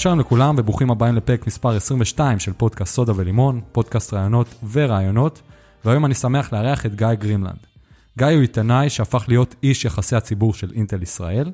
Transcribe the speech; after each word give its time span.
שלום 0.00 0.20
לכולם 0.20 0.54
וברוכים 0.58 0.90
הבאים 0.90 1.14
לפרק 1.14 1.46
מספר 1.46 1.76
22 1.76 2.38
של 2.38 2.52
פודקאסט 2.52 2.94
סודה 2.94 3.12
ולימון, 3.16 3.60
פודקאסט 3.72 4.14
ראיונות 4.14 4.54
ורעיונות, 4.72 5.42
והיום 5.84 6.04
אני 6.06 6.14
שמח 6.14 6.52
לארח 6.52 6.86
את 6.86 6.94
גיא 6.94 7.14
גרינלנד. 7.14 7.66
גיא 8.18 8.26
הוא 8.26 8.40
עיתונאי 8.40 8.90
שהפך 8.90 9.24
להיות 9.28 9.54
איש 9.62 9.84
יחסי 9.84 10.16
הציבור 10.16 10.54
של 10.54 10.70
אינטל 10.74 11.02
ישראל, 11.02 11.52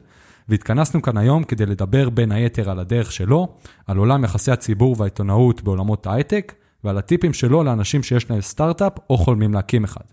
והתכנסנו 0.49 1.03
כאן 1.03 1.17
היום 1.17 1.45
כדי 1.45 1.67
לדבר 1.67 2.11
בין 2.11 2.33
היתר 2.33 2.71
על 2.71 2.79
הדרך 2.79 3.13
שלו, 3.13 3.49
על 3.87 3.97
עולם 3.97 4.25
יחסי 4.25 4.51
הציבור 4.51 4.97
והעיתונאות 4.99 5.63
בעולמות 5.63 6.07
ההייטק, 6.07 6.55
ועל 6.85 6.99
הטיפים 6.99 7.33
שלו 7.33 7.65
לאנשים 7.65 8.03
שיש 8.03 8.31
להם 8.31 8.41
סטארט-אפ 8.41 8.93
או 9.11 9.19
חולמים 9.19 9.55
להקים 9.55 9.85
אחד. 9.85 10.05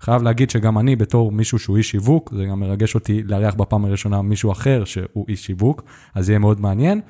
חייב 0.00 0.22
להגיד 0.22 0.50
שגם 0.50 0.78
אני 0.78 0.96
בתור 0.96 1.32
מישהו 1.32 1.58
שהוא 1.58 1.76
איש 1.76 1.90
שיווק, 1.90 2.32
זה 2.36 2.44
גם 2.44 2.60
מרגש 2.60 2.94
אותי 2.94 3.22
לארח 3.22 3.54
בפעם 3.54 3.84
הראשונה 3.84 4.22
מישהו 4.22 4.52
אחר 4.52 4.84
שהוא 4.84 5.24
איש 5.28 5.46
שיווק, 5.46 5.82
אז 6.14 6.28
יהיה 6.28 6.38
מאוד 6.38 6.60
מעניין. 6.60 7.00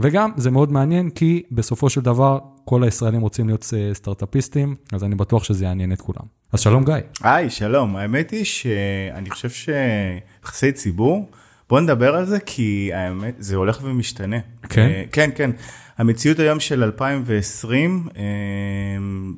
וגם 0.00 0.30
זה 0.36 0.50
מאוד 0.50 0.72
מעניין 0.72 1.10
כי 1.10 1.42
בסופו 1.52 1.90
של 1.90 2.00
דבר 2.00 2.38
כל 2.64 2.84
הישראלים 2.84 3.20
רוצים 3.20 3.46
להיות 3.46 3.70
אה, 3.76 3.94
סטארט-אפיסטים, 3.94 4.74
אז 4.92 5.04
אני 5.04 5.14
בטוח 5.14 5.44
שזה 5.44 5.64
יעניין 5.64 5.92
את 5.92 6.00
כולם. 6.00 6.26
אז 6.52 6.60
שלום 6.60 6.84
גיא. 6.84 6.94
היי, 7.22 7.50
שלום. 7.50 7.96
האמת 7.96 8.30
היא 8.30 8.44
שאני 8.44 9.30
חושב 9.30 9.48
שיחסי 9.50 10.72
ציבור, 10.72 11.30
בוא 11.68 11.80
נדבר 11.80 12.14
על 12.14 12.24
זה 12.24 12.40
כי 12.40 12.90
האמת, 12.94 13.34
זה 13.38 13.56
הולך 13.56 13.80
ומשתנה. 13.82 14.36
כן? 14.68 14.80
אה, 14.80 15.04
כן, 15.12 15.30
כן. 15.34 15.50
המציאות 15.98 16.38
היום 16.38 16.60
של 16.60 16.84
2020, 16.84 18.08
אה, 18.16 18.22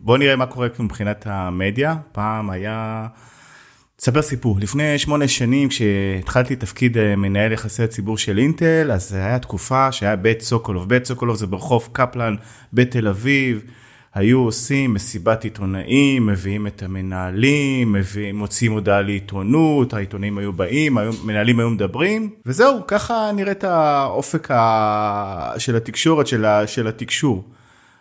בוא 0.03 0.19
נראה 0.19 0.37
מה 0.37 0.47
קורה 0.47 0.69
מבחינת 0.79 1.27
המדיה. 1.27 1.97
פעם 2.13 2.51
היה... 2.51 3.07
אספר 4.03 4.23
סיפור, 4.23 4.59
לפני 4.61 4.99
שמונה 4.99 5.29
שנים 5.29 5.69
כשהתחלתי 5.69 6.57
תפקיד 6.57 6.99
אה, 6.99 7.17
מנהל 7.17 7.53
יחסי 7.53 7.83
הציבור 7.83 8.19
של 8.19 8.39
אינטל, 8.39 8.91
אז 8.93 9.09
זה 9.09 9.25
היה 9.25 9.39
תקופה 9.39 9.93
שהיה 9.93 10.17
בית 10.17 10.41
סוקולוב, 10.41 10.89
בית 10.89 11.05
סוקולוב 11.05 11.37
זה 11.37 11.47
ברחוב 11.47 11.89
קפלן 11.93 12.35
בתל 12.73 13.09
אביב, 13.09 13.65
היו 14.15 14.39
עושים 14.39 14.95
מסיבת 14.95 15.45
עיתונאים, 15.45 16.27
מביאים 16.27 16.67
את 16.67 16.83
המנהלים, 16.83 17.93
מביאים, 17.93 18.37
מוציאים 18.37 18.73
הודעה 18.73 19.03
לעיתונות, 19.03 19.95
העיתונאים 19.95 20.39
היו 20.39 20.53
באים, 20.53 20.99
המנהלים 20.99 21.61
היו 21.61 21.71
מדברים, 21.71 22.31
וזהו, 22.47 22.81
ככה 22.87 23.31
נראית 23.35 23.65
האופק 23.65 24.51
ה... 24.51 25.53
של 25.59 25.77
התקשורת, 25.77 26.27
של, 26.27 26.45
ה... 26.45 26.67
של 26.67 26.87
התקשור. 26.87 27.45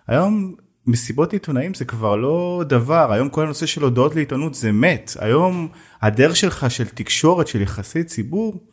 היום 0.08 0.56
מסיבות 0.88 1.34
עיתונאים 1.34 1.74
זה 1.74 1.86
כבר 1.86 2.16
לא 2.16 2.64
דבר, 2.68 3.12
היום 3.12 3.30
כל 3.30 3.44
הנושא 3.44 3.66
של 3.66 3.84
הודעות 3.84 4.16
לעיתונות 4.16 4.56
זה 4.56 4.72
מת, 4.72 5.12
היום 5.20 5.68
הדרך 6.02 6.36
שלך 6.36 6.72
של 6.72 6.88
תקשורת, 6.88 7.48
של 7.48 7.62
יחסי 7.62 8.04
ציבור, 8.04 8.64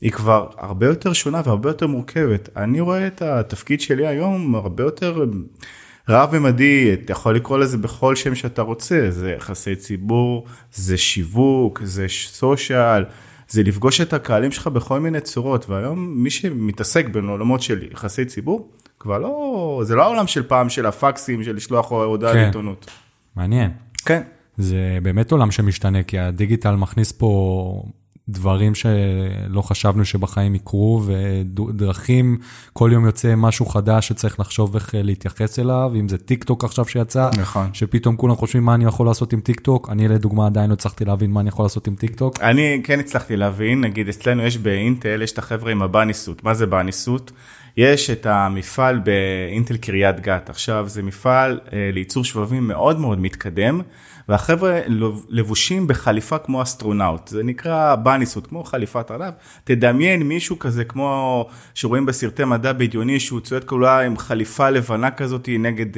היא 0.00 0.12
כבר 0.12 0.48
הרבה 0.58 0.86
יותר 0.86 1.12
שונה 1.12 1.40
והרבה 1.44 1.70
יותר 1.70 1.86
מורכבת. 1.86 2.48
אני 2.56 2.80
רואה 2.80 3.06
את 3.06 3.22
התפקיד 3.22 3.80
שלי 3.80 4.06
היום 4.06 4.54
הרבה 4.54 4.84
יותר 4.84 5.24
רב-ממדי, 6.08 6.94
אתה 6.94 7.12
יכול 7.12 7.36
לקרוא 7.36 7.58
לזה 7.58 7.78
בכל 7.78 8.16
שם 8.16 8.34
שאתה 8.34 8.62
רוצה, 8.62 9.06
זה 9.10 9.30
יחסי 9.30 9.76
ציבור, 9.76 10.46
זה 10.72 10.96
שיווק, 10.96 11.80
זה 11.84 12.06
סושיאל, 12.08 13.04
זה 13.48 13.62
לפגוש 13.62 14.00
את 14.00 14.12
הקהלים 14.12 14.52
שלך 14.52 14.66
בכל 14.66 15.00
מיני 15.00 15.20
צורות, 15.20 15.70
והיום 15.70 16.22
מי 16.22 16.30
שמתעסק 16.30 17.08
בעולמות 17.08 17.62
של 17.62 17.88
יחסי 17.92 18.24
ציבור, 18.24 18.68
כבר 19.00 19.18
לא, 19.18 19.82
זה 19.84 19.94
לא 19.94 20.02
העולם 20.02 20.26
של 20.26 20.42
פעם 20.42 20.68
של 20.68 20.86
הפקסים, 20.86 21.44
של 21.44 21.56
לשלוח 21.56 21.92
הודעה 21.92 22.32
כן. 22.32 22.38
לעיתונות. 22.38 22.90
מעניין. 23.36 23.70
כן. 24.04 24.22
זה 24.56 24.98
באמת 25.02 25.32
עולם 25.32 25.50
שמשתנה, 25.50 26.02
כי 26.02 26.18
הדיגיטל 26.18 26.76
מכניס 26.76 27.12
פה 27.12 27.82
דברים 28.28 28.74
שלא 28.74 29.62
חשבנו 29.62 30.04
שבחיים 30.04 30.54
יקרו, 30.54 31.02
ודרכים, 31.06 32.38
כל 32.72 32.90
יום 32.92 33.06
יוצא 33.06 33.34
משהו 33.36 33.66
חדש 33.66 34.08
שצריך 34.08 34.40
לחשוב 34.40 34.74
איך 34.74 34.94
להתייחס 34.98 35.58
אליו, 35.58 35.92
אם 35.94 36.08
זה 36.08 36.18
טיק 36.18 36.44
טוק 36.44 36.64
עכשיו 36.64 36.84
שיצא, 36.84 37.30
נכון. 37.40 37.70
שפתאום 37.72 38.16
כולם 38.16 38.34
חושבים 38.34 38.64
מה 38.64 38.74
אני 38.74 38.84
יכול 38.84 39.06
לעשות 39.06 39.32
עם 39.32 39.40
טיק 39.40 39.60
טוק, 39.60 39.88
אני 39.90 40.08
לדוגמה 40.08 40.46
עדיין 40.46 40.70
לא 40.70 40.74
הצלחתי 40.74 41.04
להבין 41.04 41.30
מה 41.30 41.40
אני 41.40 41.48
יכול 41.48 41.64
לעשות 41.64 41.86
עם 41.86 41.94
טיק 41.94 42.16
טוק. 42.16 42.40
אני 42.40 42.80
כן 42.84 43.00
הצלחתי 43.00 43.36
להבין, 43.36 43.80
נגיד 43.80 44.08
אצלנו 44.08 44.42
יש 44.42 44.58
באינטל, 44.58 45.22
יש 45.22 45.32
את 45.32 45.38
החבר'ה 45.38 45.72
עם 45.72 45.82
ה 45.82 45.88
bunny 45.88 46.16
suit. 46.16 46.44
מה 46.44 46.54
זה 46.54 46.66
bunny 46.66 46.99
suit? 46.99 47.32
יש 47.76 48.10
את 48.10 48.26
המפעל 48.26 48.98
באינטל 48.98 49.76
קריית 49.76 50.20
גת. 50.20 50.50
עכשיו 50.50 50.88
זה 50.88 51.02
מפעל 51.02 51.60
אה, 51.72 51.90
לייצור 51.92 52.24
שבבים 52.24 52.68
מאוד 52.68 53.00
מאוד 53.00 53.20
מתקדם, 53.20 53.80
והחבר'ה 54.28 54.80
לבושים 55.28 55.86
בחליפה 55.86 56.38
כמו 56.38 56.62
אסטרונאוט, 56.62 57.28
זה 57.28 57.42
נקרא 57.42 57.94
bunny 57.94 58.20
suit, 58.20 58.46
כמו 58.46 58.64
חליפת 58.64 59.10
ארנב. 59.10 59.32
תדמיין 59.64 60.22
מישהו 60.22 60.58
כזה 60.58 60.84
כמו 60.84 61.46
שרואים 61.74 62.06
בסרטי 62.06 62.44
מדע 62.44 62.72
בדיוני, 62.72 63.20
שהוא 63.20 63.40
צועד 63.40 63.64
כולה 63.64 64.00
עם 64.00 64.18
חליפה 64.18 64.70
לבנה 64.70 65.10
כזאת 65.10 65.48
נגד... 65.58 65.96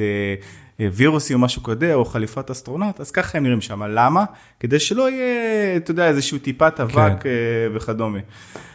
אה, 0.81 0.87
וירוסי 0.93 1.33
או 1.33 1.39
משהו 1.39 1.63
כזה, 1.63 1.93
או 1.93 2.05
חליפת 2.05 2.51
אסטרונאוט, 2.51 2.99
אז 2.99 3.11
ככה 3.11 3.37
הם 3.37 3.43
נראים 3.43 3.61
שם. 3.61 3.83
למה? 3.83 4.25
כדי 4.59 4.79
שלא 4.79 5.09
יהיה, 5.09 5.77
אתה 5.77 5.91
יודע, 5.91 6.07
איזשהו 6.07 6.37
טיפת 6.37 6.79
אבק 6.79 7.23
כן. 7.23 7.29
וכדומה. 7.73 8.19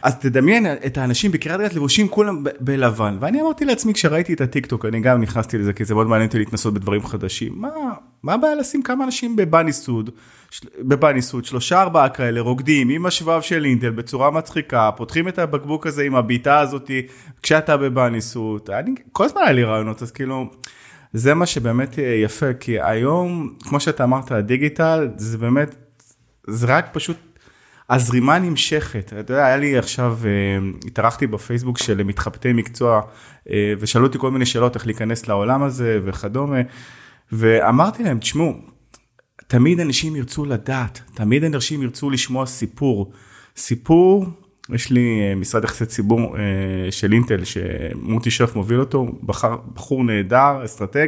אז 0.01 0.15
תדמיין 0.19 0.65
את 0.85 0.97
האנשים 0.97 1.31
בקריית 1.31 1.61
גת 1.61 1.73
לבושים 1.73 2.07
כולם 2.07 2.43
בלבן, 2.59 3.17
ואני 3.19 3.41
אמרתי 3.41 3.65
לעצמי 3.65 3.93
כשראיתי 3.93 4.33
את 4.33 4.41
הטיקטוק, 4.41 4.85
אני 4.85 4.99
גם 4.99 5.21
נכנסתי 5.21 5.57
לזה, 5.57 5.73
כי 5.73 5.85
זה 5.85 5.93
מאוד 5.93 6.07
מעניין 6.07 6.27
אותי 6.27 6.39
להתנסות 6.39 6.73
בדברים 6.73 7.05
חדשים. 7.05 7.53
מה, 7.55 7.69
מה 8.23 8.33
הבעיה 8.33 8.55
לשים 8.55 8.83
כמה 8.83 9.03
אנשים 9.03 9.35
ב 9.35 9.42
bunny 9.42 9.75
suit, 9.75 10.09
בבניסוד, 10.79 11.45
שלושה 11.45 11.81
ארבעה 11.81 12.09
כאלה, 12.09 12.41
רוקדים 12.41 12.89
עם 12.89 13.05
השבב 13.05 13.41
של 13.41 13.65
אינטל 13.65 13.89
בצורה 13.89 14.31
מצחיקה, 14.31 14.89
פותחים 14.97 15.27
את 15.27 15.39
הבקבוק 15.39 15.87
הזה 15.87 16.03
עם 16.03 16.15
הבעיטה 16.15 16.59
הזאתי, 16.59 17.01
כשאתה 17.43 17.77
בבניסוד, 17.77 18.69
אני, 18.71 18.91
כל 19.11 19.25
הזמן 19.25 19.41
היה 19.41 19.51
לי 19.51 19.63
רעיונות, 19.63 20.01
אז 20.01 20.11
כאילו... 20.11 20.49
זה 21.13 21.33
מה 21.33 21.45
שבאמת 21.45 21.95
יפה, 22.23 22.53
כי 22.53 22.81
היום, 22.81 23.53
כמו 23.63 23.79
שאתה 23.79 24.03
אמרת, 24.03 24.31
הדיגיטל, 24.31 25.09
זה 25.15 25.37
באמת, 25.37 25.75
זה 26.47 26.67
רק 26.69 26.89
פשוט, 26.93 27.17
הזרימה 27.89 28.39
נמשכת. 28.39 29.13
אתה 29.19 29.33
יודע, 29.33 29.45
היה 29.45 29.57
לי 29.57 29.77
עכשיו, 29.77 30.17
אה, 30.25 30.29
התארחתי 30.87 31.27
בפייסבוק 31.27 31.77
של 31.77 32.03
מתחבטי 32.03 32.53
מקצוע, 32.53 33.01
אה, 33.49 33.73
ושאלו 33.79 34.05
אותי 34.05 34.17
כל 34.19 34.31
מיני 34.31 34.45
שאלות 34.45 34.75
איך 34.75 34.85
להיכנס 34.85 35.27
לעולם 35.27 35.63
הזה 35.63 35.99
וכדומה, 36.05 36.61
ואמרתי 37.31 38.03
להם, 38.03 38.19
תשמעו, 38.19 38.53
תמיד 39.47 39.79
אנשים 39.79 40.15
ירצו 40.15 40.45
לדעת, 40.45 41.01
תמיד 41.13 41.43
אנשים 41.43 41.81
ירצו 41.83 42.09
לשמוע 42.09 42.45
סיפור. 42.45 43.11
סיפור 43.57 44.25
יש 44.73 44.91
לי 44.91 45.21
אה, 45.21 45.35
משרד 45.35 45.63
יחסי 45.63 45.85
ציבור 45.85 46.37
אה, 46.37 46.91
של 46.91 47.13
אינטל 47.13 47.43
שמוטי 47.43 48.31
שרף 48.31 48.55
מוביל 48.55 48.79
אותו, 48.79 49.05
בחר, 49.23 49.57
בחור 49.73 50.03
נהדר, 50.03 50.65
אסטרטג, 50.65 51.07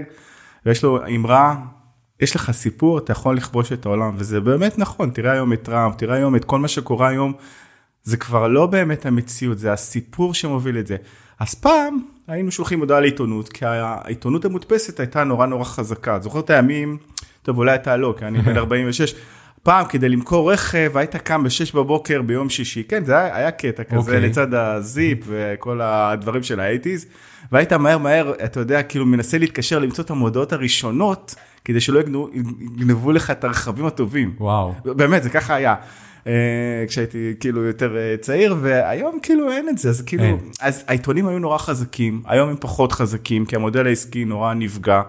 ויש 0.66 0.84
לו 0.84 1.00
אמרה, 1.16 1.56
יש 2.19 2.36
לך 2.36 2.52
סיפור, 2.52 2.98
אתה 2.98 3.12
יכול 3.12 3.38
לכבוש 3.38 3.72
את 3.72 3.86
העולם, 3.86 4.16
וזה 4.18 4.42
באמת 4.42 4.78
נכון, 4.78 5.09
תראה 5.09 5.31
היום 5.31 5.53
את 5.53 5.64
טראמפ, 5.64 5.96
תראה 5.96 6.16
היום 6.16 6.36
את 6.36 6.46
כל 6.46 6.59
מה 6.59 6.68
שקורה 6.68 7.08
היום, 7.08 7.34
זה 8.03 8.18
כבר 8.18 8.48
לא 8.48 8.66
באמת 8.66 9.06
המציאות, 9.06 9.59
זה 9.59 9.74
הסיפור 9.74 10.34
שמוביל 10.34 10.78
את 10.78 10.88
זה. 10.88 10.96
אז 11.40 11.56
פעם 11.56 12.00
היינו 12.28 12.52
שולחים 12.52 12.80
הודעה 12.80 13.00
לעיתונות, 13.00 13.50
כי 13.50 13.66
העיתונות 13.66 14.46
המודפסת 14.46 15.00
הייתה 15.00 15.24
נורא 15.24 15.46
נורא 15.46 15.64
חזקה. 15.64 16.16
את 16.16 16.24
זוכר 16.24 16.40
את 16.40 16.50
הימים, 16.50 16.98
טוב 17.42 17.58
אולי 17.58 17.75
אתה 17.75 17.98
לא, 17.98 18.16
כי 18.18 18.25
אני 18.25 18.42
בן 18.42 18.58
46, 18.68 19.16
פעם 19.64 19.86
כדי 19.86 20.09
למכור 20.09 20.53
רכב 20.53 20.92
היית 20.96 21.16
קם 21.16 21.44
ב-6 21.44 21.75
בבוקר 21.75 22.22
ביום 22.22 22.50
שישי, 22.50 22.84
כן 22.84 23.06
זה 23.06 23.18
היה, 23.18 23.36
היה 23.36 23.52
קטע 23.52 23.84
כזה 23.84 23.96
okay. 23.96 24.00
אוקיי. 24.00 24.22
לצד 24.22 24.53
הזיפ 24.53 25.20
וכל 25.28 25.81
הדברים 25.84 26.44
של 26.44 26.60
האייטיז, 26.60 27.06
והיית 27.51 27.74
מהר 27.74 27.98
מהר, 27.98 28.34
אתה 28.45 28.60
יודע, 28.60 28.84
כאילו 28.84 29.06
מנסה 29.06 29.38
להתקשר 29.38 29.80
למצוא 29.80 30.04
את 30.04 30.10
המודעות 30.10 30.54
הראשונות, 30.54 31.36
כדי 31.66 31.81
שלא 31.81 32.00
יגנבו 32.78 33.12
לך 33.12 33.31
את 33.31 33.44
הרכבים 33.44 33.86
הטובים. 33.86 34.34
וואו. 34.38 34.74
באמת, 34.86 35.24
זה 35.24 35.30
ככה 35.30 35.56
היה. 35.56 35.75
Uh, 36.24 36.30
כשהייתי 36.88 37.34
כאילו 37.39 37.63
יותר 37.63 37.95
uh, 37.95 38.22
צעיר 38.22 38.56
והיום 38.62 39.19
כאילו 39.22 39.51
אין 39.51 39.69
את 39.69 39.78
זה 39.78 39.89
אז 39.89 40.01
כאילו 40.01 40.24
אין. 40.24 40.38
אז 40.62 40.84
העיתונים 40.88 41.28
היו 41.28 41.39
נורא 41.39 41.57
חזקים 41.57 42.22
היום 42.25 42.50
הם 42.50 42.56
פחות 42.60 42.92
חזקים 42.92 43.45
כי 43.45 43.56
המודל 43.56 43.88
העסקי 43.88 44.25
נורא 44.25 44.54
נפגע. 44.54 45.01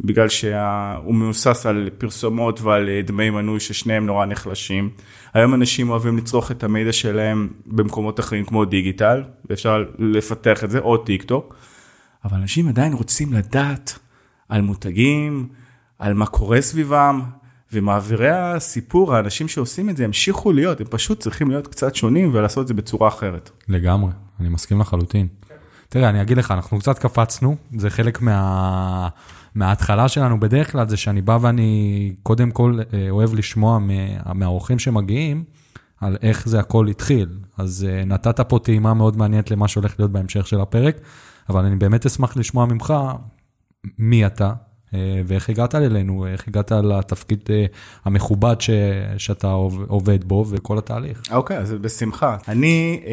בגלל 0.00 0.28
שהוא 0.28 1.14
מבוסס 1.14 1.66
על 1.66 1.90
פרסומות 1.98 2.60
ועל 2.60 2.88
אה, 2.88 3.00
דמי 3.02 3.30
מנוי 3.30 3.60
ששניהם 3.60 4.06
נורא 4.06 4.26
נחלשים. 4.26 4.90
היום 5.34 5.54
אנשים 5.54 5.90
אוהבים 5.90 6.16
לצרוך 6.16 6.50
את 6.50 6.64
המידע 6.64 6.92
שלהם 6.92 7.48
במקומות 7.66 8.20
אחרים 8.20 8.44
כמו 8.44 8.64
דיגיטל, 8.64 9.22
ואפשר 9.50 9.84
לפתח 9.98 10.64
את 10.64 10.70
זה, 10.70 10.78
או 10.78 10.96
טיק 10.96 11.22
טוק, 11.22 11.54
אבל 12.24 12.36
אנשים 12.36 12.68
עדיין 12.68 12.92
רוצים 12.92 13.32
לדעת 13.32 13.98
על 14.48 14.62
מותגים, 14.62 15.48
על 15.98 16.14
מה 16.14 16.26
קורה 16.26 16.60
סביבם, 16.60 17.22
ומעבירי 17.72 18.30
הסיפור, 18.30 19.14
האנשים 19.14 19.48
שעושים 19.48 19.90
את 19.90 19.96
זה 19.96 20.04
ימשיכו 20.04 20.52
להיות, 20.52 20.80
הם 20.80 20.86
פשוט 20.90 21.20
צריכים 21.20 21.50
להיות 21.50 21.66
קצת 21.66 21.94
שונים 21.94 22.30
ולעשות 22.34 22.62
את 22.62 22.68
זה 22.68 22.74
בצורה 22.74 23.08
אחרת. 23.08 23.50
לגמרי, 23.68 24.10
אני 24.40 24.48
מסכים 24.48 24.80
לחלוטין. 24.80 25.28
תראה, 25.88 26.08
אני 26.08 26.22
אגיד 26.22 26.38
לך, 26.38 26.50
אנחנו 26.50 26.78
קצת 26.78 26.98
קפצנו, 26.98 27.56
זה 27.76 27.90
חלק 27.90 28.20
מה... 28.20 29.08
מההתחלה 29.56 30.08
שלנו 30.08 30.40
בדרך 30.40 30.72
כלל 30.72 30.88
זה 30.88 30.96
שאני 30.96 31.22
בא 31.22 31.38
ואני 31.40 32.12
קודם 32.22 32.50
כל 32.50 32.78
אה, 32.92 33.10
אוהב 33.10 33.34
לשמוע 33.34 33.78
מהאורחים 34.34 34.78
שמגיעים 34.78 35.44
על 36.00 36.16
איך 36.22 36.48
זה 36.48 36.60
הכל 36.60 36.88
התחיל. 36.88 37.28
אז 37.58 37.86
אה, 37.88 38.04
נתת 38.04 38.40
פה 38.40 38.58
טעימה 38.58 38.94
מאוד 38.94 39.16
מעניינת 39.16 39.50
למה 39.50 39.68
שהולך 39.68 39.94
להיות 39.98 40.12
בהמשך 40.12 40.46
של 40.46 40.60
הפרק. 40.60 40.96
אבל 41.48 41.64
אני 41.64 41.76
באמת 41.76 42.06
אשמח 42.06 42.36
לשמוע 42.36 42.66
ממך 42.66 42.94
מי 43.98 44.26
אתה, 44.26 44.52
ואיך 45.26 45.48
הגעת 45.48 45.74
אלינו, 45.74 46.26
איך 46.26 46.48
הגעת 46.48 46.72
לתפקיד 46.72 47.40
אה, 47.50 47.66
המכובד 48.04 48.60
ש, 48.60 48.70
שאתה 49.18 49.50
עובד 49.88 50.24
בו 50.24 50.44
וכל 50.48 50.78
התהליך. 50.78 51.22
אוקיי, 51.30 51.58
okay, 51.58 51.60
אז 51.60 51.72
בשמחה. 51.72 52.36
אני 52.48 53.00
אה, 53.06 53.12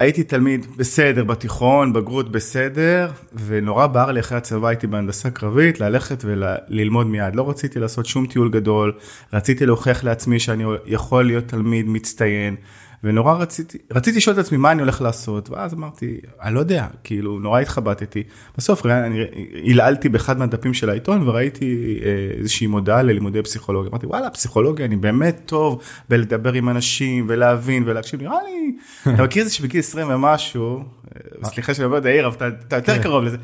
הייתי 0.00 0.22
תלמיד 0.22 0.66
בסדר 0.76 1.24
בתיכון, 1.24 1.92
בגרות 1.92 2.32
בסדר, 2.32 3.10
ונורא 3.46 3.86
בער 3.86 4.12
לי 4.12 4.20
אחרי 4.20 4.38
הצבא, 4.38 4.68
הייתי 4.68 4.86
בהנדסה 4.86 5.30
קרבית, 5.30 5.80
ללכת 5.80 6.24
וללמוד 6.26 7.06
מיד. 7.06 7.36
לא 7.36 7.50
רציתי 7.50 7.78
לעשות 7.78 8.06
שום 8.06 8.26
טיול 8.26 8.50
גדול, 8.50 8.92
רציתי 9.32 9.66
להוכיח 9.66 10.04
לעצמי 10.04 10.38
שאני 10.40 10.64
יכול 10.86 11.26
להיות 11.26 11.48
תלמיד 11.48 11.86
מצטיין. 11.88 12.56
ונורא 13.04 13.34
רציתי, 13.34 13.78
רציתי 13.92 14.16
לשאול 14.16 14.34
את 14.34 14.40
עצמי 14.40 14.58
מה 14.58 14.72
אני 14.72 14.82
הולך 14.82 15.02
לעשות, 15.02 15.50
ואז 15.50 15.74
אמרתי, 15.74 16.18
אני 16.42 16.54
לא 16.54 16.60
יודע, 16.60 16.86
כאילו, 17.04 17.38
נורא 17.38 17.60
התחבטתי. 17.60 18.22
בסוף 18.58 18.86
אני 18.86 19.18
הלעלתי 19.64 20.08
באחד 20.08 20.38
מהדפים 20.38 20.74
של 20.74 20.90
העיתון 20.90 21.28
וראיתי 21.28 22.00
אה, 22.04 22.38
איזושהי 22.38 22.66
מודעה 22.66 23.02
ללימודי 23.02 23.42
פסיכולוגיה. 23.42 23.90
אמרתי, 23.90 24.06
וואלה, 24.06 24.30
פסיכולוגיה, 24.30 24.86
אני 24.86 24.96
באמת 24.96 25.40
טוב 25.46 25.82
בלדבר 26.08 26.52
עם 26.52 26.68
אנשים 26.68 27.24
ולהבין 27.28 27.82
ולהקשיב, 27.86 28.22
נראה 28.22 28.38
לי, 28.42 28.76
אתה 29.14 29.22
מכיר 29.22 29.42
את 29.42 29.48
זה 29.48 29.54
שבגיל 29.54 29.80
20 29.80 30.10
ומשהו, 30.10 30.78
אה, 30.78 31.48
סליחה 31.48 31.74
שאני 31.74 31.86
אומר 31.86 31.98
את 31.98 32.04
העיר, 32.04 32.26
אבל 32.26 32.48
אתה 32.68 32.76
יותר 32.76 32.96
כן. 32.96 33.02
קרוב 33.02 33.24
לזה. 33.24 33.36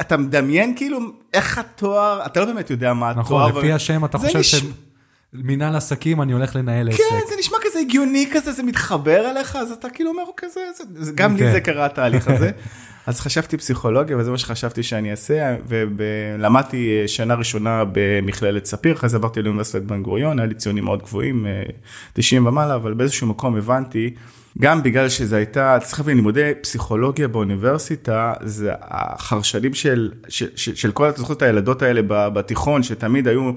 אתה 0.00 0.16
מדמיין 0.16 0.72
כאילו 0.76 0.98
איך 1.32 1.58
התואר, 1.58 2.26
אתה 2.26 2.40
לא 2.40 2.46
באמת 2.46 2.70
יודע 2.70 2.92
מה 2.92 3.10
התואר. 3.10 3.48
נכון, 3.48 3.58
לפי 3.58 3.72
השם 3.72 4.04
אתה 4.04 4.18
חושב 4.18 4.42
ש... 4.42 4.54
מנהל 5.44 5.76
עסקים, 5.76 6.22
אני 6.22 6.32
הולך 6.32 6.56
לנהל 6.56 6.88
עסק. 6.88 6.98
כן, 6.98 7.20
זה 7.28 7.34
נשמע 7.38 7.58
כזה 7.62 7.78
הגיוני 7.78 8.28
כזה, 8.32 8.52
זה 8.52 8.62
מתחבר 8.62 9.30
אליך, 9.30 9.56
אז 9.56 9.70
אתה 9.70 9.90
כאילו 9.90 10.10
אומר, 10.10 10.22
כזה, 10.36 10.60
זה, 10.94 11.12
גם 11.14 11.36
לי 11.36 11.42
כן. 11.42 11.52
זה 11.52 11.60
קרה 11.60 11.86
התהליך 11.86 12.28
הזה. 12.30 12.50
אז 13.06 13.20
חשבתי 13.20 13.56
פסיכולוגיה, 13.56 14.16
וזה 14.16 14.30
מה 14.30 14.38
שחשבתי 14.38 14.82
שאני 14.82 15.10
אעשה, 15.10 15.56
ולמדתי 15.66 16.98
אה, 17.02 17.08
שנה 17.08 17.34
ראשונה 17.34 17.84
במכללת 17.92 18.64
ספיר, 18.64 18.94
אחרי 18.94 19.08
זה 19.08 19.16
עברתי 19.16 19.42
לאוניברסיטת 19.42 19.82
בן 19.82 20.02
גוריון, 20.02 20.38
היה 20.38 20.46
לי 20.46 20.54
ציונים 20.54 20.84
מאוד 20.84 21.02
גבוהים, 21.02 21.46
90 22.12 22.46
אה, 22.46 22.48
ומעלה, 22.48 22.74
אבל 22.74 22.94
באיזשהו 22.94 23.26
מקום 23.26 23.56
הבנתי, 23.56 24.14
גם 24.58 24.82
בגלל 24.82 25.08
שזה 25.08 25.36
הייתה, 25.36 25.78
צריך 25.82 26.00
להבין, 26.00 26.16
לימודי 26.16 26.52
פסיכולוגיה 26.62 27.28
באוניברסיטה, 27.28 28.32
זה 28.40 28.72
החרשנים 28.80 29.74
של, 29.74 30.12
של, 30.28 30.48
של, 30.56 30.74
של 30.74 30.92
כל 30.92 31.08
התזכות 31.08 31.42
הילדות 31.42 31.82
האלה 31.82 32.00
בתיכון, 32.08 32.82
שתמיד 32.82 33.28
היו... 33.28 33.52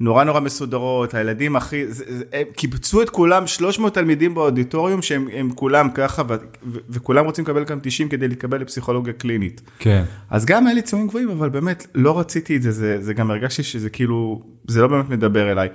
נורא 0.00 0.24
נורא 0.24 0.40
מסודרות, 0.40 1.14
הילדים 1.14 1.56
הכי, 1.56 1.86
זה, 1.86 2.04
זה, 2.08 2.24
הם 2.32 2.46
קיבצו 2.56 3.02
את 3.02 3.10
כולם, 3.10 3.46
300 3.46 3.94
תלמידים 3.94 4.34
באודיטוריום 4.34 5.02
שהם 5.02 5.50
כולם 5.54 5.88
ככה, 5.94 6.22
ו, 6.28 6.34
ו, 6.66 6.78
וכולם 6.90 7.24
רוצים 7.24 7.44
לקבל 7.44 7.64
גם 7.64 7.78
90 7.82 8.08
כדי 8.08 8.28
להתקבל 8.28 8.60
לפסיכולוגיה 8.60 9.12
קלינית. 9.12 9.62
כן. 9.78 10.04
אז 10.30 10.44
גם 10.44 10.66
היה 10.66 10.74
לי 10.74 10.82
ציונים 10.82 11.08
גבוהים, 11.08 11.30
אבל 11.30 11.48
באמת 11.48 11.86
לא 11.94 12.18
רציתי 12.18 12.56
את 12.56 12.62
זה, 12.62 12.70
זה, 12.70 12.96
זה 13.00 13.14
גם 13.14 13.30
הרגשתי 13.30 13.62
שזה 13.62 13.90
כאילו, 13.90 14.42
זה 14.68 14.82
לא 14.82 14.88
באמת 14.88 15.08
מדבר 15.08 15.52
אליי. 15.52 15.68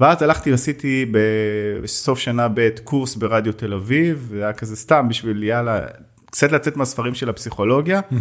ואז 0.00 0.22
הלכתי, 0.22 0.52
עשיתי 0.52 1.06
בסוף 1.82 2.18
שנה 2.18 2.48
ב' 2.54 2.68
קורס 2.84 3.16
ברדיו 3.16 3.52
תל 3.52 3.72
אביב, 3.72 4.26
זה 4.30 4.42
היה 4.42 4.52
כזה 4.52 4.76
סתם 4.76 5.06
בשביל 5.08 5.42
יאללה, 5.42 5.80
קצת 6.30 6.52
לצאת 6.52 6.76
מהספרים 6.76 7.14
של 7.14 7.28
הפסיכולוגיה, 7.28 8.00
mm-hmm. 8.00 8.14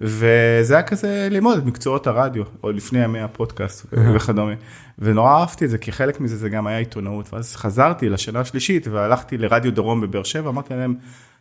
וזה 0.00 0.74
היה 0.74 0.82
כזה 0.82 1.28
ללמוד 1.30 1.58
את 1.58 1.64
מקצועות 1.64 2.06
הרדיו, 2.06 2.44
עוד 2.60 2.74
לפני 2.74 3.04
ימי 3.04 3.20
הפודקאסט 3.20 3.84
mm-hmm. 3.84 3.98
וכדומה. 4.14 4.54
ונורא 4.98 5.40
אהבתי 5.40 5.64
את 5.64 5.70
זה, 5.70 5.78
כי 5.78 5.92
חלק 5.92 6.20
מזה 6.20 6.36
זה 6.36 6.48
גם 6.48 6.66
היה 6.66 6.78
עיתונאות. 6.78 7.32
ואז 7.32 7.56
חזרתי 7.56 8.08
לשנה 8.08 8.40
השלישית 8.40 8.86
והלכתי 8.86 9.38
לרדיו 9.38 9.72
דרום 9.72 10.00
בבאר 10.00 10.22
שבע, 10.22 10.50
אמרתי 10.50 10.74
להם, 10.74 10.94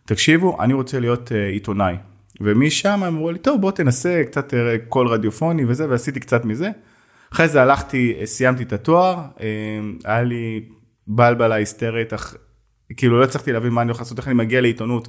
תקשיבו, 0.05 0.61
אני 0.61 0.73
רוצה 0.73 0.99
להיות 0.99 1.31
uh, 1.31 1.33
עיתונאי. 1.53 1.95
ומשם 2.41 3.03
אמרו 3.07 3.31
לי, 3.31 3.39
טוב, 3.39 3.61
בוא 3.61 3.71
תנסה 3.71 4.21
קצת 4.25 4.53
uh, 4.53 4.57
קול 4.89 5.07
רדיופוני 5.07 5.65
וזה, 5.67 5.89
ועשיתי 5.89 6.19
קצת 6.19 6.45
מזה. 6.45 6.69
אחרי 7.33 7.47
זה 7.47 7.61
הלכתי, 7.61 8.13
סיימתי 8.25 8.63
את 8.63 8.73
התואר, 8.73 9.21
היה 10.05 10.21
לי 10.23 10.63
בלבלה 11.07 11.55
היסטרית, 11.55 12.13
אך, 12.13 12.35
כאילו 12.97 13.19
לא 13.19 13.23
הצלחתי 13.23 13.51
להבין 13.51 13.71
מה 13.71 13.81
אני 13.81 13.89
הולך 13.89 13.99
לעשות, 13.99 14.17
איך 14.17 14.27
אני 14.27 14.35
מגיע 14.35 14.61
לעיתונות. 14.61 15.07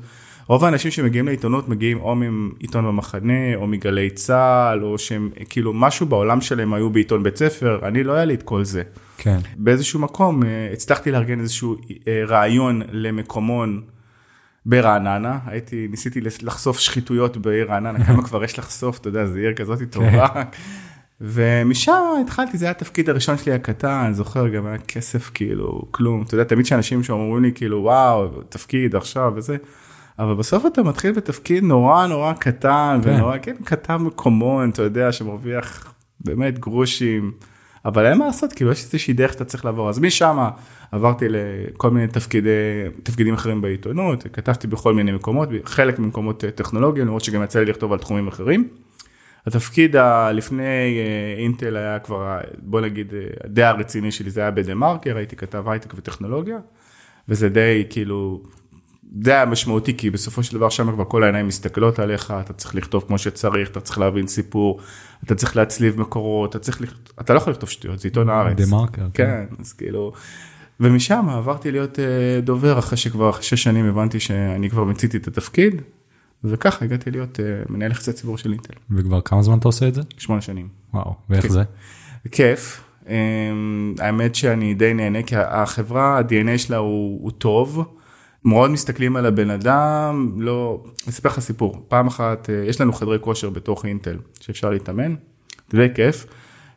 רוב 0.48 0.64
האנשים 0.64 0.90
שמגיעים 0.90 1.26
לעיתונות 1.26 1.68
מגיעים 1.68 2.00
או 2.00 2.14
מעיתון 2.16 2.84
במחנה 2.84 3.54
או 3.54 3.66
מגלי 3.66 4.10
צה"ל 4.10 4.84
או 4.84 4.98
שהם 4.98 5.30
כאילו 5.48 5.72
משהו 5.72 6.06
בעולם 6.06 6.40
שלהם 6.40 6.74
היו 6.74 6.90
בעיתון 6.90 7.22
בית 7.22 7.36
ספר 7.36 7.80
אני 7.88 8.04
לא 8.04 8.12
היה 8.12 8.24
לי 8.24 8.34
את 8.34 8.42
כל 8.42 8.64
זה. 8.64 8.82
כן. 9.18 9.38
באיזשהו 9.56 10.00
מקום 10.00 10.42
אה, 10.42 10.68
הצלחתי 10.72 11.10
לארגן 11.10 11.40
איזשהו 11.40 11.76
אה, 12.08 12.22
רעיון 12.26 12.82
למקומון 12.90 13.82
ברעננה 14.66 15.38
הייתי 15.46 15.86
ניסיתי 15.90 16.20
לחשוף 16.20 16.78
שחיתויות 16.78 17.36
בעיר 17.36 17.66
רעננה 17.68 18.04
כמה 18.04 18.22
כבר 18.22 18.44
יש 18.44 18.58
לחשוף 18.58 18.98
אתה 18.98 19.08
יודע 19.08 19.26
זה 19.26 19.38
עיר 19.38 19.54
כזאת 19.54 19.78
טובה. 19.90 20.28
כן. 20.28 20.42
ומשם 21.20 22.02
התחלתי 22.24 22.58
זה 22.58 22.64
היה 22.64 22.70
התפקיד 22.70 23.10
הראשון 23.10 23.38
שלי 23.38 23.52
הקטן 23.52 24.10
זוכר 24.12 24.48
גם 24.48 24.66
היה 24.66 24.78
כסף 24.78 25.30
כאילו 25.34 25.82
כלום 25.90 26.22
אתה 26.22 26.34
יודע 26.34 26.44
תמיד 26.44 26.66
שאנשים 26.66 27.02
שאומרים 27.02 27.42
לי 27.42 27.52
כאילו 27.54 27.78
וואו 27.82 28.28
תפקיד 28.48 28.96
עכשיו 28.96 29.32
וזה. 29.36 29.56
אבל 30.18 30.34
בסוף 30.34 30.66
אתה 30.66 30.82
מתחיל 30.82 31.12
בתפקיד 31.12 31.64
נורא 31.64 32.06
נורא 32.06 32.32
קטן 32.32 33.00
כן. 33.02 33.10
ונורא 33.10 33.36
כן 33.42 33.56
כתב 33.64 33.96
מקומון 33.96 34.70
אתה 34.70 34.82
יודע 34.82 35.12
שמרוויח 35.12 35.94
באמת 36.20 36.58
גרושים 36.58 37.32
אבל 37.84 38.06
אין 38.06 38.18
מה 38.18 38.26
לעשות 38.26 38.52
כאילו 38.52 38.72
יש 38.72 38.84
איזושהי 38.84 39.14
דרך 39.14 39.32
שאתה 39.32 39.44
צריך 39.44 39.64
לעבור 39.64 39.88
אז 39.88 39.98
משם 39.98 40.38
עברתי 40.92 41.26
לכל 41.28 41.90
מיני 41.90 42.06
תפקידי 42.06 42.50
תפקידים 43.02 43.34
אחרים 43.34 43.60
בעיתונות 43.60 44.26
כתבתי 44.32 44.66
בכל 44.66 44.94
מיני 44.94 45.12
מקומות 45.12 45.48
חלק 45.64 45.98
ממקומות 45.98 46.44
טכנולוגיה 46.54 47.04
למרות 47.04 47.24
שגם 47.24 47.42
יצא 47.42 47.58
לי 47.60 47.64
לכתוב 47.64 47.92
על 47.92 47.98
תחומים 47.98 48.28
אחרים. 48.28 48.68
התפקיד 49.46 49.96
לפני 50.34 50.98
אה, 50.98 51.34
אינטל 51.38 51.76
היה 51.76 51.98
כבר 51.98 52.38
בוא 52.58 52.80
נגיד 52.80 53.14
אה, 53.14 53.48
די 53.48 53.62
הרציני 53.62 54.12
שלי 54.12 54.30
זה 54.30 54.40
היה 54.40 54.50
בדה 54.50 54.74
מרקר 54.74 55.16
הייתי 55.16 55.36
כתב 55.36 55.68
הייטק 55.68 55.94
וטכנולוגיה. 55.96 56.58
וזה 57.28 57.48
די 57.48 57.84
כאילו 57.90 58.42
זה 59.22 59.30
היה 59.30 59.44
משמעותי 59.44 59.96
כי 59.96 60.10
בסופו 60.10 60.42
של 60.42 60.56
דבר 60.56 60.68
שם 60.68 60.92
כבר 60.92 61.04
כל 61.04 61.22
העיניים 61.22 61.46
מסתכלות 61.46 61.98
עליך 61.98 62.34
אתה 62.40 62.52
צריך 62.52 62.74
לכתוב 62.74 63.04
כמו 63.06 63.18
שצריך 63.18 63.70
אתה 63.70 63.80
צריך 63.80 63.98
להבין 63.98 64.26
סיפור 64.26 64.80
אתה 65.24 65.34
צריך 65.34 65.56
להצליב 65.56 66.00
מקורות 66.00 66.50
אתה 66.50 66.58
צריך 66.58 66.94
אתה 67.20 67.32
לא 67.32 67.38
יכול 67.38 67.52
לכתוב 67.52 67.68
שטויות 67.68 67.98
זה 67.98 68.08
עיתון 68.08 68.28
הארץ. 68.28 68.56
דה 68.56 68.66
מרקר. 68.66 69.06
כן. 69.14 69.46
כן 69.48 69.54
אז 69.60 69.72
כאילו 69.72 70.12
ומשם 70.80 71.28
עברתי 71.28 71.70
להיות 71.70 71.98
uh, 71.98 72.44
דובר 72.44 72.78
אחרי 72.78 72.98
שכבר 72.98 73.40
שש 73.40 73.62
שנים 73.62 73.86
הבנתי 73.86 74.20
שאני 74.20 74.70
כבר 74.70 74.84
מציתי 74.84 75.16
את 75.16 75.28
התפקיד 75.28 75.82
וככה 76.44 76.84
הגעתי 76.84 77.10
להיות 77.10 77.38
uh, 77.38 77.72
מנהל 77.72 77.90
יחסי 77.90 78.12
ציבור 78.12 78.38
של 78.38 78.52
אינטל. 78.52 78.74
וכבר 78.90 79.20
כמה 79.20 79.42
זמן 79.42 79.58
אתה 79.58 79.68
עושה 79.68 79.88
את 79.88 79.94
זה? 79.94 80.02
שמונה 80.18 80.40
שנים. 80.40 80.68
וואו 80.94 81.14
ואיך 81.30 81.42
כיף. 81.42 81.52
זה? 81.52 81.62
כיף. 82.30 82.84
Um, 83.04 83.10
האמת 83.98 84.34
שאני 84.34 84.74
די 84.74 84.94
נהנה 84.94 85.22
כי 85.22 85.36
החברה 85.36 86.18
ה-DNA 86.18 86.58
שלה 86.58 86.76
הוא, 86.76 87.22
הוא 87.22 87.30
טוב. 87.30 87.97
מאוד 88.44 88.70
מסתכלים 88.70 89.16
על 89.16 89.26
הבן 89.26 89.50
אדם, 89.50 90.32
לא, 90.36 90.82
אני 90.84 91.10
אספר 91.10 91.28
לך 91.28 91.40
סיפור, 91.40 91.84
פעם 91.88 92.06
אחת 92.06 92.50
אה, 92.50 92.64
יש 92.66 92.80
לנו 92.80 92.92
חדרי 92.92 93.18
כושר 93.20 93.50
בתוך 93.50 93.84
אינטל 93.84 94.16
שאפשר 94.40 94.70
להתאמן, 94.70 95.14
זה 95.70 95.86
כיף, 95.94 96.26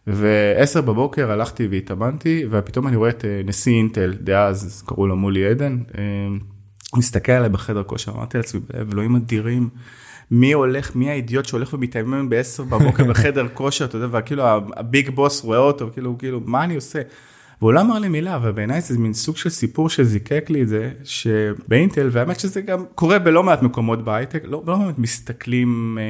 ו-10 0.08 0.82
בבוקר 0.82 1.32
הלכתי 1.32 1.68
והתאמנתי 1.72 2.46
ופתאום 2.51 2.88
אני 2.88 2.96
רואה 2.96 3.10
את 3.10 3.25
אה, 3.25 3.41
נשיא 3.46 3.74
אינטל 3.74 4.13
דאז, 4.22 4.84
קראו 4.86 5.08
לו 5.08 5.15
מולי 5.15 5.46
עדן, 5.46 5.77
אה, 5.98 6.03
מסתכל 6.98 7.32
עליי 7.32 7.50
בחדר 7.50 7.84
כושר, 7.84 8.12
אמרתי 8.12 8.38
לעצמי, 8.38 8.62
אלוהים 8.91 9.15
אדירים, 9.15 9.70
מי 10.32 10.51
הולך, 10.51 10.96
מי 10.96 11.10
האידיוט 11.10 11.46
שהולך 11.46 11.74
ומתאמן 11.74 12.30
ב-10 12.30 12.63
בבוקר 12.63 13.03
בחדר 13.12 13.48
כושר, 13.53 13.86
אתה 13.86 13.98
יודע, 13.98 14.20
וכאילו 14.20 14.44
הביג 14.75 15.10
בוס 15.10 15.44
רואה 15.44 15.58
אותו, 15.58 15.89
כאילו, 15.94 16.18
כאילו, 16.18 16.41
מה 16.46 16.63
אני 16.63 16.75
עושה? 16.75 17.01
והוא 17.62 17.74
לא 17.74 17.82
אמר 17.82 18.00
לי 18.00 18.08
מילה, 18.08 18.39
ובעיניי 18.44 18.82
זה 18.82 19.00
מין 19.00 19.13
סוג 19.13 19.38
של 19.38 19.50
סיפור 19.50 19.89
שזיקק 19.89 20.46
לי 20.50 20.62
את 20.62 20.68
זה, 20.68 20.91
שבאינטל, 21.03 22.10
והאמת 22.12 22.39
שזה 22.39 22.62
גם 22.62 22.86
קורה 22.96 23.20
בלא 23.20 23.44
מעט 23.44 23.62
מקומות 23.62 24.03
בהייטק, 24.03 24.44
לא, 24.46 24.63
לא 24.68 24.75
באמת 24.75 25.00
מסתכלים 25.00 25.98
אה, 26.01 26.03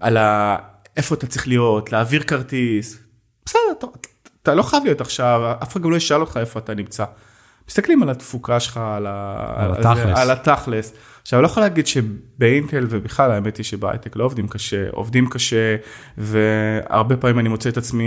על 0.00 0.16
ה... 0.16 0.56
איפה 0.96 1.14
אתה 1.14 1.26
צריך 1.26 1.48
להיות, 1.48 1.92
להעביר 1.92 2.22
כרטיס, 2.22 2.98
בסדר, 3.44 3.60
אתה, 3.78 3.86
אתה 4.42 4.54
לא 4.54 4.62
חייב 4.62 4.84
להיות 4.84 5.00
עכשיו, 5.00 5.52
אף 5.62 5.72
אחד 5.72 5.82
גם 5.82 5.90
לא 5.90 5.96
ישאל 5.96 6.20
אותך 6.20 6.36
איפה 6.36 6.58
אתה 6.58 6.74
נמצא. 6.74 7.04
מסתכלים 7.68 8.02
על 8.02 8.10
התפוקה 8.10 8.60
שלך, 8.60 8.76
על, 8.76 9.06
ה... 9.06 9.52
על, 9.56 9.72
התכלס. 9.72 10.18
על 10.18 10.30
התכלס. 10.30 10.92
עכשיו, 11.24 11.38
אני 11.38 11.42
לא 11.42 11.48
יכול 11.48 11.62
להגיד 11.62 11.86
שבאינטל, 11.86 12.86
ובכלל 12.90 13.30
האמת 13.30 13.56
היא 13.56 13.64
שבהייטק 13.64 14.16
לא 14.16 14.24
עובדים 14.24 14.48
קשה, 14.48 14.86
עובדים 14.90 15.28
קשה, 15.28 15.76
והרבה 16.18 17.16
פעמים 17.16 17.38
אני 17.38 17.48
מוצא 17.48 17.68
את 17.68 17.76
עצמי, 17.76 18.04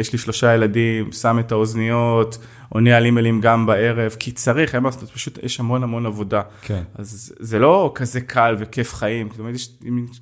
יש 0.00 0.12
לי 0.12 0.18
שלושה 0.18 0.54
ילדים, 0.54 1.12
שם 1.12 1.38
את 1.38 1.52
האוזניות, 1.52 2.38
עונה 2.68 2.96
על 2.96 3.04
אימיילים 3.04 3.40
גם 3.40 3.66
בערב, 3.66 4.16
כי 4.18 4.32
צריך, 4.32 4.74
אין 4.74 4.82
מה 4.82 4.88
לעשות, 4.88 5.10
פשוט 5.10 5.38
יש 5.42 5.60
המון 5.60 5.82
המון 5.82 6.06
עבודה. 6.06 6.42
כן. 6.62 6.82
אז 6.94 7.34
זה 7.38 7.58
לא 7.58 7.92
כזה 7.94 8.20
קל 8.20 8.56
וכיף 8.58 8.94
חיים, 8.94 9.28
זאת 9.30 9.38
אומרת, 9.38 9.54
יש 9.54 9.70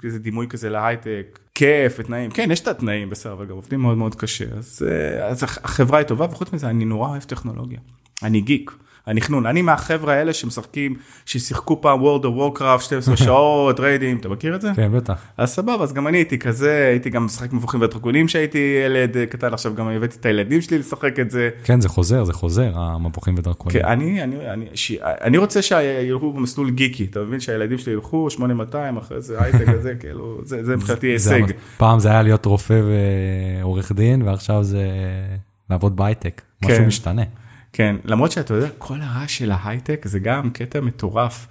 איזה 0.04 0.18
דימוי 0.18 0.46
כזה 0.48 0.70
להייטק, 0.70 1.38
כיף 1.54 1.96
ותנאים, 1.98 2.30
כן, 2.30 2.50
יש 2.50 2.60
את 2.60 2.68
התנאים, 2.68 3.10
בסדר, 3.10 3.32
אבל 3.32 3.46
גם 3.46 3.54
עובדים 3.54 3.80
מאוד 3.80 3.96
מאוד 3.96 4.14
קשה, 4.14 4.44
אז, 4.58 4.86
אז 5.22 5.42
החברה 5.42 5.98
היא 5.98 6.06
טובה, 6.06 6.24
וחוץ 6.24 6.52
מזה, 6.52 6.70
אני 6.70 6.84
נורא 6.84 7.08
אוהב 7.08 7.22
טכנולוגיה, 7.22 7.78
אני 8.22 8.40
גיק. 8.40 8.72
הנכנון. 9.10 9.46
אני 9.46 9.62
מהחבר'ה 9.62 10.14
האלה 10.14 10.32
שמשחקים, 10.32 10.94
ששיחקו 11.26 11.80
פעם 11.80 12.00
World 12.00 12.22
of 12.22 12.58
Warcraft 12.58 12.80
12 12.80 13.16
שעות, 13.26 13.80
ריידים, 13.80 14.16
אתה 14.16 14.28
מכיר 14.28 14.54
את 14.54 14.60
זה? 14.60 14.70
כן, 14.76 14.92
בטח. 14.92 15.22
אז 15.36 15.50
סבבה, 15.50 15.84
אז 15.84 15.92
גם 15.92 16.06
אני 16.08 16.18
הייתי 16.18 16.38
כזה, 16.38 16.86
הייתי 16.90 17.10
גם 17.10 17.24
משחק 17.24 17.52
מבוכים 17.52 17.80
ודרקונים 17.80 18.28
שהייתי 18.28 18.82
ילד 18.86 19.16
קטן, 19.30 19.52
עכשיו 19.54 19.74
גם 19.74 19.88
הבאתי 19.88 20.16
את 20.20 20.26
הילדים 20.26 20.60
שלי 20.60 20.78
לשחק 20.78 21.18
את 21.20 21.30
זה. 21.30 21.50
כן, 21.64 21.80
זה 21.80 21.88
חוזר, 21.88 22.24
זה 22.24 22.32
חוזר, 22.32 22.72
המבוכים 22.74 23.34
ודרקונים. 23.38 23.80
כן, 23.80 23.88
אני, 23.88 24.22
אני, 24.22 24.50
אני, 24.50 24.66
ש... 24.74 24.92
אני 25.02 25.38
רוצה 25.38 25.62
שילכו 25.62 26.32
במסלול 26.32 26.70
גיקי, 26.70 27.06
אתה 27.10 27.20
מבין 27.20 27.40
שהילדים 27.40 27.78
שלי 27.78 27.92
ילכו 27.92 28.30
8200 28.30 28.96
אחרי 28.96 29.20
זה 29.20 29.42
הייטק 29.42 29.68
הזה, 29.78 29.94
כאילו, 30.00 30.40
זה, 30.44 30.64
זה 30.64 30.76
מבחינתי 30.76 31.06
הישג. 31.06 31.42
פעם 31.76 31.98
זה 31.98 32.10
היה 32.10 32.22
להיות 32.22 32.46
רופא 32.46 32.80
ועורך 33.62 33.92
דין, 33.92 34.22
ועכשיו 34.22 34.64
זה 34.64 34.86
לעבוד 35.70 35.96
בהייטק, 35.96 36.42
משהו 36.64 36.76
כן. 36.76 36.86
משתנה. 36.86 37.22
כן, 37.72 37.96
למרות 38.04 38.32
שאתה 38.32 38.54
יודע, 38.54 38.68
כל 38.78 39.00
הרעש 39.00 39.38
של 39.38 39.50
ההייטק 39.50 40.06
זה 40.06 40.18
גם 40.18 40.50
קטע 40.50 40.80
מטורף. 40.80 41.46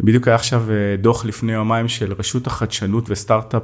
בדיוק 0.00 0.28
היה 0.28 0.34
עכשיו 0.34 0.70
אה, 0.70 0.96
דוח 0.98 1.24
לפני 1.24 1.52
יומיים 1.52 1.88
של 1.88 2.12
רשות 2.12 2.46
החדשנות 2.46 3.10
ו 3.10 3.16
Start-Up 3.16 3.62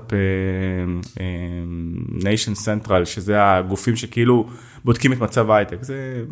Nation 2.08 2.54
Central, 2.54 3.04
שזה 3.04 3.52
הגופים 3.52 3.96
שכאילו 3.96 4.50
בודקים 4.84 5.12
את 5.12 5.18
מצב 5.18 5.50
ההייטק. 5.50 5.82
זה 5.82 6.24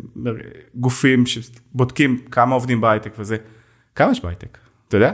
גופים 0.75 1.23
שבודקים 1.25 2.21
כמה 2.31 2.55
עובדים 2.55 2.81
בהייטק 2.81 3.11
וזה. 3.19 3.37
כמה 3.95 4.11
יש 4.11 4.23
בהייטק? 4.23 4.57
אתה 4.87 4.97
יודע? 4.97 5.11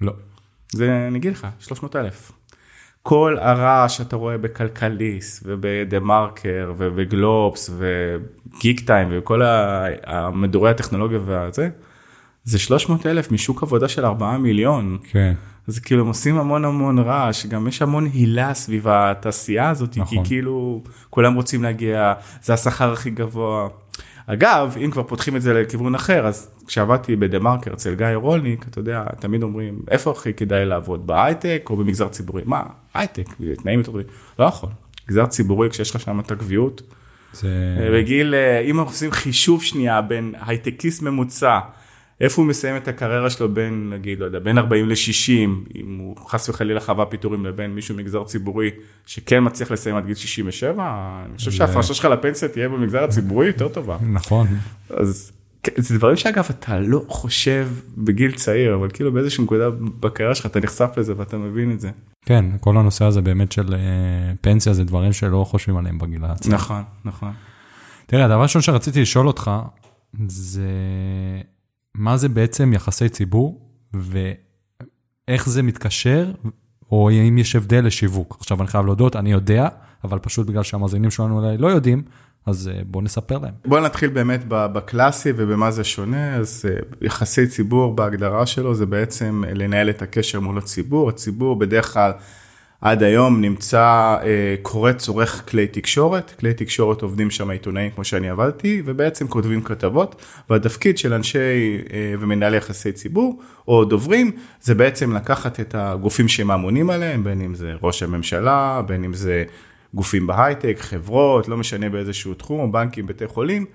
לא. 0.00 0.12
זה, 0.72 1.06
אני 1.08 1.18
אגיד 1.18 1.32
לך, 1.32 1.46
300 1.58 1.96
אלף. 1.96 2.32
כל 3.02 3.36
הרעש 3.40 3.96
שאתה 3.96 4.16
רואה 4.16 4.38
בכלכליסט 4.38 5.42
ובדה 5.46 6.00
מרקר 6.00 6.72
ובגלובס 6.76 7.70
וגיק 7.78 8.80
טיים 8.80 9.08
וכל 9.10 9.40
המדורי 10.06 10.70
הטכנולוגיה 10.70 11.18
והזה, 11.24 11.68
זה 12.44 12.58
300 12.58 13.06
אלף 13.06 13.32
משוק 13.32 13.62
עבודה 13.62 13.88
של 13.88 14.04
4 14.04 14.38
מיליון. 14.38 14.98
כן. 15.10 15.32
אז 15.68 15.78
כאילו 15.78 16.00
הם 16.02 16.08
עושים 16.08 16.38
המון 16.38 16.64
המון 16.64 16.98
רעש, 16.98 17.46
גם 17.46 17.68
יש 17.68 17.82
המון 17.82 18.06
הילה 18.12 18.54
סביב 18.54 18.88
התעשייה 18.88 19.70
הזאת, 19.70 19.96
נכון. 19.96 20.22
כי 20.22 20.28
כאילו 20.28 20.82
כולם 21.10 21.34
רוצים 21.34 21.62
להגיע, 21.62 22.12
זה 22.42 22.54
השכר 22.54 22.92
הכי 22.92 23.10
גבוה. 23.10 23.68
אגב, 24.26 24.76
אם 24.84 24.90
כבר 24.90 25.02
פותחים 25.02 25.36
את 25.36 25.42
זה 25.42 25.54
לכיוון 25.54 25.94
אחר, 25.94 26.26
אז 26.26 26.50
כשעבדתי 26.66 27.16
בדה 27.16 27.38
מרקר 27.38 27.72
אצל 27.72 27.94
גיא 27.94 28.06
רולניק, 28.14 28.66
אתה 28.68 28.78
יודע, 28.78 29.04
תמיד 29.20 29.42
אומרים, 29.42 29.82
איפה 29.90 30.10
הכי 30.10 30.34
כדאי 30.34 30.64
לעבוד, 30.64 31.06
בהייטק 31.06 31.66
או 31.70 31.76
במגזר 31.76 32.08
ציבורי? 32.08 32.42
מה, 32.44 32.62
הייטק, 32.94 33.26
תנאים 33.62 33.78
יותר 33.78 33.90
טובים. 33.92 34.06
לא 34.38 34.44
יכול. 34.44 34.68
מגזר 35.08 35.26
ציבורי, 35.26 35.70
כשיש 35.70 35.90
לך 35.94 36.00
שם 36.00 36.20
את 36.20 36.30
הקביעות, 36.30 36.82
זה... 37.32 37.48
בגיל, 37.94 38.34
אה, 38.34 38.60
אם 38.60 38.78
אנחנו 38.78 38.92
עושים 38.92 39.10
חישוב 39.10 39.62
שנייה 39.62 40.02
בין 40.02 40.34
הייטקיסט 40.46 41.02
ממוצע, 41.02 41.58
איפה 42.20 42.42
הוא 42.42 42.48
מסיים 42.48 42.76
את 42.76 42.88
הקריירה 42.88 43.30
שלו 43.30 43.48
בין, 43.54 43.90
נגיד, 43.92 44.20
לא 44.20 44.24
יודע, 44.24 44.38
בין 44.38 44.58
40 44.58 44.88
ל-60, 44.88 45.30
אם 45.74 45.98
הוא 45.98 46.16
חס 46.28 46.48
וחלילה 46.48 46.80
חווה 46.80 47.06
פיטורים 47.06 47.46
לבין 47.46 47.74
מישהו 47.74 47.94
מגזר 47.96 48.24
ציבורי 48.24 48.70
שכן 49.06 49.38
מצליח 49.46 49.70
לסיים 49.70 49.96
עד 49.96 50.06
גיל 50.06 50.14
67, 50.14 50.72
אני 51.26 51.36
חושב 51.36 51.50
זה- 51.50 51.56
שההפרשה 51.56 51.94
שלך 51.94 52.04
לפנסיה 52.04 52.48
תהיה 52.48 52.68
במגזר 52.68 53.04
הציבורי 53.04 53.46
יותר 53.46 53.68
טובה. 53.68 53.96
נכון. 54.12 54.46
אז 54.90 55.32
זה 55.76 55.98
דברים 55.98 56.16
שאגב 56.16 56.46
אתה 56.50 56.78
לא 56.78 57.04
חושב 57.08 57.68
בגיל 57.98 58.32
צעיר, 58.32 58.74
אבל 58.74 58.90
כאילו 58.90 59.12
באיזושהי 59.12 59.44
נקודה 59.44 59.70
בקריירה 59.70 60.34
שלך 60.34 60.46
אתה 60.46 60.60
נחשף 60.60 60.90
לזה 60.96 61.14
ואתה 61.16 61.36
מבין 61.36 61.72
את 61.72 61.80
זה. 61.80 61.90
כן, 62.24 62.44
כל 62.60 62.76
הנושא 62.76 63.04
הזה 63.04 63.20
באמת 63.20 63.52
של 63.52 63.74
אה, 63.74 63.78
פנסיה 64.40 64.72
זה 64.72 64.84
דברים 64.84 65.12
שלא 65.12 65.44
חושבים 65.48 65.76
עליהם 65.76 65.98
בגיל 65.98 66.24
הצעיר. 66.24 66.54
נכון, 66.54 66.82
נכון. 67.04 67.32
תראה, 68.06 68.24
הדבר 68.24 68.38
הראשון 68.38 68.62
שרציתי 68.62 69.00
לשאול 69.00 69.26
אותך, 69.26 69.50
זה 70.28 70.70
מה 71.94 72.16
זה 72.16 72.28
בעצם 72.28 72.72
יחסי 72.72 73.08
ציבור, 73.08 73.68
ואיך 73.94 75.48
זה 75.48 75.62
מתקשר, 75.62 76.32
או 76.90 77.10
אם 77.10 77.38
יש 77.38 77.56
הבדל 77.56 77.84
לשיווק. 77.84 78.36
עכשיו, 78.40 78.60
אני 78.60 78.68
חייב 78.68 78.86
להודות, 78.86 79.16
אני 79.16 79.32
יודע, 79.32 79.68
אבל 80.04 80.18
פשוט 80.18 80.46
בגלל 80.46 80.62
שהמאזינים 80.62 81.10
שלנו 81.10 81.38
אולי 81.38 81.58
לא 81.58 81.66
יודעים, 81.66 82.02
אז 82.46 82.70
אה, 82.74 82.80
בואו 82.86 83.04
נספר 83.04 83.38
להם. 83.38 83.52
בוא 83.64 83.80
נתחיל 83.80 84.10
באמת 84.10 84.40
בקלאסי 84.48 85.32
ובמה 85.36 85.70
זה 85.70 85.84
שונה, 85.84 86.36
אז 86.36 86.64
אה, 86.68 86.80
יחסי 87.00 87.46
ציבור 87.46 87.96
בהגדרה 87.96 88.46
שלו 88.46 88.74
זה 88.74 88.86
בעצם 88.86 89.44
לנהל 89.54 89.90
את 89.90 90.02
הקשר 90.02 90.40
מול 90.40 90.58
הציבור, 90.58 91.08
הציבור 91.08 91.58
בדרך 91.58 91.92
כלל 91.92 92.12
עד 92.82 93.02
היום 93.02 93.40
נמצא, 93.40 94.16
אה, 94.22 94.54
קורא 94.62 94.92
צורך 94.92 95.42
כלי 95.48 95.66
תקשורת, 95.66 96.32
כלי 96.40 96.54
תקשורת 96.54 97.02
עובדים 97.02 97.30
שם 97.30 97.50
עיתונאים 97.50 97.90
כמו 97.90 98.04
שאני 98.04 98.30
עבדתי, 98.30 98.82
ובעצם 98.84 99.28
כותבים 99.28 99.62
כתבות, 99.62 100.22
והתפקיד 100.50 100.98
של 100.98 101.14
אנשי 101.14 101.38
אה, 101.92 102.14
ומנהלי 102.20 102.56
יחסי 102.56 102.92
ציבור 102.92 103.40
או 103.68 103.84
דוברים, 103.84 104.30
זה 104.60 104.74
בעצם 104.74 105.16
לקחת 105.16 105.60
את 105.60 105.74
הגופים 105.78 106.28
שהם 106.28 106.50
אמונים 106.50 106.90
עליהם, 106.90 107.24
בין 107.24 107.40
אם 107.40 107.54
זה 107.54 107.74
ראש 107.82 108.02
הממשלה, 108.02 108.82
בין 108.86 109.04
אם 109.04 109.14
זה 109.14 109.44
גופים 109.94 110.26
בהייטק, 110.26 110.76
חברות, 110.80 111.48
לא 111.48 111.56
משנה 111.56 111.88
באיזשהו 111.88 112.34
תחום, 112.34 112.72
בנקים, 112.72 113.06
בתי 113.06 113.26
חולים, 113.26 113.66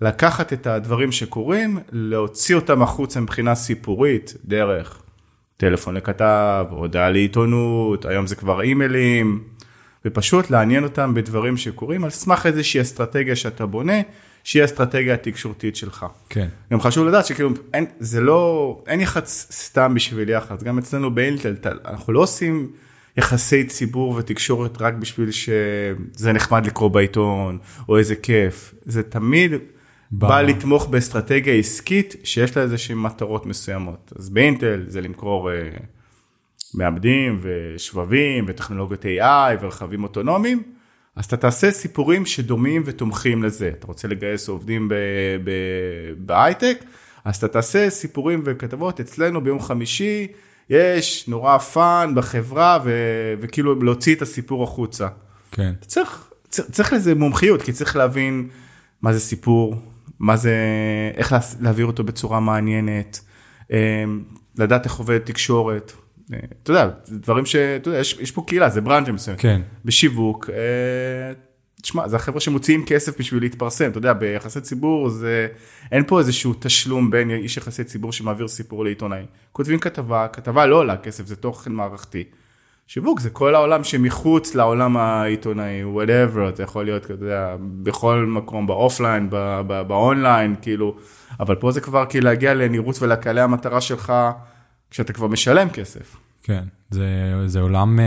לקחת 0.00 0.52
את 0.52 0.66
הדברים 0.66 1.12
שקורים, 1.12 1.78
להוציא 1.92 2.54
אותם 2.56 2.82
החוצה 2.82 3.20
מבחינה 3.20 3.54
סיפורית, 3.54 4.34
דרך 4.44 5.02
טלפון 5.56 5.94
לכתב, 5.94 6.66
הודעה 6.70 7.10
לעיתונות, 7.10 8.04
היום 8.04 8.26
זה 8.26 8.36
כבר 8.36 8.60
אימיילים, 8.60 9.44
ופשוט 10.04 10.50
לעניין 10.50 10.84
אותם 10.84 11.14
בדברים 11.14 11.56
שקורים 11.56 12.04
על 12.04 12.10
סמך 12.10 12.46
איזושהי 12.46 12.80
אסטרטגיה 12.80 13.36
שאתה 13.36 13.66
בונה, 13.66 14.00
שהיא 14.44 14.62
האסטרטגיה 14.62 15.14
התקשורתית 15.14 15.76
שלך. 15.76 16.06
כן. 16.28 16.48
גם 16.72 16.80
חשוב 16.80 17.06
לדעת 17.06 17.26
שכאילו 17.26 17.50
אין, 17.74 17.86
זה 17.98 18.20
לא, 18.20 18.82
אין 18.86 19.00
יחס 19.00 19.48
סתם 19.52 19.94
בשביל 19.94 20.28
יחס, 20.28 20.62
גם 20.62 20.78
אצלנו 20.78 21.14
באינטל, 21.14 21.54
אנחנו 21.84 22.12
לא 22.12 22.20
עושים 22.20 22.70
יחסי 23.16 23.64
ציבור 23.64 24.14
ותקשורת 24.14 24.82
רק 24.82 24.94
בשביל 24.94 25.30
שזה 25.30 26.32
נחמד 26.32 26.66
לקרוא 26.66 26.88
בעיתון, 26.88 27.58
או 27.88 27.98
איזה 27.98 28.16
כיף, 28.16 28.74
זה 28.82 29.02
תמיד 29.02 29.52
בא- 30.10 30.28
בא 30.28 30.40
לתמוך 30.42 30.86
באסטרטגיה 30.86 31.54
עסקית 31.54 32.14
שיש 32.24 32.56
לה 32.56 32.62
איזה 32.62 32.78
שהן 32.78 32.98
מטרות 32.98 33.46
מסוימות. 33.46 34.12
אז 34.18 34.30
באינטל 34.30 34.84
זה 34.88 35.00
למכור 35.00 35.52
אה, 35.52 35.68
מעבדים 36.74 37.40
ושבבים 37.42 38.44
וטכנולוגיות 38.48 39.04
AI 39.04 39.56
ורכבים 39.60 40.02
אוטונומיים, 40.02 40.62
אז 41.16 41.24
אתה 41.24 41.36
תעשה 41.36 41.70
סיפורים 41.70 42.26
שדומים 42.26 42.82
ותומכים 42.86 43.42
לזה. 43.42 43.68
אתה 43.78 43.86
רוצה 43.86 44.08
לגייס 44.08 44.48
עובדים 44.48 44.88
בהייטק, 46.18 46.84
אז 47.24 47.36
אתה 47.36 47.48
תעשה 47.48 47.90
סיפורים 47.90 48.42
וכתבות. 48.44 49.00
אצלנו 49.00 49.40
ביום 49.40 49.60
חמישי 49.60 50.26
יש 50.74 51.28
נורא 51.28 51.58
fun 51.58 52.12
בחברה 52.16 52.78
ו- 52.84 53.34
וכאילו 53.40 53.82
להוציא 53.82 54.14
את 54.14 54.22
הסיפור 54.22 54.64
החוצה. 54.64 55.08
כן. 55.50 55.72
צריך, 55.86 56.30
צריך, 56.48 56.70
צריך 56.70 56.92
לזה 56.92 57.14
מומחיות, 57.14 57.62
כי 57.62 57.72
צריך 57.72 57.96
להבין 57.96 58.48
מה 59.02 59.12
זה 59.12 59.20
סיפור, 59.20 59.74
מה 60.18 60.36
זה, 60.36 60.54
איך 61.16 61.32
לה- 61.32 61.38
להעביר 61.60 61.86
אותו 61.86 62.04
בצורה 62.04 62.40
מעניינת, 62.40 63.20
אה, 63.72 64.04
לדעת 64.58 64.84
איך 64.84 64.94
עובדת 64.94 65.26
תקשורת. 65.26 65.92
אה, 66.32 66.38
אתה 66.62 66.70
יודע, 66.70 66.88
דברים 67.08 67.46
ש... 67.46 67.56
אתה 67.56 67.88
יודע, 67.88 67.98
יש, 68.00 68.18
יש 68.20 68.30
פה 68.30 68.42
קהילה, 68.46 68.68
זה 68.70 68.80
ברנז'ה 68.80 69.12
מסוים. 69.12 69.36
כן. 69.36 69.60
בשיווק, 69.84 70.50
אה, 70.52 71.32
תשמע, 71.82 72.08
זה 72.08 72.16
החבר'ה 72.16 72.40
שמוציאים 72.40 72.84
כסף 72.86 73.20
בשביל 73.20 73.42
להתפרסם, 73.42 73.90
אתה 73.90 73.98
יודע, 73.98 74.12
ביחסי 74.12 74.60
ציבור 74.60 75.08
זה, 75.08 75.48
אין 75.92 76.04
פה 76.06 76.18
איזשהו 76.18 76.54
תשלום 76.58 77.10
בין 77.10 77.30
איש 77.30 77.56
יחסי 77.56 77.84
ציבור 77.84 78.12
שמעביר 78.12 78.48
סיפור 78.48 78.84
לעיתונאי. 78.84 79.22
כותבים 79.52 79.78
כתבה, 79.78 80.28
כתבה 80.28 80.66
לא 80.66 80.76
עולה 80.76 80.96
כסף, 80.96 81.26
זה 81.26 81.36
תוכן 81.36 81.72
מערכתי. 81.72 82.24
שיווק 82.86 83.20
זה 83.20 83.30
כל 83.30 83.54
העולם 83.54 83.84
שמחוץ 83.84 84.54
לעולם 84.54 84.96
העיתונאי, 84.96 85.82
whatever, 85.82 86.56
זה 86.56 86.62
יכול 86.62 86.84
להיות, 86.84 87.04
אתה 87.04 87.12
יודע, 87.12 87.56
בכל 87.60 88.24
מקום, 88.28 88.66
באופליין, 88.66 89.30
באונליין, 89.86 90.54
כאילו, 90.62 90.96
אבל 91.40 91.54
פה 91.54 91.72
זה 91.72 91.80
כבר 91.80 92.06
כאילו 92.08 92.24
להגיע 92.24 92.54
לנראות 92.54 93.02
ולקהלי 93.02 93.40
המטרה 93.40 93.80
שלך, 93.80 94.12
כשאתה 94.90 95.12
כבר 95.12 95.26
משלם 95.26 95.70
כסף. 95.70 96.16
כן, 96.42 96.62
זה, 96.90 97.34
זה 97.46 97.60
עולם 97.60 98.00
אה, 98.00 98.04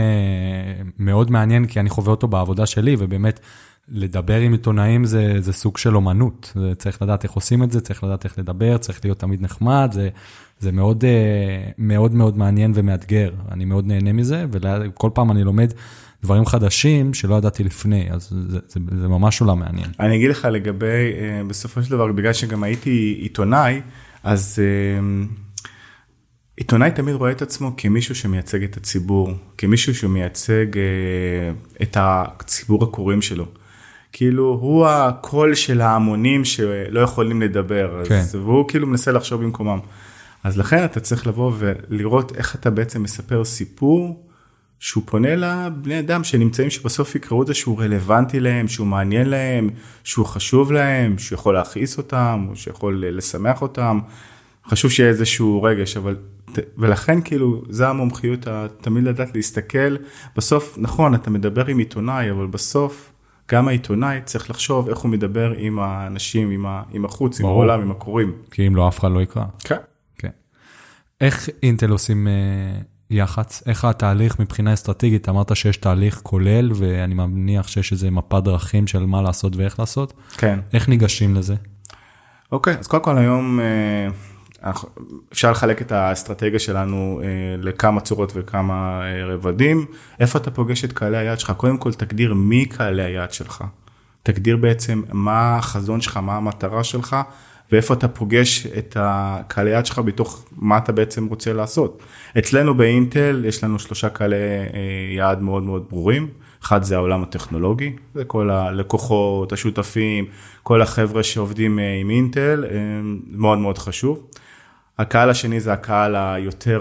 מאוד 0.98 1.30
מעניין, 1.30 1.66
כי 1.66 1.80
אני 1.80 1.90
חווה 1.90 2.10
אותו 2.10 2.28
בעבודה 2.28 2.66
שלי, 2.66 2.96
ובאמת, 2.98 3.40
לדבר 3.88 4.36
עם 4.36 4.52
עיתונאים 4.52 5.04
זה, 5.04 5.34
זה 5.38 5.52
סוג 5.52 5.78
של 5.78 5.96
אומנות. 5.96 6.52
זה, 6.54 6.74
צריך 6.74 7.02
לדעת 7.02 7.24
איך 7.24 7.32
עושים 7.32 7.62
את 7.62 7.72
זה, 7.72 7.80
צריך 7.80 8.04
לדעת 8.04 8.24
איך 8.24 8.38
לדבר, 8.38 8.78
צריך 8.78 9.00
להיות 9.04 9.18
תמיד 9.18 9.42
נחמד, 9.42 9.90
זה, 9.92 10.08
זה 10.58 10.72
מאוד, 10.72 11.04
אה, 11.04 11.70
מאוד 11.78 12.14
מאוד 12.14 12.38
מעניין 12.38 12.72
ומאתגר. 12.74 13.30
אני 13.52 13.64
מאוד 13.64 13.86
נהנה 13.86 14.12
מזה, 14.12 14.46
וכל 14.50 15.10
פעם 15.14 15.30
אני 15.30 15.44
לומד 15.44 15.72
דברים 16.22 16.46
חדשים 16.46 17.14
שלא 17.14 17.34
ידעתי 17.34 17.64
לפני, 17.64 18.08
אז 18.10 18.28
זה, 18.48 18.58
זה, 18.68 18.80
זה 19.00 19.08
ממש 19.08 19.40
עולם 19.40 19.58
מעניין. 19.58 19.90
אני 20.00 20.16
אגיד 20.16 20.30
לך 20.30 20.48
לגבי, 20.52 21.12
אה, 21.18 21.42
בסופו 21.48 21.82
של 21.82 21.90
דבר, 21.90 22.12
בגלל 22.12 22.32
שגם 22.32 22.62
הייתי 22.62 23.18
עיתונאי, 23.20 23.80
אז 24.24 24.58
עיתונאי 26.56 26.90
תמיד 26.90 27.14
רואה 27.14 27.30
את 27.30 27.42
עצמו 27.42 27.72
כמישהו 27.76 28.14
שמייצג 28.14 28.62
את 28.62 28.76
הציבור, 28.76 29.30
כמישהו 29.58 29.94
שמייצג 29.94 30.78
אה, 30.78 31.52
את 31.82 31.96
הציבור 32.00 32.84
הקוראים 32.84 33.22
שלו. 33.22 33.46
כאילו 34.12 34.58
הוא 34.60 34.86
הקול 34.86 35.54
של 35.54 35.80
ההמונים 35.80 36.44
שלא 36.44 37.00
יכולים 37.00 37.42
לדבר, 37.42 38.02
כן. 38.08 38.14
אז, 38.14 38.34
והוא 38.34 38.68
כאילו 38.68 38.86
מנסה 38.86 39.12
לחשוב 39.12 39.42
במקומם. 39.42 39.78
אז 40.44 40.58
לכן 40.58 40.84
אתה 40.84 41.00
צריך 41.00 41.26
לבוא 41.26 41.52
ולראות 41.58 42.36
איך 42.36 42.54
אתה 42.54 42.70
בעצם 42.70 43.02
מספר 43.02 43.44
סיפור 43.44 44.26
שהוא 44.80 45.02
פונה 45.06 45.36
לבני 45.36 45.98
אדם 45.98 46.24
שנמצאים 46.24 46.70
שבסוף 46.70 47.14
יקראו 47.14 47.42
את 47.42 47.46
זה 47.46 47.54
שהוא 47.54 47.80
רלוונטי 47.80 48.40
להם, 48.40 48.68
שהוא 48.68 48.86
מעניין 48.86 49.28
להם, 49.28 49.70
שהוא 50.04 50.26
חשוב 50.26 50.72
להם, 50.72 51.18
שהוא 51.18 51.36
יכול 51.36 51.54
להכעיס 51.54 51.98
אותם, 51.98 52.46
או 52.50 52.56
שיכול 52.56 53.04
לשמח 53.06 53.62
אותם. 53.62 54.00
חשוב 54.68 54.90
שיהיה 54.90 55.08
איזשהו 55.08 55.62
רגש, 55.62 55.96
אבל, 55.96 56.16
ולכן 56.78 57.20
כאילו, 57.20 57.62
זה 57.68 57.88
המומחיות, 57.88 58.46
תמיד 58.80 59.04
לדעת 59.04 59.34
להסתכל. 59.34 59.96
בסוף, 60.36 60.74
נכון, 60.78 61.14
אתה 61.14 61.30
מדבר 61.30 61.66
עם 61.66 61.78
עיתונאי, 61.78 62.30
אבל 62.30 62.46
בסוף, 62.46 63.12
גם 63.52 63.68
העיתונאי 63.68 64.20
צריך 64.24 64.50
לחשוב 64.50 64.88
איך 64.88 64.98
הוא 64.98 65.10
מדבר 65.10 65.52
עם 65.56 65.78
האנשים, 65.78 66.50
עם, 66.50 66.66
ה, 66.66 66.82
עם 66.92 67.04
החוץ, 67.04 67.40
ברור. 67.40 67.52
עם 67.52 67.58
העולם, 67.58 67.80
עם 67.80 67.90
הקוראים. 67.90 68.32
כי 68.50 68.66
אם 68.66 68.76
לא, 68.76 68.88
אף 68.88 68.98
אחד 68.98 69.10
לא 69.12 69.22
יקרא. 69.22 69.44
כן. 69.58 69.76
כן. 70.18 70.30
איך 71.20 71.48
אינטל 71.62 71.90
עושים... 71.90 72.28
אה, 72.28 72.80
יח"צ, 73.10 73.62
איך 73.66 73.84
התהליך 73.84 74.40
מבחינה 74.40 74.72
אסטרטגית, 74.72 75.28
אמרת 75.28 75.56
שיש 75.56 75.76
תהליך 75.76 76.20
כולל, 76.22 76.70
ואני 76.74 77.14
מניח 77.14 77.68
שיש 77.68 77.92
איזה 77.92 78.10
מפת 78.10 78.42
דרכים 78.42 78.86
של 78.86 79.06
מה 79.06 79.22
לעשות 79.22 79.56
ואיך 79.56 79.80
לעשות. 79.80 80.12
כן. 80.36 80.58
איך 80.72 80.88
ניגשים 80.88 81.34
לזה? 81.34 81.54
אוקיי, 82.52 82.78
אז 82.78 82.86
קודם 82.86 83.02
כל 83.02 83.18
היום 83.18 83.60
אה, 83.60 84.08
אפשר 85.32 85.50
לחלק 85.50 85.82
את 85.82 85.92
האסטרטגיה 85.92 86.58
שלנו 86.58 87.20
אה, 87.22 87.28
לכמה 87.58 88.00
צורות 88.00 88.32
וכמה 88.34 89.00
אה, 89.02 89.24
רבדים. 89.26 89.86
איפה 90.20 90.38
אתה 90.38 90.50
פוגש 90.50 90.84
את 90.84 90.92
קהלי 90.92 91.16
היעד 91.16 91.40
שלך? 91.40 91.50
קודם 91.56 91.78
כל 91.78 91.92
תגדיר 91.92 92.34
מי 92.34 92.66
קהלי 92.66 93.02
היעד 93.02 93.32
שלך. 93.32 93.64
תגדיר 94.22 94.56
בעצם 94.56 95.02
מה 95.12 95.56
החזון 95.56 96.00
שלך, 96.00 96.16
מה 96.16 96.36
המטרה 96.36 96.84
שלך. 96.84 97.16
ואיפה 97.72 97.94
אתה 97.94 98.08
פוגש 98.08 98.66
את 98.66 98.96
הקהלי 99.00 99.70
יד 99.70 99.86
שלך 99.86 99.98
בתוך 99.98 100.44
מה 100.56 100.78
אתה 100.78 100.92
בעצם 100.92 101.26
רוצה 101.26 101.52
לעשות. 101.52 102.02
אצלנו 102.38 102.74
באינטל 102.74 103.44
יש 103.48 103.64
לנו 103.64 103.78
שלושה 103.78 104.08
קהלי 104.08 104.36
אה, 104.36 105.14
יעד 105.16 105.42
מאוד 105.42 105.62
מאוד 105.62 105.86
ברורים. 105.90 106.28
אחד 106.62 106.82
זה 106.82 106.96
העולם 106.96 107.22
הטכנולוגי, 107.22 107.92
זה 108.14 108.24
כל 108.24 108.50
הלקוחות, 108.50 109.52
השותפים, 109.52 110.24
כל 110.62 110.82
החבר'ה 110.82 111.22
שעובדים 111.22 111.78
עם 112.00 112.10
אינטל, 112.10 112.64
מאוד 113.30 113.58
מאוד 113.58 113.78
חשוב. 113.78 114.26
הקהל 114.98 115.30
השני 115.30 115.60
זה 115.60 115.72
הקהל 115.72 116.16
היותר 116.16 116.80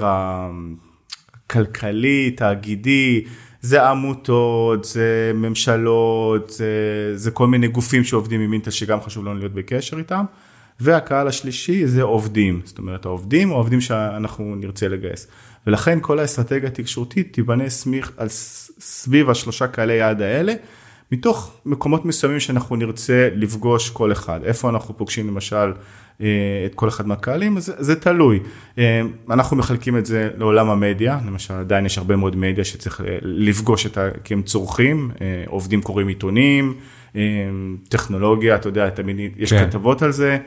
הכלכלי, 1.46 2.32
תאגידי, 2.32 3.24
זה 3.62 3.90
עמותות, 3.90 4.84
זה 4.84 5.32
ממשלות, 5.36 6.50
זה, 6.50 7.12
זה 7.16 7.32
כל 7.32 7.48
מיני 7.48 7.68
גופים 7.68 8.04
שעובדים 8.04 8.42
עם 8.42 8.54
אינטל 8.54 8.72
שגם 8.72 9.02
חשוב 9.02 9.26
לנו 9.26 9.40
להיות 9.40 9.54
בקשר 9.54 9.98
איתם. 9.98 10.26
והקהל 10.80 11.28
השלישי 11.28 11.88
זה 11.88 12.02
עובדים, 12.02 12.62
זאת 12.64 12.78
אומרת 12.78 13.06
העובדים 13.06 13.52
או 13.52 13.56
העובדים 13.56 13.82
שאנחנו 13.82 14.56
נרצה 14.56 14.88
לגייס. 14.88 15.28
ולכן 15.68 16.00
כל 16.02 16.20
האסטרטגיה 16.20 16.70
התקשורתית 16.70 17.34
תיבנה 17.34 17.70
סמיך 17.70 18.12
על 18.18 18.28
סביב 18.80 19.30
השלושה 19.30 19.68
קהלי 19.68 19.94
יעד 19.94 20.22
האלה, 20.22 20.54
מתוך 21.12 21.58
מקומות 21.66 22.06
מסוימים 22.06 22.40
שאנחנו 22.40 22.76
נרצה 22.76 23.30
לפגוש 23.36 23.90
כל 23.90 24.12
אחד. 24.12 24.40
איפה 24.44 24.70
אנחנו 24.70 24.98
פוגשים 24.98 25.28
למשל 25.28 25.72
את 26.66 26.76
כל 26.76 26.88
אחד 26.88 27.08
מהקהלים, 27.08 27.60
זה, 27.60 27.74
זה 27.78 27.96
תלוי. 27.96 28.40
אה, 28.78 29.02
אנחנו 29.30 29.58
מחלקים 29.58 29.98
את 29.98 30.06
זה 30.06 30.30
לעולם 30.38 30.70
המדיה, 30.70 31.20
למשל 31.28 31.54
עדיין 31.54 31.86
יש 31.86 31.98
הרבה 31.98 32.16
מאוד 32.16 32.36
מדיה 32.36 32.64
שצריך 32.64 33.02
אה, 33.02 33.18
לפגוש 33.22 33.86
את 33.86 33.98
ה... 33.98 34.10
כי 34.24 34.34
הם 34.34 34.42
צורכים, 34.42 35.12
עובדים 35.48 35.82
קוראים 35.82 36.08
עיתונים, 36.08 36.74
טכנולוגיה, 37.90 38.56
אתה 38.56 38.68
יודע, 38.70 38.90
תמיד 38.90 39.18
יש 39.38 39.54
כן. 39.54 39.66
כתבות 39.70 40.02
על 40.02 40.12
זה. 40.12 40.38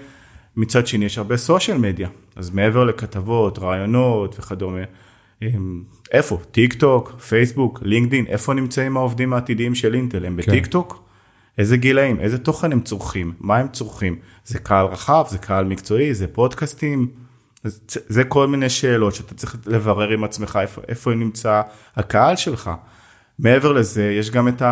מצד 0.57 0.87
שני 0.87 1.05
יש 1.05 1.19
הרבה 1.19 1.37
סושיאל 1.37 1.79
מדיה, 1.79 2.09
אז 2.37 2.51
מעבר 2.51 2.85
לכתבות, 2.85 3.59
רעיונות 3.59 4.39
וכדומה, 4.39 4.81
איפה? 6.13 6.39
טיק 6.51 6.75
טוק, 6.75 7.13
פייסבוק, 7.29 7.79
לינקדין, 7.83 8.27
איפה 8.27 8.55
נמצאים 8.55 8.97
העובדים 8.97 9.33
העתידיים 9.33 9.75
של 9.75 9.95
אינטל? 9.95 10.25
הם 10.25 10.43
כן. 10.43 10.53
בטיק 10.53 10.67
טוק? 10.67 11.08
איזה 11.59 11.77
גילאים, 11.77 12.21
איזה 12.21 12.39
תוכן 12.39 12.73
הם 12.73 12.81
צורכים, 12.81 13.33
מה 13.41 13.57
הם 13.57 13.69
צורכים? 13.69 14.17
זה 14.45 14.59
קהל 14.59 14.87
רחב, 14.87 15.25
זה 15.29 15.39
קהל 15.39 15.65
מקצועי, 15.65 16.15
זה 16.15 16.27
פודקאסטים, 16.27 17.09
זה, 17.65 18.01
זה 18.09 18.25
כל 18.25 18.47
מיני 18.47 18.71
שאלות 18.71 19.15
שאתה 19.15 19.35
צריך 19.35 19.57
לברר 19.67 20.09
עם 20.09 20.25
עצמך 20.25 20.59
איפה, 20.63 20.81
איפה 20.89 21.15
נמצא 21.15 21.63
הקהל 21.97 22.37
שלך. 22.37 22.71
מעבר 23.39 23.73
לזה, 23.73 24.05
יש 24.19 24.31
גם 24.31 24.49
את 24.49 24.63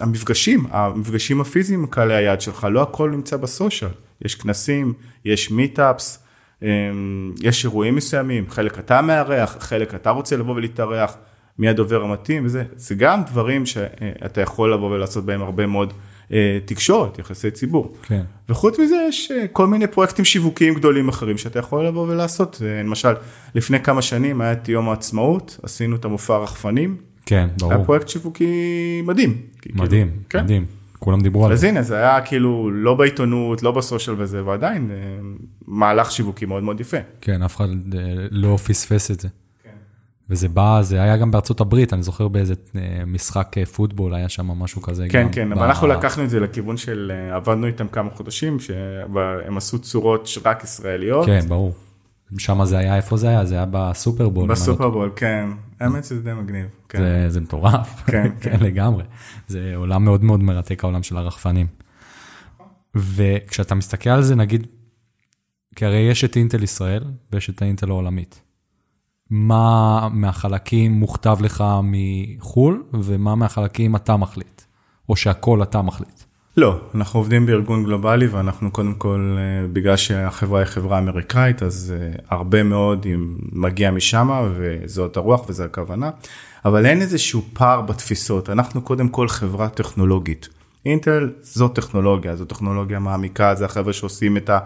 המפגשים, 0.00 0.66
המפגשים 0.70 1.40
הפיזיים 1.40 1.80
עם 1.80 1.86
קהלי 1.86 2.14
היעד 2.14 2.40
שלך, 2.40 2.66
לא 2.70 2.82
הכל 2.82 3.10
נמצא 3.10 3.36
ב 3.36 3.43
social. 3.43 3.90
יש 4.24 4.34
כנסים, 4.34 4.92
יש 5.24 5.50
מיטאפס, 5.50 6.24
אמ, 6.62 7.34
יש 7.42 7.64
אירועים 7.64 7.96
מסוימים, 7.96 8.50
חלק 8.50 8.78
אתה 8.78 9.02
מארח, 9.02 9.56
חלק 9.60 9.94
אתה 9.94 10.10
רוצה 10.10 10.36
לבוא 10.36 10.54
ולהתארח, 10.54 11.16
מי 11.58 11.68
הדובר 11.68 12.02
המתאים 12.02 12.46
וזה, 12.46 12.64
זה 12.76 12.94
גם 12.94 13.22
דברים 13.30 13.66
שאתה 13.66 14.40
יכול 14.40 14.72
לבוא 14.72 14.90
ולעשות 14.90 15.24
בהם 15.24 15.42
הרבה 15.42 15.66
מאוד 15.66 15.92
אה, 16.32 16.58
תקשורת, 16.64 17.18
יחסי 17.18 17.50
ציבור. 17.50 17.92
כן. 18.02 18.22
וחוץ 18.48 18.78
מזה 18.78 18.96
יש 19.08 19.30
אה, 19.30 19.46
כל 19.52 19.66
מיני 19.66 19.86
פרויקטים 19.86 20.24
שיווקיים 20.24 20.74
גדולים 20.74 21.08
אחרים 21.08 21.38
שאתה 21.38 21.58
יכול 21.58 21.86
לבוא 21.86 22.08
ולעשות, 22.08 22.62
אה, 22.64 22.82
למשל 22.82 23.12
לפני 23.54 23.80
כמה 23.80 24.02
שנים 24.02 24.40
היה 24.40 24.52
את 24.52 24.68
יום 24.68 24.88
העצמאות, 24.88 25.60
עשינו 25.62 25.96
את 25.96 26.04
המופע 26.04 26.36
רחפנים. 26.36 26.96
כן, 27.26 27.48
ברור. 27.58 27.72
היה 27.72 27.84
פרויקט 27.84 28.08
שיווקי 28.08 29.02
מדהים. 29.06 29.36
מדהים, 29.74 30.08
כאילו, 30.08 30.22
כן. 30.30 30.44
מדהים. 30.44 30.66
כולם 30.98 31.20
דיברו 31.20 31.46
על 31.46 31.50
זה. 31.50 31.54
אז 31.54 31.64
הנה, 31.64 31.82
זה 31.82 31.96
היה 31.96 32.20
כאילו 32.20 32.70
לא 32.70 32.94
בעיתונות, 32.94 33.62
לא 33.62 33.70
בסושיאל 33.70 34.16
וזה, 34.18 34.44
ועדיין 34.44 34.90
מהלך 35.66 36.12
שיווקי 36.12 36.46
מאוד 36.46 36.62
מאוד 36.62 36.80
יפה. 36.80 36.96
כן, 37.20 37.42
אף 37.42 37.56
אחד 37.56 37.68
לא 38.30 38.56
פספס 38.56 39.10
את 39.10 39.20
זה. 39.20 39.28
וזה 40.30 40.48
בא, 40.48 40.78
זה 40.82 41.02
היה 41.02 41.16
גם 41.16 41.30
בארצות 41.30 41.60
הברית, 41.60 41.92
אני 41.92 42.02
זוכר 42.02 42.28
באיזה 42.28 42.54
אה, 42.76 43.04
משחק 43.06 43.56
פוטבול, 43.72 44.14
היה 44.14 44.28
שם 44.28 44.46
משהו 44.46 44.82
כזה. 44.82 45.06
כן, 45.10 45.28
כן, 45.32 45.52
אבל 45.52 45.62
אנחנו 45.62 45.86
לקחנו 45.86 46.24
את 46.24 46.30
זה 46.30 46.40
לכיוון 46.40 46.76
של, 46.76 47.12
עבדנו 47.32 47.66
איתם 47.66 47.88
כמה 47.88 48.10
חודשים, 48.10 48.60
שהם 48.60 49.56
עשו 49.56 49.78
צורות 49.78 50.28
רק 50.44 50.64
ישראליות. 50.64 51.26
כן, 51.26 51.40
ברור. 51.48 51.74
שם 52.38 52.64
זה 52.64 52.78
היה, 52.78 52.96
איפה 52.96 53.16
זה 53.16 53.28
היה? 53.28 53.44
זה 53.44 53.54
היה 53.54 53.66
בסופרבול. 53.70 54.48
בסופרבול, 54.48 55.12
כן. 55.16 55.48
האמת 55.80 56.04
שזה 56.04 56.22
די 56.22 56.32
מגניב. 56.32 56.66
כן. 56.88 56.98
זה, 56.98 57.30
זה 57.30 57.40
מטורף, 57.40 58.02
כן, 58.06 58.28
כן. 58.40 58.58
כן, 58.58 58.64
לגמרי. 58.64 59.04
זה 59.46 59.72
עולם 59.76 60.04
מאוד 60.04 60.24
מאוד 60.24 60.42
מרתק, 60.42 60.84
העולם 60.84 61.02
של 61.02 61.16
הרחפנים. 61.16 61.66
וכשאתה 62.94 63.74
מסתכל 63.74 64.10
על 64.10 64.22
זה, 64.22 64.36
נגיד, 64.36 64.66
כי 65.76 65.84
הרי 65.84 65.98
יש 65.98 66.24
את 66.24 66.36
אינטל 66.36 66.62
ישראל 66.62 67.04
ויש 67.32 67.50
את 67.50 67.62
האינטל 67.62 67.90
העולמית. 67.90 68.40
מה 69.36 70.08
מהחלקים 70.12 70.92
מוכתב 70.92 71.36
לך 71.40 71.64
מחו"ל, 71.82 72.82
ומה 72.92 73.34
מהחלקים 73.34 73.96
אתה 73.96 74.16
מחליט, 74.16 74.62
או 75.08 75.16
שהכל 75.16 75.62
אתה 75.62 75.82
מחליט. 75.82 76.22
לא, 76.56 76.80
אנחנו 76.94 77.20
עובדים 77.20 77.46
בארגון 77.46 77.84
גלובלי 77.84 78.26
ואנחנו 78.26 78.70
קודם 78.70 78.94
כל, 78.94 79.36
אה, 79.38 79.68
בגלל 79.72 79.96
שהחברה 79.96 80.58
היא 80.58 80.66
חברה 80.66 80.98
אמריקאית, 80.98 81.62
אז 81.62 81.94
אה, 81.96 82.16
הרבה 82.30 82.62
מאוד 82.62 83.06
מגיע 83.52 83.90
משם 83.90 84.30
וזאת 84.56 85.16
הרוח 85.16 85.48
וזו 85.48 85.64
הכוונה, 85.64 86.10
אבל 86.64 86.86
אין 86.86 87.00
איזשהו 87.00 87.42
פער 87.52 87.80
בתפיסות, 87.80 88.50
אנחנו 88.50 88.82
קודם 88.82 89.08
כל 89.08 89.28
חברה 89.28 89.68
טכנולוגית. 89.68 90.48
אינטל 90.86 91.30
זו 91.42 91.68
טכנולוגיה, 91.68 92.36
זו 92.36 92.44
טכנולוגיה 92.44 92.98
מעמיקה, 92.98 93.54
זה 93.54 93.64
החבר'ה 93.64 93.92
שעושים 93.92 94.36
את, 94.36 94.50
ה, 94.50 94.58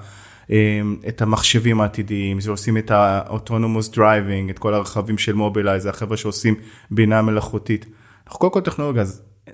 את 1.08 1.22
המחשבים 1.22 1.80
העתידיים, 1.80 2.40
שעושים 2.40 2.76
את 2.76 2.90
ה-autonomous 2.90 3.94
driving, 3.94 4.50
את 4.50 4.58
כל 4.58 4.74
הרכבים 4.74 5.18
של 5.18 5.32
מובילאיי, 5.32 5.80
זה 5.80 5.90
החבר'ה 5.90 6.16
שעושים 6.16 6.54
בינה 6.90 7.22
מלאכותית. 7.22 7.86
אנחנו 8.26 8.38
קודם 8.38 8.52
כל 8.52 8.60
טכנולוגיה, 8.60 9.04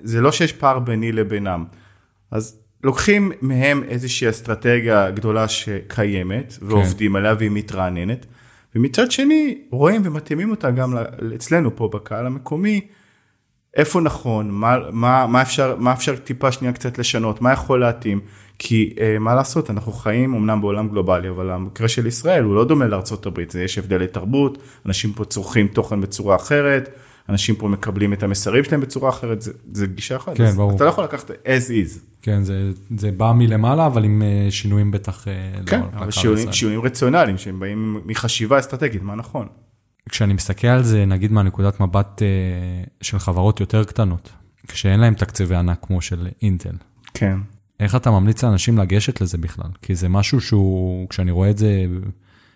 זה 0.01 0.21
לא 0.21 0.31
שיש 0.31 0.53
פער 0.53 0.79
ביני 0.79 1.11
לבינם. 1.11 1.65
אז 2.31 2.59
לוקחים 2.83 3.31
מהם 3.41 3.83
איזושהי 3.83 4.29
אסטרטגיה 4.29 5.11
גדולה 5.11 5.47
שקיימת 5.47 6.57
כן. 6.59 6.65
ועובדים 6.65 7.15
עליה 7.15 7.35
והיא 7.37 7.51
מתרעננת. 7.51 8.25
ומצד 8.75 9.11
שני 9.11 9.57
רואים 9.71 10.01
ומתאימים 10.05 10.51
אותה 10.51 10.71
גם 10.71 10.97
אצלנו 11.35 11.75
פה 11.75 11.89
בקהל 11.93 12.25
המקומי, 12.25 12.81
איפה 13.75 14.01
נכון, 14.01 14.51
מה, 14.51 14.77
מה, 14.91 15.27
מה, 15.27 15.41
אפשר, 15.41 15.75
מה 15.79 15.93
אפשר 15.93 16.15
טיפה 16.15 16.51
שנייה 16.51 16.73
קצת 16.73 16.97
לשנות, 16.97 17.41
מה 17.41 17.51
יכול 17.51 17.79
להתאים, 17.79 18.19
כי 18.59 18.93
אה, 18.99 19.19
מה 19.19 19.35
לעשות, 19.35 19.69
אנחנו 19.69 19.91
חיים 19.91 20.33
אמנם 20.33 20.61
בעולם 20.61 20.89
גלובלי, 20.89 21.29
אבל 21.29 21.49
המקרה 21.49 21.87
של 21.87 22.07
ישראל 22.07 22.43
הוא 22.43 22.55
לא 22.55 22.65
דומה 22.65 22.85
לארצות 22.87 23.25
הברית, 23.25 23.55
יש 23.55 23.77
הבדלי 23.77 24.07
תרבות, 24.07 24.57
אנשים 24.85 25.13
פה 25.13 25.25
צורכים 25.25 25.67
תוכן 25.67 26.01
בצורה 26.01 26.35
אחרת, 26.35 26.89
אנשים 27.29 27.55
פה 27.55 27.67
מקבלים 27.67 28.13
את 28.13 28.23
המסרים 28.23 28.63
שלהם 28.63 28.81
בצורה 28.81 29.09
אחרת, 29.09 29.41
זה, 29.41 29.51
זה 29.71 29.87
גישה 29.87 30.15
אחרת. 30.15 30.37
כן, 30.37 30.51
ברור. 30.51 30.75
אתה 30.75 30.83
לא 30.83 30.89
יכול 30.89 31.03
לקחת 31.03 31.29
as 31.29 31.69
is. 31.69 31.99
כן, 32.21 32.43
זה, 32.43 32.71
זה 32.97 33.11
בא 33.11 33.31
מלמעלה, 33.35 33.85
אבל 33.85 34.03
עם 34.03 34.21
אה, 34.21 34.51
שינויים 34.51 34.91
בטח... 34.91 35.27
אה, 35.27 35.33
כן, 35.65 35.79
לא, 35.79 35.85
אבל 35.93 36.11
שינויים, 36.11 36.51
שינויים 36.51 36.81
רציונליים, 36.81 37.37
שהם 37.37 37.59
באים 37.59 38.01
מחשיבה 38.05 38.59
אסטרטגית, 38.59 39.03
מה 39.03 39.15
נכון. 39.15 39.47
כשאני 40.09 40.33
מסתכל 40.33 40.67
על 40.67 40.83
זה, 40.83 41.05
נגיד 41.05 41.31
מהנקודת 41.31 41.79
מבט 41.79 42.21
אה, 42.21 42.27
של 43.01 43.19
חברות 43.19 43.59
יותר 43.59 43.83
קטנות, 43.83 44.31
כשאין 44.67 44.99
להם 44.99 45.13
תקציבי 45.13 45.55
ענק 45.55 45.79
כמו 45.81 46.01
של 46.01 46.27
אינטל. 46.41 46.75
כן. 47.13 47.37
איך 47.79 47.95
אתה 47.95 48.11
ממליץ 48.11 48.43
לאנשים 48.43 48.77
לגשת 48.77 49.21
לזה 49.21 49.37
בכלל? 49.37 49.69
כי 49.81 49.95
זה 49.95 50.09
משהו 50.09 50.41
שהוא, 50.41 51.09
כשאני 51.09 51.31
רואה 51.31 51.49
את 51.49 51.57
זה 51.57 51.85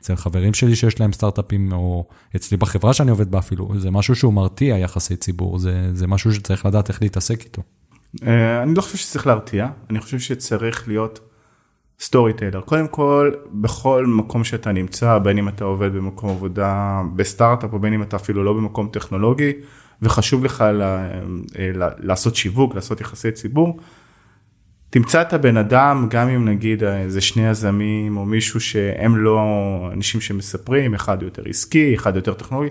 אצל 0.02 0.16
חברים 0.16 0.54
שלי 0.54 0.76
שיש 0.76 1.00
להם 1.00 1.14
סטארט-אפים, 1.14 1.74
או 1.74 2.06
אצלי 2.36 2.58
בחברה 2.58 2.94
שאני 2.94 3.12
עובד 3.12 3.32
בה 3.32 3.40
אפילו, 3.40 3.70
זה 3.78 3.92
משהו 3.92 4.16
שהוא 4.16 4.34
מרתיע 4.34 4.78
יחסי 4.78 5.16
ציבור, 5.16 5.60
זה, 5.60 5.90
זה 5.94 6.08
משהו 6.08 6.34
שצריך 6.34 6.66
לדעת 6.66 6.90
איך 6.90 7.02
להתעסק 7.02 7.44
איתו. 7.44 7.62
אה, 8.28 8.64
אני 8.64 8.74
לא 8.76 8.82
חושב 8.82 8.98
שצריך 8.98 9.28
להרתיע, 9.28 9.68
אני 9.90 10.00
חושב 10.00 10.20
שצריך 10.20 10.88
להיות 10.88 11.20
storyteller. 12.00 12.62
קודם 12.62 12.88
כל, 12.88 13.32
בכל 13.52 14.06
מקום 14.06 14.44
שאתה 14.44 14.72
נמצא, 14.72 15.18
בין 15.18 15.38
אם 15.38 15.48
אתה 15.48 15.64
עובד 15.64 15.94
במקום 15.94 16.30
עבודה 16.30 17.02
בסטארט-אפ, 17.16 17.74
או 17.74 17.80
בין 17.80 17.94
אם 17.94 18.04
אתה 18.04 18.16
אפילו 18.16 18.44
לא 18.44 18.54
במקום 18.54 18.90
טכנולוגי, 18.92 19.52
וחשוב 20.02 20.46
לך 20.46 20.62
לה, 20.74 21.10
אה, 21.60 21.72
לעשות 21.98 22.36
שיווק, 22.36 22.76
לעשות 22.76 23.02
יחסי 23.02 23.32
ציבור, 23.32 23.78
תמצא 24.90 25.22
את 25.22 25.34
הבן 25.34 25.58
אדם, 25.58 26.08
גם 26.10 26.30
אם 26.30 26.48
נגיד 26.48 26.84
איזה 26.84 27.22
שני 27.22 27.50
יזמים 27.50 28.18
או 28.18 28.26
מישהו 28.26 28.60
שהם 28.60 29.18
לא 29.18 29.40
אנשים 29.94 30.22
שמספרים, 30.22 30.94
אחד 30.94 31.22
יותר 31.22 31.44
עסקי, 31.50 31.96
אחד 31.96 32.16
יותר 32.16 32.34
טכנולוגי, 32.34 32.70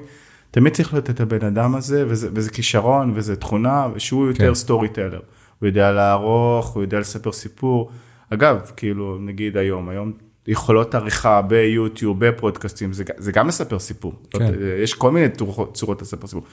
תמיד 0.50 0.72
צריך 0.72 0.92
להיות 0.92 1.11
את 1.11 1.20
הבן 1.20 1.46
אדם 1.46 1.74
הזה, 1.74 2.04
וזה, 2.09 2.28
וזה 2.33 2.50
כישרון 2.50 3.12
וזה 3.14 3.37
תכונה, 3.37 3.87
שהוא 3.98 4.26
יותר 4.28 4.48
כן. 4.48 4.54
storyteller. 4.55 5.21
הוא 5.59 5.66
יודע 5.66 5.92
לערוך, 5.92 6.66
הוא 6.66 6.83
יודע 6.83 7.00
לספר 7.00 7.33
סיפור. 7.33 7.90
אגב, 8.31 8.70
כאילו, 8.76 9.18
נגיד 9.20 9.57
היום, 9.57 9.88
היום 9.88 10.12
יכולות 10.46 10.94
עריכה 10.94 11.42
ביוטיוב, 11.42 12.26
בפודקאסטים, 12.26 12.92
זה, 12.92 13.04
זה 13.16 13.33
גם 13.33 13.48
לספר 13.48 13.78
סיפור. 13.78 14.12
כן. 14.31 14.52
יש 14.83 14.94
כל 14.94 15.11
מיני 15.11 15.26
צורות 15.72 16.02
לספר 16.02 16.26
סיפור. 16.26 16.44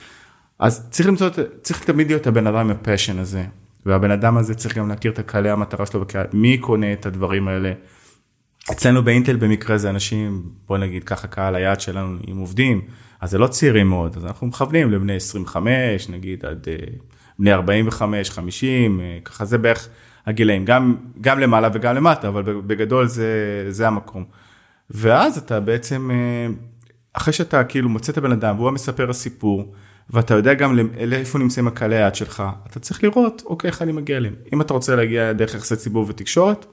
אז 0.60 0.90
צריך 0.90 1.08
למצוא, 1.08 1.30
צריך 1.62 1.84
תמיד 1.84 2.08
להיות 2.08 2.28
הבן 2.28 2.48
אדם 2.48 2.56
עם 2.56 2.72
הפשן 2.72 3.20
הזה. 3.20 3.44
והבן 3.86 4.12
אדם 4.12 4.38
הזה 4.38 4.56
צריך 4.56 4.78
גם 4.78 4.90
להכיר 4.90 5.12
את 5.12 5.20
הקהלי 5.20 5.50
המטרה 5.50 5.86
שלו, 5.86 6.06
מי 6.34 6.58
קונה 6.58 6.94
את 6.94 7.06
הדברים 7.06 7.48
האלה. 7.48 7.74
אצלנו 8.72 9.04
באינטל 9.04 9.36
במקרה 9.36 9.78
זה 9.78 9.90
אנשים, 9.90 10.44
בוא 10.68 10.78
נגיד 10.78 11.04
ככה 11.04 11.28
קהל 11.28 11.56
היעד 11.56 11.82
שלנו 11.82 12.18
עם 12.28 12.38
עובדים, 12.38 12.82
אז 13.22 13.32
זה 13.32 13.38
לא 13.38 13.48
צעירים 13.48 13.90
מאוד, 13.90 14.18
אז 14.18 14.26
אנחנו 14.26 14.48
מכוונים 14.48 14.92
לבני 14.92 15.16
25, 15.16 16.10
נגיד 16.10 16.46
עד 16.46 16.68
אה, 16.68 16.76
בני 17.40 17.54
45, 17.54 18.30
50, 18.30 19.00
אה, 19.00 19.18
ככה 19.26 19.46
זה 19.46 19.58
בערך 19.58 19.90
הגילאים, 20.26 20.66
גם, 20.66 20.96
גם 21.22 21.40
למעלה 21.40 21.70
וגם 21.74 21.96
למטה, 21.96 22.28
אבל 22.28 22.44
בגדול 22.44 23.08
זה, 23.08 23.66
זה 23.70 23.88
המקום. 23.88 24.26
ואז 24.90 25.38
אתה 25.38 25.60
בעצם, 25.60 26.12
אה, 26.12 26.48
אחרי 27.14 27.34
שאתה 27.34 27.64
כאילו 27.64 27.90
מוצא 27.90 28.12
את 28.12 28.18
הבן 28.18 28.32
אדם 28.32 28.56
והוא 28.56 28.68
המספר 28.68 29.10
הסיפור, 29.10 29.74
ואתה 30.10 30.34
יודע 30.34 30.54
גם 30.54 30.80
לאיפה 31.08 31.40
נמצאים 31.40 31.68
הקהלי 31.68 31.96
היעד 31.96 32.16
שלך, 32.16 32.44
אתה 32.68 32.80
צריך 32.80 33.04
לראות, 33.04 33.44
אוקיי, 33.46 33.70
איך 33.70 33.82
אני 33.82 33.92
מגיע 33.92 34.18
אליהם. 34.18 34.36
אם 34.54 34.62
אתה 34.62 34.74
רוצה 34.74 34.96
להגיע 34.96 35.34
דרך 35.34 35.56
יחסי 35.56 35.76
ציבור 35.76 36.06
ותקשורת, 36.10 36.66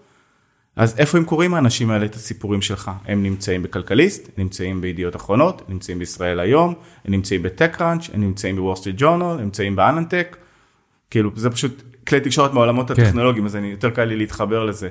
אז 0.77 0.99
איפה 0.99 1.19
הם 1.19 1.25
קוראים 1.25 1.55
האנשים 1.55 1.91
האלה 1.91 2.07
את 2.07 2.15
הסיפורים 2.15 2.63
שלך? 2.63 2.91
הם 3.05 3.23
נמצאים 3.23 3.63
בכלכליסט, 3.63 4.27
הם 4.27 4.33
נמצאים 4.37 4.81
בידיעות 4.81 5.17
אחרונות, 5.17 5.63
הם 5.67 5.75
נמצאים 5.75 5.99
בישראל 5.99 6.41
היום, 6.41 6.75
הם 7.05 7.13
נמצאים 7.13 7.43
בטק 7.43 7.81
ראנץ', 7.81 8.11
הם 8.13 8.21
נמצאים 8.21 8.57
בוול 8.57 8.77
סטריט 8.77 8.97
ג'ורנל, 8.99 9.25
הם 9.25 9.41
נמצאים 9.41 9.77
באננטק, 9.77 10.37
כאילו 11.11 11.31
זה 11.37 11.51
פשוט 11.51 11.83
כלי 12.09 12.21
תקשורת 12.21 12.53
מעולמות 12.53 12.91
כן. 12.91 13.03
הטכנולוגיים, 13.03 13.47
אז 13.47 13.57
אני 13.57 13.67
יותר 13.67 13.91
קל 13.91 14.05
לי 14.05 14.17
להתחבר 14.17 14.65
לזה. 14.65 14.89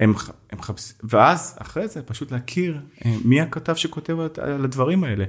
הם, 0.00 0.14
הם 0.50 0.62
חפש... 0.62 0.92
ואז 1.02 1.56
אחרי 1.58 1.88
זה 1.88 2.02
פשוט 2.02 2.32
להכיר 2.32 2.80
אה, 3.04 3.14
מי 3.24 3.40
הכתב 3.40 3.74
שכותב 3.74 4.16
על 4.40 4.64
הדברים 4.64 5.04
האלה. 5.04 5.24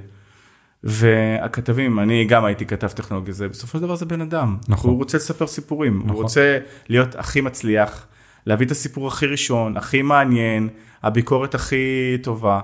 והכתבים, 0.84 1.98
אני 1.98 2.24
גם 2.24 2.44
הייתי 2.44 2.66
כתב 2.66 2.88
טכנולוגיה, 2.88 3.34
זה 3.34 3.48
בסופו 3.48 3.78
של 3.78 3.84
דבר 3.84 3.96
זה 3.96 4.06
בן 4.06 4.20
אדם. 4.20 4.56
נכון. 4.68 4.90
הוא 4.90 4.98
רוצה 4.98 5.18
לספר 5.18 5.46
סיפורים, 5.46 5.98
נכון. 5.98 6.10
הוא 6.10 6.22
רוצה 6.22 6.58
להיות 6.88 7.14
הכי 7.14 7.40
מצליח, 7.40 8.06
להביא 8.46 8.66
את 8.66 8.70
הסיפור 8.70 9.08
הכי 9.08 9.26
ראשון, 9.26 9.76
הכי 9.76 10.02
מעניין, 10.02 10.68
הביקורת 11.02 11.54
הכי 11.54 12.16
טובה. 12.22 12.60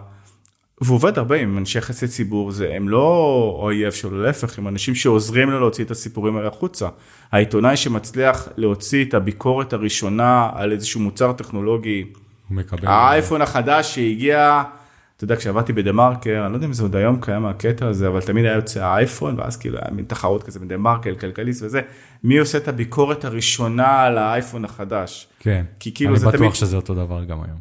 והוא 0.81 0.95
עובד 0.95 1.19
הרבה 1.19 1.37
עם 1.37 1.59
אנשי 1.59 1.79
יחסי 1.79 2.09
ציבור, 2.09 2.51
זה, 2.51 2.73
הם 2.75 2.89
לא 2.89 3.57
אויב 3.63 3.93
שלו, 3.93 4.23
להפך, 4.23 4.59
הם 4.59 4.69
אנשים 4.69 4.95
שעוזרים 4.95 5.51
לו 5.51 5.61
להוציא 5.61 5.85
את 5.85 5.91
הסיפורים 5.91 6.37
האלה 6.37 6.49
החוצה. 6.49 6.89
העיתונאי 7.33 7.77
שמצליח 7.77 8.49
להוציא 8.57 9.05
את 9.05 9.15
הביקורת 9.15 9.73
הראשונה 9.73 10.51
על 10.55 10.73
איזשהו 10.73 11.01
מוצר 11.01 11.33
טכנולוגי, 11.33 12.05
הוא 12.49 12.57
מקבל. 12.57 12.89
האייפון 12.89 13.43
החדש 13.43 13.95
שהגיע 13.95 14.63
אתה 15.17 15.25
יודע, 15.25 15.37
כשעבדתי 15.37 15.73
בדה 15.73 15.93
מרקר, 15.93 16.43
אני 16.45 16.53
לא 16.53 16.57
יודע 16.57 16.67
אם 16.67 16.73
זה 16.73 16.83
עוד 16.83 16.97
היום 16.97 17.21
קיים 17.21 17.47
הקטע 17.47 17.87
הזה, 17.87 18.09
אבל 18.09 18.21
תמיד 18.21 18.45
היה 18.45 18.55
יוצא 18.55 18.85
האייפון, 18.85 19.41
ואז 19.41 19.57
כאילו 19.57 19.79
היה 19.79 19.91
מין 19.91 20.05
תחרות 20.05 20.43
כזה 20.43 20.61
בדה 20.61 20.77
מרקר, 20.77 21.15
כלכליסט 21.15 21.63
וזה, 21.63 21.81
מי 22.25 22.39
עושה 22.39 22.59
את 22.59 22.69
הביקורת 22.69 23.25
הראשונה 23.25 24.03
על 24.03 24.19
האייפון 24.19 24.65
החדש. 24.65 25.29
כן, 25.41 25.65
כי 25.81 25.95
כאילו 25.95 26.11
אני 26.11 26.21
בטוח 26.21 26.37
תמיד... 26.37 26.55
שזה 26.55 26.77
אותו 26.77 26.95
דבר 26.95 27.25
גם 27.25 27.39
היום. 27.43 27.59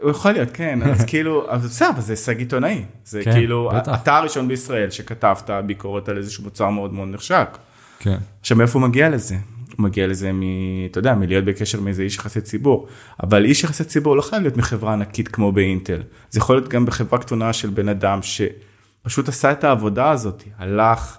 הוא 0.00 0.10
יכול 0.10 0.32
להיות, 0.32 0.48
כן, 0.52 0.78
אז 0.82 1.04
כאילו, 1.10 1.50
אבל 1.50 1.66
בסדר, 1.66 1.88
אבל 1.88 2.00
זה 2.00 2.12
הישג 2.12 2.38
עיתונאי. 2.38 2.84
זה 3.04 3.24
כן, 3.24 3.32
כאילו, 3.32 3.70
בטח. 3.74 4.02
אתה 4.02 4.16
הראשון 4.16 4.48
בישראל 4.48 4.90
שכתבת 4.90 5.50
ביקורת 5.66 6.08
על 6.08 6.18
איזשהו 6.18 6.44
מוצר 6.44 6.70
מאוד 6.70 6.92
מאוד 6.92 7.08
נחשק. 7.08 7.58
כן. 7.98 8.18
עכשיו, 8.40 8.56
מאיפה 8.56 8.78
הוא 8.78 8.88
מגיע 8.88 9.08
לזה? 9.08 9.36
הוא 9.76 9.84
מגיע 9.84 10.06
לזה 10.06 10.32
מ... 10.32 10.42
אתה 10.90 10.98
יודע, 10.98 11.14
מלהיות 11.14 11.44
בקשר 11.44 11.80
מאיזה 11.80 12.02
איש 12.02 12.16
יחסי 12.16 12.40
ציבור. 12.40 12.86
אבל 13.22 13.44
איש 13.44 13.64
יחסי 13.64 13.84
ציבור 13.84 14.16
לא 14.16 14.22
חייב 14.22 14.42
להיות 14.42 14.56
מחברה 14.56 14.92
ענקית 14.92 15.28
כמו 15.28 15.52
באינטל. 15.52 16.02
זה 16.30 16.38
יכול 16.38 16.56
להיות 16.56 16.68
גם 16.68 16.86
בחברה 16.86 17.18
קטנה 17.18 17.52
של 17.52 17.70
בן 17.70 17.88
אדם 17.88 18.20
שפשוט 18.22 19.28
עשה 19.28 19.52
את 19.52 19.64
העבודה 19.64 20.10
הזאת, 20.10 20.42
הלך, 20.58 21.18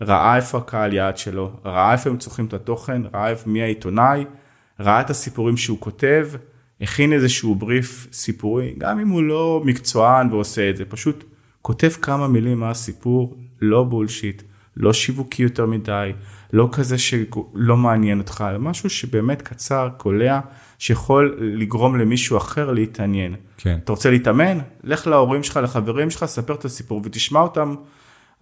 ראה 0.00 0.36
איפה 0.36 0.58
הקהל 0.58 0.92
יעד 0.92 1.18
שלו, 1.18 1.52
ראה 1.64 1.92
איפה 1.92 2.10
הם 2.10 2.16
צורכים 2.16 2.46
את 2.46 2.54
התוכן, 2.54 3.02
ראה 3.14 3.28
איפה 3.28 3.50
מי 3.50 3.62
העיתונאי, 3.62 4.24
ראה 4.80 5.00
את 5.00 5.10
הסיפורים 5.10 5.56
שהוא 5.56 5.78
כותב, 5.80 6.28
הכין 6.80 7.12
איזשהו 7.12 7.54
בריף 7.54 8.06
סיפורי, 8.12 8.74
גם 8.78 9.00
אם 9.00 9.08
הוא 9.08 9.22
לא 9.22 9.62
מקצוען 9.64 10.32
ועושה 10.32 10.70
את 10.70 10.76
זה, 10.76 10.84
פשוט 10.84 11.24
כותב 11.62 11.88
כמה 12.02 12.28
מילים 12.28 12.60
מה 12.60 12.70
הסיפור, 12.70 13.36
לא 13.60 13.84
בולשיט, 13.84 14.42
לא 14.76 14.92
שיווקי 14.92 15.42
יותר 15.42 15.66
מדי, 15.66 16.12
לא 16.54 16.68
כזה 16.72 16.98
שלא 16.98 17.76
מעניין 17.76 18.18
אותך, 18.18 18.44
אלא 18.50 18.58
משהו 18.58 18.90
שבאמת 18.90 19.42
קצר, 19.42 19.88
קולע, 19.96 20.40
שיכול 20.78 21.38
לגרום 21.40 21.98
למישהו 21.98 22.36
אחר 22.36 22.72
להתעניין. 22.72 23.34
כן. 23.56 23.78
אתה 23.84 23.92
רוצה 23.92 24.10
להתאמן? 24.10 24.58
לך 24.84 25.06
להורים 25.06 25.42
שלך, 25.42 25.60
לחברים 25.62 26.10
שלך, 26.10 26.24
ספר 26.24 26.54
את 26.54 26.64
הסיפור 26.64 27.00
ותשמע 27.04 27.40
אותם. 27.40 27.74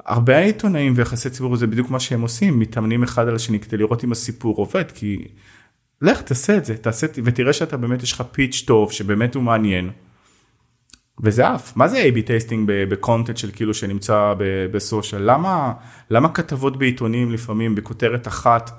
הרבה 0.07 0.39
עיתונאים 0.39 0.93
ויחסי 0.97 1.31
ציבור 1.31 1.57
זה 1.57 1.67
בדיוק 1.67 1.91
מה 1.91 2.01
שהם 2.01 2.21
עושים, 2.21 2.59
מתאמנים 2.59 3.03
אחד 3.03 3.29
על 3.29 3.35
השני 3.35 3.61
כדי 3.61 3.77
לראות 3.77 4.05
אם 4.05 4.13
הסיפור 4.13 4.57
עובד, 4.57 4.91
כי 4.95 5.25
לך 6.03 6.23
תעשה 6.23 6.57
את 6.57 6.65
זה, 6.65 6.77
תעשה 6.77 7.07
ותראה 7.25 7.53
שאתה 7.53 7.77
באמת 7.77 8.03
יש 8.03 8.13
לך 8.13 8.23
pitch 8.33 8.65
טוב, 8.67 8.93
שבאמת 8.93 9.35
הוא 9.35 9.43
מעניין. 9.43 9.91
וזה 11.21 11.49
עף. 11.49 11.77
מה 11.77 11.89
זה 11.89 12.03
A-B 12.03 12.27
testing 12.27 12.71
ב 12.89 12.95
content 12.95 13.37
של 13.37 13.51
כאילו 13.53 13.75
שנמצא 13.75 14.35
ב 14.73 14.79
social? 14.79 15.23
למה, 15.31 15.73
למה 16.11 16.29
כתבות 16.29 16.77
בעיתונים 16.77 17.33
לפעמים 17.33 17.75
בכותרת 17.75 18.29
אחת 18.29 18.71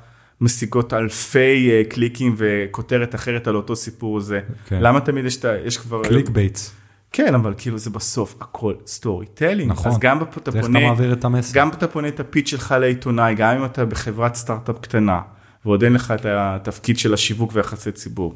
משיגות 0.41 0.93
אלפי 0.93 1.69
אה, 1.69 1.93
קליקים 1.93 2.36
וכותרת 2.38 3.15
אחרת 3.15 3.48
על 3.48 3.56
אותו 3.56 3.76
סיפור 3.76 4.17
הזה? 4.17 4.39
כן. 4.65 4.80
למה 4.82 5.02
תמיד 5.02 5.26
יש, 5.26 5.39
יש 5.65 5.78
כבר... 5.78 6.04
click 6.04 6.30
baits. 6.30 6.76
כן, 7.12 7.36
אבל 7.36 7.54
כאילו 7.58 7.78
זה 7.78 7.89
בסוף 7.89 8.36
הכל 8.41 8.74
storytelling. 8.88 9.71
נכון, 9.72 9.91
אז 9.91 10.00
גם 10.00 10.24
אתה 10.24 10.52
פונה, 10.52 10.93
את 11.13 11.26
המסר. 11.26 11.60
גם 11.60 11.69
אתה 11.69 11.88
פונה 11.88 12.08
את 12.08 12.19
ה 12.19 12.24
pitch 12.24 12.49
שלך 12.50 12.76
לעיתונאי, 12.80 13.36
גם 13.36 13.58
אם 13.58 13.65
אתה 13.65 13.86
בחברת 13.86 14.36
סטארט-אפ 14.36 14.80
קטנה, 14.80 15.22
ועוד 15.65 15.84
אין 15.84 15.93
לך 15.93 16.12
את 16.12 16.26
התפקיד 16.26 16.98
של 16.98 17.13
השיווק 17.13 17.52
ויחסי 17.54 17.91
ציבור. 17.91 18.36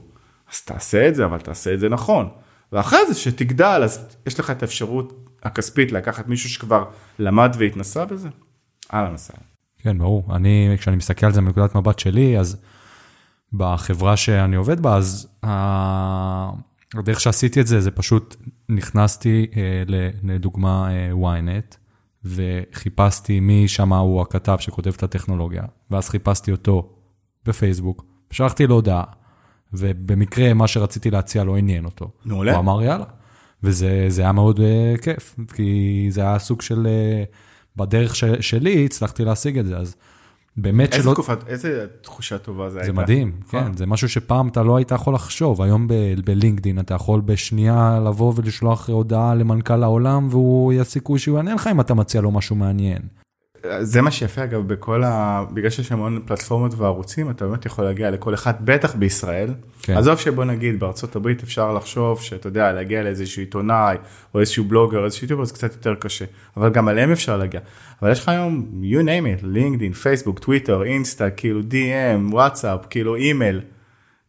אז 0.54 0.62
תעשה 0.62 1.08
את 1.08 1.16
זה, 1.16 1.26
אבל 1.26 1.38
תעשה 1.38 1.74
את 1.74 1.80
זה 1.80 1.90
נכון. 1.90 2.30
ואחרי 2.72 3.00
זה 3.08 3.16
שתגדל 3.16 3.82
אז 3.84 4.18
יש 4.26 4.40
לך 4.40 4.52
את 4.52 4.62
האפשרות 4.62 5.30
הכספית 5.44 5.92
לקחת 5.92 6.28
מישהו 6.28 6.50
שכבר 6.50 6.86
למד 7.20 7.56
והתנסה 7.60 8.06
בזה, 8.06 8.30
אהלן 8.94 9.14
וסהלן. 9.14 9.44
כן, 9.78 9.98
ברור. 9.98 10.36
אני, 10.36 10.76
כשאני 10.80 10.96
מסתכל 10.96 11.26
על 11.26 11.34
זה 11.34 11.42
מנקודת 11.42 11.76
מבט 11.76 12.00
שלי, 12.00 12.40
אז 12.40 12.58
בחברה 13.54 14.18
שאני 14.18 14.56
עובד 14.56 14.80
בה, 14.80 14.96
אז 14.96 15.28
הדרך 16.94 17.20
שעשיתי 17.20 17.62
את 17.62 17.68
זה, 17.68 17.82
זה 17.82 17.92
פשוט 17.92 18.36
נכנסתי 18.70 19.48
אה, 19.56 19.84
לדוגמה 20.24 20.90
אה, 20.92 21.12
ynet, 21.12 21.78
וחיפשתי 22.26 23.40
מי 23.40 23.68
שם 23.68 23.94
הוא 23.94 24.22
הכתב 24.22 24.58
שכותב 24.60 24.94
את 24.98 25.04
הטכנולוגיה, 25.04 25.64
ואז 25.92 26.10
חיפשתי 26.10 26.52
אותו 26.52 26.90
בפייסבוק, 27.46 28.06
שלחתי 28.32 28.68
לו 28.68 28.76
הודעה. 28.76 29.04
ובמקרה 29.78 30.54
מה 30.54 30.68
שרציתי 30.68 31.12
להציע 31.12 31.44
לא 31.44 31.58
עניין 31.58 31.86
אותו. 31.86 32.10
מעולה. 32.26 32.52
הוא 32.52 32.60
אמר 32.60 32.84
יאללה. 32.84 33.06
וזה 33.63 34.22
היה 34.22 34.32
מאוד 34.32 34.60
uh, 34.60 35.02
כיף, 35.02 35.36
כי 35.54 36.08
זה 36.10 36.22
היה 36.22 36.40
סוג 36.40 36.62
של, 36.62 36.88
uh, 36.88 37.36
בדרך 37.76 38.16
ש, 38.16 38.24
שלי 38.40 38.86
הצלחתי 38.86 39.26
להשיג 39.26 39.58
את 39.58 39.66
זה, 39.66 39.78
אז 39.78 39.96
באמת 40.58 40.94
איזה 40.94 41.04
שלא... 41.04 41.13
תקופת, 41.13 41.48
איזה 41.48 41.86
תחושה 42.02 42.38
טובה 42.38 42.70
זה 42.70 42.80
הייתה. 42.80 42.94
זה 42.94 43.02
מדהים, 43.02 43.32
כן, 43.50 43.58
נכון. 43.58 43.78
זה 43.78 43.86
משהו 43.86 44.10
שפעם 44.10 44.48
אתה 44.48 44.63
לא 44.63 44.78
היית 44.78 44.92
יכול 44.92 45.13
לחשוב, 45.13 45.62
היום 45.62 45.88
בלינקדין 46.26 46.80
אתה 46.80 46.94
יכול 46.94 47.22
בשנייה 47.22 48.00
לבוא 48.06 48.34
ולשלוח 48.36 48.90
הודעה 48.90 49.36
למנכ"ל 49.36 49.84
העולם, 49.84 50.28
והוא 50.32 50.74
יש 50.74 50.88
סיכוי 50.88 51.20
שהוא 51.20 51.38
יענה 51.38 51.54
לך 51.54 51.68
אם 51.68 51.82
אתה 51.82 51.94
מציע 51.94 52.22
לו 52.22 52.32
משהו 52.32 52.56
מעניין. 52.56 53.02
זה 53.82 54.02
מה 54.02 54.12
שיפה 54.12 54.44
אגב 54.44 54.68
בכל 54.68 55.04
ה... 55.04 55.44
בגלל 55.54 55.70
שיש 55.70 55.92
המון 55.92 56.22
פלטפורמות 56.26 56.74
וערוצים 56.78 57.30
אתה 57.30 57.48
באמת 57.48 57.66
יכול 57.66 57.86
להגיע 57.86 58.12
לכל 58.12 58.34
אחד 58.34 58.54
בטח 58.66 58.96
בישראל. 58.96 59.50
כן. 59.82 59.98
עזוב 59.98 60.18
שבוא 60.18 60.46
נגיד 60.46 60.80
בארצות 60.80 61.16
הברית 61.16 61.44
אפשר 61.44 61.74
לחשוב 61.74 62.22
שאתה 62.22 62.48
יודע 62.48 62.72
להגיע 62.72 63.04
לאיזשהו 63.04 63.42
עיתונאי 63.42 63.98
או 64.34 64.40
איזשהו 64.40 64.64
בלוגר 64.64 65.06
איזשהו 65.06 65.24
יוטיובר 65.26 65.46
זה 65.46 65.54
קצת 65.54 65.74
יותר 65.74 65.96
קשה 65.96 66.26
אבל 66.58 66.70
גם 66.70 66.88
עליהם 66.88 67.12
אפשר 67.12 67.38
להגיע. 67.38 67.60
אבל 68.02 68.12
יש 68.12 68.20
לך 68.20 68.30
היום 68.30 68.66
you 68.84 69.04
name 69.04 69.42
it 69.42 69.46
לינקדאין 69.46 69.94
פייסבוק 69.94 70.40
טוויטר 70.40 70.84
אינסטה 70.84 71.30
כאילו 71.30 71.62
DM 71.62 72.34
וואטסאפ 72.34 72.80
כאילו 72.90 73.16
אימייל 73.16 73.62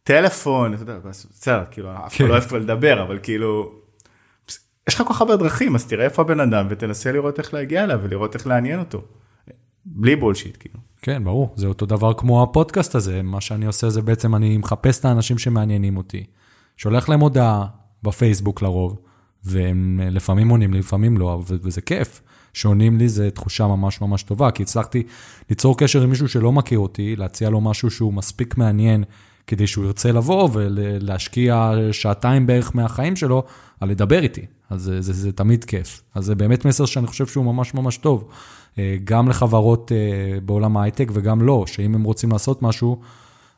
טלפון 0.03 0.73
אתה 0.73 0.81
יודע 0.81 0.97
בסדר 1.03 1.63
כאילו 1.71 1.91
אף 1.91 1.97
אחד 1.97 2.17
כן. 2.17 2.25
לא 2.25 2.31
אוהב 2.31 2.43
כבר 2.43 2.57
לדבר 2.57 3.03
אבל 3.03 3.19
כאילו. 3.23 3.71
יש 4.89 4.95
לך 4.95 5.01
כל 5.01 5.13
כך 5.13 5.21
הרבה 5.21 5.35
דרכים 5.35 5.75
אז 5.75 5.85
תראה 5.87 6.05
איפה 6.05 6.21
הבן 6.21 6.39
אדם 6.39 6.67
ותנסה 6.69 7.11
לראות 7.11 7.39
איך 7.39 7.53
להגיע 7.53 7.83
אליו 7.83 7.99
ולראות 8.03 8.35
איך 8.35 8.47
לעניין 8.47 8.79
אותו. 8.79 9.01
בלי 9.85 10.15
בולשיט 10.15 10.57
כאילו. 10.59 10.75
כן, 11.01 11.23
ברור, 11.23 11.53
זה 11.55 11.67
אותו 11.67 11.85
דבר 11.85 12.13
כמו 12.13 12.43
הפודקאסט 12.43 12.95
הזה, 12.95 13.21
מה 13.21 13.41
שאני 13.41 13.65
עושה 13.65 13.89
זה 13.89 14.01
בעצם 14.01 14.35
אני 14.35 14.57
מחפש 14.57 14.99
את 14.99 15.05
האנשים 15.05 15.37
שמעניינים 15.37 15.97
אותי, 15.97 16.23
שולח 16.77 17.09
להם 17.09 17.19
הודעה 17.19 17.65
בפייסבוק 18.03 18.61
לרוב, 18.61 18.99
והם 19.43 19.99
אה, 20.03 20.09
לפעמים 20.09 20.49
עונים 20.49 20.73
לי, 20.73 20.79
לפעמים 20.79 21.17
לא, 21.17 21.41
וזה 21.45 21.81
כיף. 21.81 22.21
שעונים 22.53 22.97
לי 22.97 23.09
זה 23.09 23.31
תחושה 23.31 23.67
ממש 23.67 24.01
ממש 24.01 24.23
טובה, 24.23 24.51
כי 24.51 24.63
הצלחתי 24.63 25.03
ליצור 25.49 25.77
קשר 25.77 26.03
עם 26.03 26.09
מישהו 26.09 26.27
שלא 26.27 26.51
מכיר 26.51 26.79
אותי, 26.79 27.15
להציע 27.15 27.49
לו 27.49 27.61
משהו 27.61 27.91
שהוא 27.91 28.13
מספיק 28.13 28.57
מעניין 28.57 29.03
כדי 29.47 29.67
שהוא 29.67 29.85
ירצה 29.85 30.11
לבוא 30.11 30.49
ולהשקיע 30.53 31.71
שעתיים 31.91 32.47
בערך 32.47 32.75
מהחיים 32.75 33.15
שלו 33.15 33.43
על 33.79 33.89
לדבר 33.89 34.19
איתי. 34.19 34.45
אז 34.69 34.81
זה, 34.81 35.01
זה, 35.01 35.13
זה 35.13 35.31
תמיד 35.31 35.63
כיף. 35.63 36.01
אז 36.15 36.25
זה 36.25 36.35
באמת 36.35 36.65
מסר 36.65 36.85
שאני 36.85 37.07
חושב 37.07 37.27
שהוא 37.27 37.45
ממש 37.45 37.73
ממש 37.73 37.97
טוב. 37.97 38.29
אה, 38.77 38.97
גם 39.03 39.29
לחברות 39.29 39.91
אה, 39.91 40.39
בעולם 40.41 40.77
ההייטק 40.77 41.09
וגם 41.13 41.41
לא, 41.41 41.63
שאם 41.67 41.95
הם 41.95 42.03
רוצים 42.03 42.31
לעשות 42.31 42.61
משהו, 42.61 42.99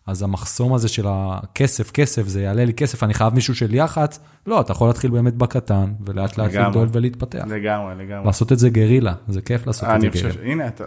אז 0.08 0.21
המחסום 0.24 0.74
הזה 0.74 0.88
של 0.88 1.06
הכסף, 1.10 1.91
כסף, 1.91 2.28
זה 2.28 2.41
יעלה 2.41 2.65
לי 2.65 2.74
כסף, 2.74 3.04
אני 3.04 3.13
חייב 3.13 3.34
מישהו 3.34 3.56
של 3.56 3.76
יח"צ, 3.76 4.19
לא, 4.47 4.62
אתה 4.62 4.71
יכול 4.71 4.88
להתחיל 4.88 5.12
באמת 5.12 5.36
בקטן, 5.36 5.93
ולאט 6.06 6.38
לאט. 6.38 6.54
לגדול 6.54 6.88
ולהתפתח. 6.91 7.43
לגמרי 7.47 7.95
לגמרי. 7.95 8.26
לעשות 8.26 8.52
את 8.52 8.60
זה 8.60 8.69
גרילה, 8.69 9.13
זה 9.28 9.41
כיף 9.41 9.67
לעשות 9.67 9.84
את 9.84 9.89
זה 9.89 9.95
אני 9.95 10.12
חושב, 10.12 10.30
גרילה. 10.30 10.52
הנה 10.52 10.67
אתה, 10.67 10.84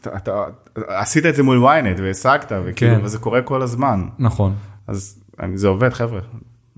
אתה, 0.00 0.16
אתה 0.16 0.44
עשית 0.74 1.26
את 1.26 1.34
זה 1.34 1.42
מול 1.42 1.68
ynet 1.68 2.00
והשגת 2.00 2.52
וכאילו 2.64 2.94
כן. 2.94 3.00
וזה 3.04 3.18
קורה 3.18 3.42
כל 3.42 3.62
הזמן 3.62 4.08
נכון, 4.18 4.54
אז 4.86 5.22
אני, 5.40 5.58
זה 5.58 5.68
עובד 5.68 5.92
חבר'ה 5.92 6.20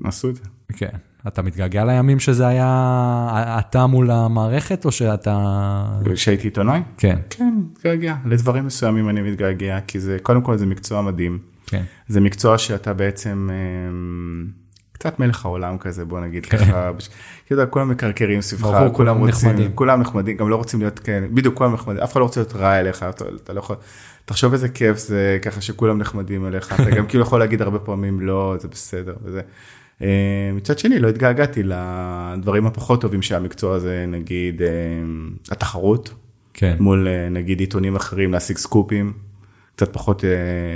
עשו 0.04 0.30
את 0.30 0.36
זה. 0.36 0.42
כן. 0.76 0.96
אתה 1.28 1.42
מתגעגע 1.42 1.84
לימים 1.84 2.20
שזה 2.20 2.46
היה 2.46 3.56
אתה 3.58 3.86
מול 3.86 4.10
המערכת, 4.10 4.84
או 4.84 4.92
שאתה... 4.92 5.84
כשהייתי 6.14 6.46
עיתונאי? 6.46 6.80
כן, 6.98 7.18
כן, 7.30 7.54
מתגעגע. 7.72 8.14
לדברים 8.24 8.66
מסוימים 8.66 9.08
אני 9.08 9.22
מתגעגע 9.22 9.78
כי 9.86 10.00
זה 10.00 10.16
קודם 10.22 10.42
כל 10.42 10.56
זה 10.56 10.66
מקצוע 10.66 11.02
מדהים. 11.02 11.38
כן. 11.66 11.82
זה 12.08 12.20
מקצוע 12.20 12.58
שאתה 12.58 12.92
בעצם 12.92 13.50
אמ, 13.52 14.46
קצת 14.92 15.20
מלך 15.20 15.44
העולם 15.44 15.78
כזה 15.78 16.04
בוא 16.04 16.20
נגיד 16.20 16.46
כן. 16.46 16.58
ככה, 16.58 16.92
בש- 16.92 17.08
כאילו 17.46 17.70
כולם 17.70 17.88
מקרקרים 17.88 18.40
סביבך, 18.40 18.66
כולם 18.66 18.92
כולם 18.92 19.18
רוצים, 19.18 19.48
נחמדים. 19.48 19.72
כולם 19.74 20.00
נחמדים, 20.00 20.36
גם 20.36 20.48
לא 20.48 20.56
רוצים 20.56 20.80
להיות 20.80 20.98
כן, 20.98 21.24
בדיוק 21.34 21.54
כולם 21.54 21.74
נחמדים, 21.74 22.02
אף 22.02 22.12
אחד 22.12 22.20
לא 22.20 22.24
רוצה 22.24 22.40
להיות 22.40 22.52
רע 22.52 22.80
אליך, 22.80 23.02
אתה, 23.02 23.24
אתה 23.44 23.52
לא 23.52 23.58
יכול, 23.58 23.76
תחשוב 24.24 24.52
איזה 24.52 24.68
כיף 24.68 24.98
זה 24.98 25.38
ככה 25.42 25.60
שכולם 25.60 25.98
נחמדים 25.98 26.46
אליך, 26.46 26.80
אתה 26.80 26.90
גם 26.90 27.06
כאילו 27.06 27.22
יכול 27.22 27.38
להגיד 27.40 27.62
הרבה 27.62 27.78
פעמים 27.78 28.20
לא, 28.20 28.54
זה 28.60 28.68
בסדר 28.68 29.14
וזה. 29.24 29.40
אה, 30.02 30.50
מצד 30.54 30.78
שני 30.78 30.98
לא 30.98 31.08
התגעגעתי 31.08 31.62
לדברים 31.62 32.66
הפחות 32.66 33.00
טובים 33.00 33.22
שהמקצוע 33.22 33.74
הזה 33.74 34.04
נגיד 34.08 34.62
אה, 34.62 34.68
התחרות 35.50 36.14
כן, 36.54 36.76
מול 36.80 37.08
אה, 37.08 37.28
נגיד 37.28 37.60
עיתונים 37.60 37.96
אחרים 37.96 38.32
להשיג 38.32 38.56
סקופים 38.56 39.12
קצת 39.76 39.92
פחות 39.92 40.24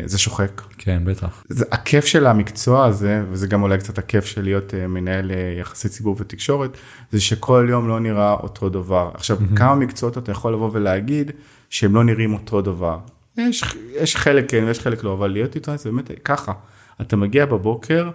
זה 0.05 0.19
שוחק. 0.19 0.63
כן, 0.79 1.03
בטח. 1.05 1.45
זה 1.49 1.65
הכיף 1.73 2.05
של 2.05 2.27
המקצוע 2.27 2.85
הזה 2.85 3.23
וזה 3.31 3.47
גם 3.47 3.63
אולי 3.63 3.79
קצת 3.79 3.99
הכיף 3.99 4.25
של 4.25 4.43
להיות 4.43 4.75
מנהל 4.89 5.31
יחסי 5.61 5.89
ציבור 5.89 6.17
ותקשורת 6.19 6.77
זה 7.13 7.21
שכל 7.21 7.67
יום 7.71 7.89
לא 7.89 8.01
נראה 8.01 8.33
אותו 8.33 8.69
דבר 8.69 9.11
עכשיו 9.15 9.39
כמה 9.57 9.75
מקצועות 9.75 10.19
אתה 10.19 10.33
יכול 10.33 10.53
לבוא 10.53 10.71
ולהגיד 10.73 11.31
שהם 11.71 11.95
לא 11.95 12.05
נראים 12.05 12.35
אותו 12.35 12.63
דבר 12.63 12.99
יש 13.37 13.65
יש 14.01 14.17
חלק 14.17 14.51
כן 14.51 14.65
ויש 14.67 14.81
חלק 14.81 15.05
לא 15.05 15.13
אבל 15.13 15.31
להיות 15.31 15.55
איתו 15.55 15.77
זה 15.77 15.91
באמת 15.91 16.11
ככה 16.25 16.53
אתה 17.01 17.17
מגיע 17.17 17.47
בבוקר. 17.47 18.11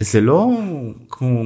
זה 0.00 0.20
לא 0.20 0.50
כמו 1.10 1.40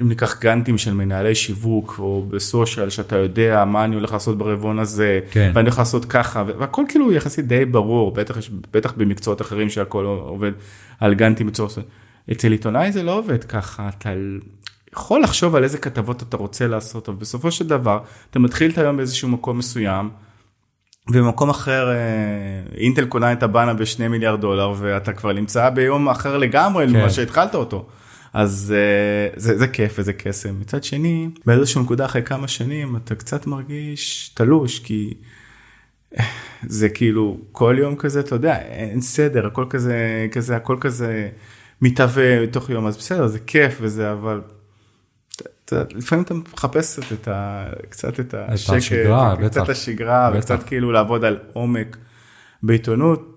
אם 0.00 0.08
ניקח 0.08 0.40
גאנטים 0.40 0.78
של 0.78 0.94
מנהלי 0.94 1.34
שיווק 1.34 1.94
או 1.98 2.26
בסושיאל 2.28 2.90
שאתה 2.90 3.16
יודע 3.16 3.64
מה 3.64 3.84
אני 3.84 3.94
הולך 3.94 4.12
לעשות 4.12 4.38
ברבעון 4.38 4.78
הזה 4.78 5.20
כן. 5.30 5.52
ואני 5.54 5.68
הולך 5.68 5.78
לעשות 5.78 6.04
ככה 6.04 6.44
והכל 6.58 6.84
כאילו 6.88 7.12
יחסית 7.12 7.46
די 7.46 7.64
ברור 7.64 8.12
בטח 8.12 8.38
בטח 8.72 8.92
במקצועות 8.92 9.40
אחרים 9.40 9.70
שהכל 9.70 10.04
עובד 10.04 10.52
על 11.00 11.14
גאנטים 11.14 11.46
בצורה. 11.46 11.70
אצל 12.32 12.52
עיתונאי 12.52 12.92
זה 12.92 13.02
לא 13.02 13.18
עובד 13.18 13.44
ככה 13.44 13.88
אתה 13.88 14.10
יכול 14.92 15.22
לחשוב 15.22 15.56
על 15.56 15.64
איזה 15.64 15.78
כתבות 15.78 16.22
אתה 16.22 16.36
רוצה 16.36 16.66
לעשות 16.66 17.08
אבל 17.08 17.18
בסופו 17.18 17.50
של 17.50 17.66
דבר 17.66 17.98
אתה 18.30 18.38
מתחיל 18.38 18.70
את 18.70 18.78
היום 18.78 18.96
באיזשהו 18.96 19.28
מקום 19.28 19.58
מסוים. 19.58 20.10
ובמקום 21.08 21.50
אחר 21.50 21.90
אה, 21.90 21.96
אינטל 22.76 23.04
קונה 23.04 23.32
את 23.32 23.42
הבאנה 23.42 23.74
בשני 23.74 24.08
מיליארד 24.08 24.40
דולר 24.40 24.74
ואתה 24.78 25.12
כבר 25.12 25.32
נמצא 25.32 25.70
ביום 25.70 26.08
אחר 26.08 26.38
לגמרי 26.38 26.86
כן. 26.86 26.92
ממה 26.92 27.10
שהתחלת 27.10 27.54
אותו. 27.54 27.86
אז 28.32 28.74
אה, 28.76 29.32
זה, 29.36 29.58
זה 29.58 29.68
כיף 29.68 29.94
וזה 29.98 30.12
קסם. 30.12 30.60
מצד 30.60 30.84
שני, 30.84 31.28
באיזושהי 31.46 31.82
נקודה 31.82 32.04
אחרי 32.04 32.22
כמה 32.22 32.48
שנים 32.48 32.96
אתה 32.96 33.14
קצת 33.14 33.46
מרגיש 33.46 34.30
תלוש 34.34 34.78
כי 34.78 35.14
אה, 36.18 36.24
זה 36.62 36.88
כאילו 36.88 37.38
כל 37.52 37.76
יום 37.78 37.96
כזה 37.96 38.20
אתה 38.20 38.34
יודע 38.34 38.58
אין 38.58 39.00
סדר 39.00 39.46
הכל 39.46 39.66
כזה 39.70 40.26
כזה 40.32 40.56
הכל 40.56 40.76
כזה 40.80 41.28
מתהווה 41.82 42.42
מתוך 42.42 42.70
יום 42.70 42.86
אז 42.86 42.96
בסדר 42.96 43.26
זה 43.26 43.38
כיף 43.38 43.78
וזה 43.80 44.12
אבל. 44.12 44.40
לפעמים 45.94 46.24
אתה 46.24 46.34
מחפש 46.34 46.98
קצת 46.98 47.12
את 47.12 47.28
ה... 47.28 47.66
קצת 47.88 48.20
את 48.20 48.34
השקט, 48.34 48.74
השגרה, 48.74 49.36
קצת 49.36 49.60
בטח. 49.60 49.70
השגרה, 49.70 50.30
בטח. 50.30 50.38
וקצת 50.38 50.62
כאילו 50.62 50.92
לעבוד 50.92 51.24
על 51.24 51.38
עומק 51.52 51.96
בעיתונות 52.62 53.30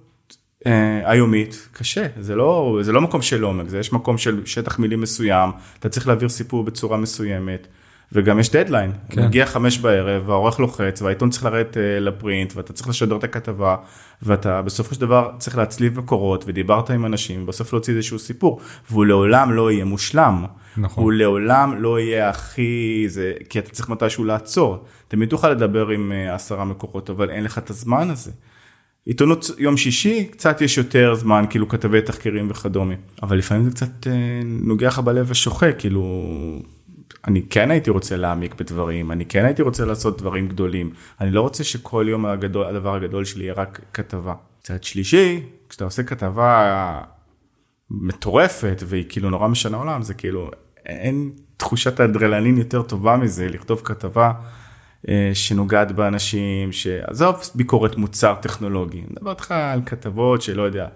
אה, 0.65 1.11
היומית, 1.11 1.67
קשה, 1.71 2.07
זה 2.19 2.35
לא, 2.35 2.79
זה 2.81 2.91
לא 2.91 3.01
מקום 3.01 3.21
של 3.21 3.43
עומק, 3.43 3.69
זה 3.69 3.79
יש 3.79 3.93
מקום 3.93 4.17
של 4.17 4.45
שטח 4.45 4.79
מילים 4.79 5.01
מסוים, 5.01 5.49
אתה 5.79 5.89
צריך 5.89 6.07
להעביר 6.07 6.29
סיפור 6.29 6.63
בצורה 6.63 6.97
מסוימת, 6.97 7.67
וגם 8.13 8.39
יש 8.39 8.51
דדליין, 8.51 8.91
כן. 9.09 9.25
מגיע 9.25 9.45
חמש 9.45 9.77
בערב, 9.77 10.29
העורך 10.29 10.59
לוחץ, 10.59 11.01
והעיתון 11.01 11.29
צריך 11.29 11.45
לרדת 11.45 11.77
אה, 11.77 11.99
לפרינט, 11.99 12.53
ואתה 12.55 12.73
צריך 12.73 12.89
לשדר 12.89 13.15
את 13.15 13.23
הכתבה, 13.23 13.75
ואתה 14.21 14.61
בסופו 14.61 14.95
של 14.95 15.01
דבר 15.01 15.31
צריך 15.37 15.57
להצליב 15.57 15.99
מקורות, 15.99 16.43
ודיברת 16.47 16.89
עם 16.89 17.05
אנשים, 17.05 17.43
ובסוף 17.43 17.73
להוציא 17.73 17.93
איזשהו 17.93 18.19
סיפור, 18.19 18.59
והוא 18.91 19.05
לעולם 19.05 19.51
לא 19.51 19.71
יהיה 19.71 19.85
מושלם. 19.85 20.45
נכון. 20.77 21.03
הוא 21.03 21.11
לעולם 21.11 21.81
לא 21.81 21.99
יהיה 21.99 22.29
הכי 22.29 23.05
זה 23.07 23.33
כי 23.49 23.59
אתה 23.59 23.71
צריך 23.71 23.89
מתישהו 23.89 24.23
לעצור 24.23 24.85
תמיד 25.07 25.29
תוכל 25.29 25.49
לדבר 25.49 25.89
עם 25.89 26.11
אה, 26.11 26.35
עשרה 26.35 26.65
מקורות 26.65 27.09
אבל 27.09 27.29
אין 27.29 27.43
לך 27.43 27.57
את 27.57 27.69
הזמן 27.69 28.09
הזה. 28.09 28.31
עיתונות 29.05 29.49
יום 29.57 29.77
שישי 29.77 30.25
קצת 30.31 30.61
יש 30.61 30.77
יותר 30.77 31.15
זמן 31.15 31.45
כאילו 31.49 31.69
כתבי 31.69 32.01
תחקירים 32.01 32.47
וכדומה 32.49 32.93
אבל 33.23 33.37
לפעמים 33.37 33.63
זה 33.63 33.71
קצת 33.71 34.07
אה, 34.07 34.41
נוגע 34.43 34.87
לך 34.87 34.99
בלב 34.99 35.25
ושוחק 35.29 35.75
כאילו 35.77 36.25
אני 37.27 37.41
כן 37.49 37.71
הייתי 37.71 37.89
רוצה 37.89 38.17
להעמיק 38.17 38.53
בדברים 38.55 39.11
אני 39.11 39.25
כן 39.25 39.45
הייתי 39.45 39.61
רוצה 39.61 39.85
לעשות 39.85 40.17
דברים 40.17 40.47
גדולים 40.47 40.93
אני 41.21 41.31
לא 41.31 41.41
רוצה 41.41 41.63
שכל 41.63 42.05
יום 42.09 42.25
הגדול 42.25 42.65
הדבר 42.65 42.95
הגדול 42.95 43.25
שלי 43.25 43.43
יהיה 43.43 43.53
רק 43.53 43.79
כתבה. 43.93 44.33
צד 44.63 44.83
שלישי 44.83 45.43
כשאתה 45.69 45.85
עושה 45.85 46.03
כתבה 46.03 47.01
מטורפת 47.91 48.83
והיא 48.85 49.05
כאילו 49.09 49.29
נורא 49.29 49.47
משנה 49.47 49.77
עולם 49.77 50.01
זה 50.01 50.13
כאילו 50.13 50.51
אין 50.85 51.31
תחושת 51.57 51.99
אדרנלין 51.99 52.57
יותר 52.57 52.81
טובה 52.81 53.17
מזה 53.17 53.47
לכתוב 53.49 53.81
כתבה 53.83 54.31
שנוגעת 55.33 55.91
באנשים 55.91 56.71
שעזוב 56.71 57.35
ביקורת 57.55 57.97
מוצר 57.97 58.35
טכנולוגי 58.41 58.97
אני 58.97 59.07
מדבר 59.11 59.31
איתך 59.31 59.51
על 59.51 59.81
כתבות 59.85 60.41
שלא 60.41 60.61
יודע 60.61 60.87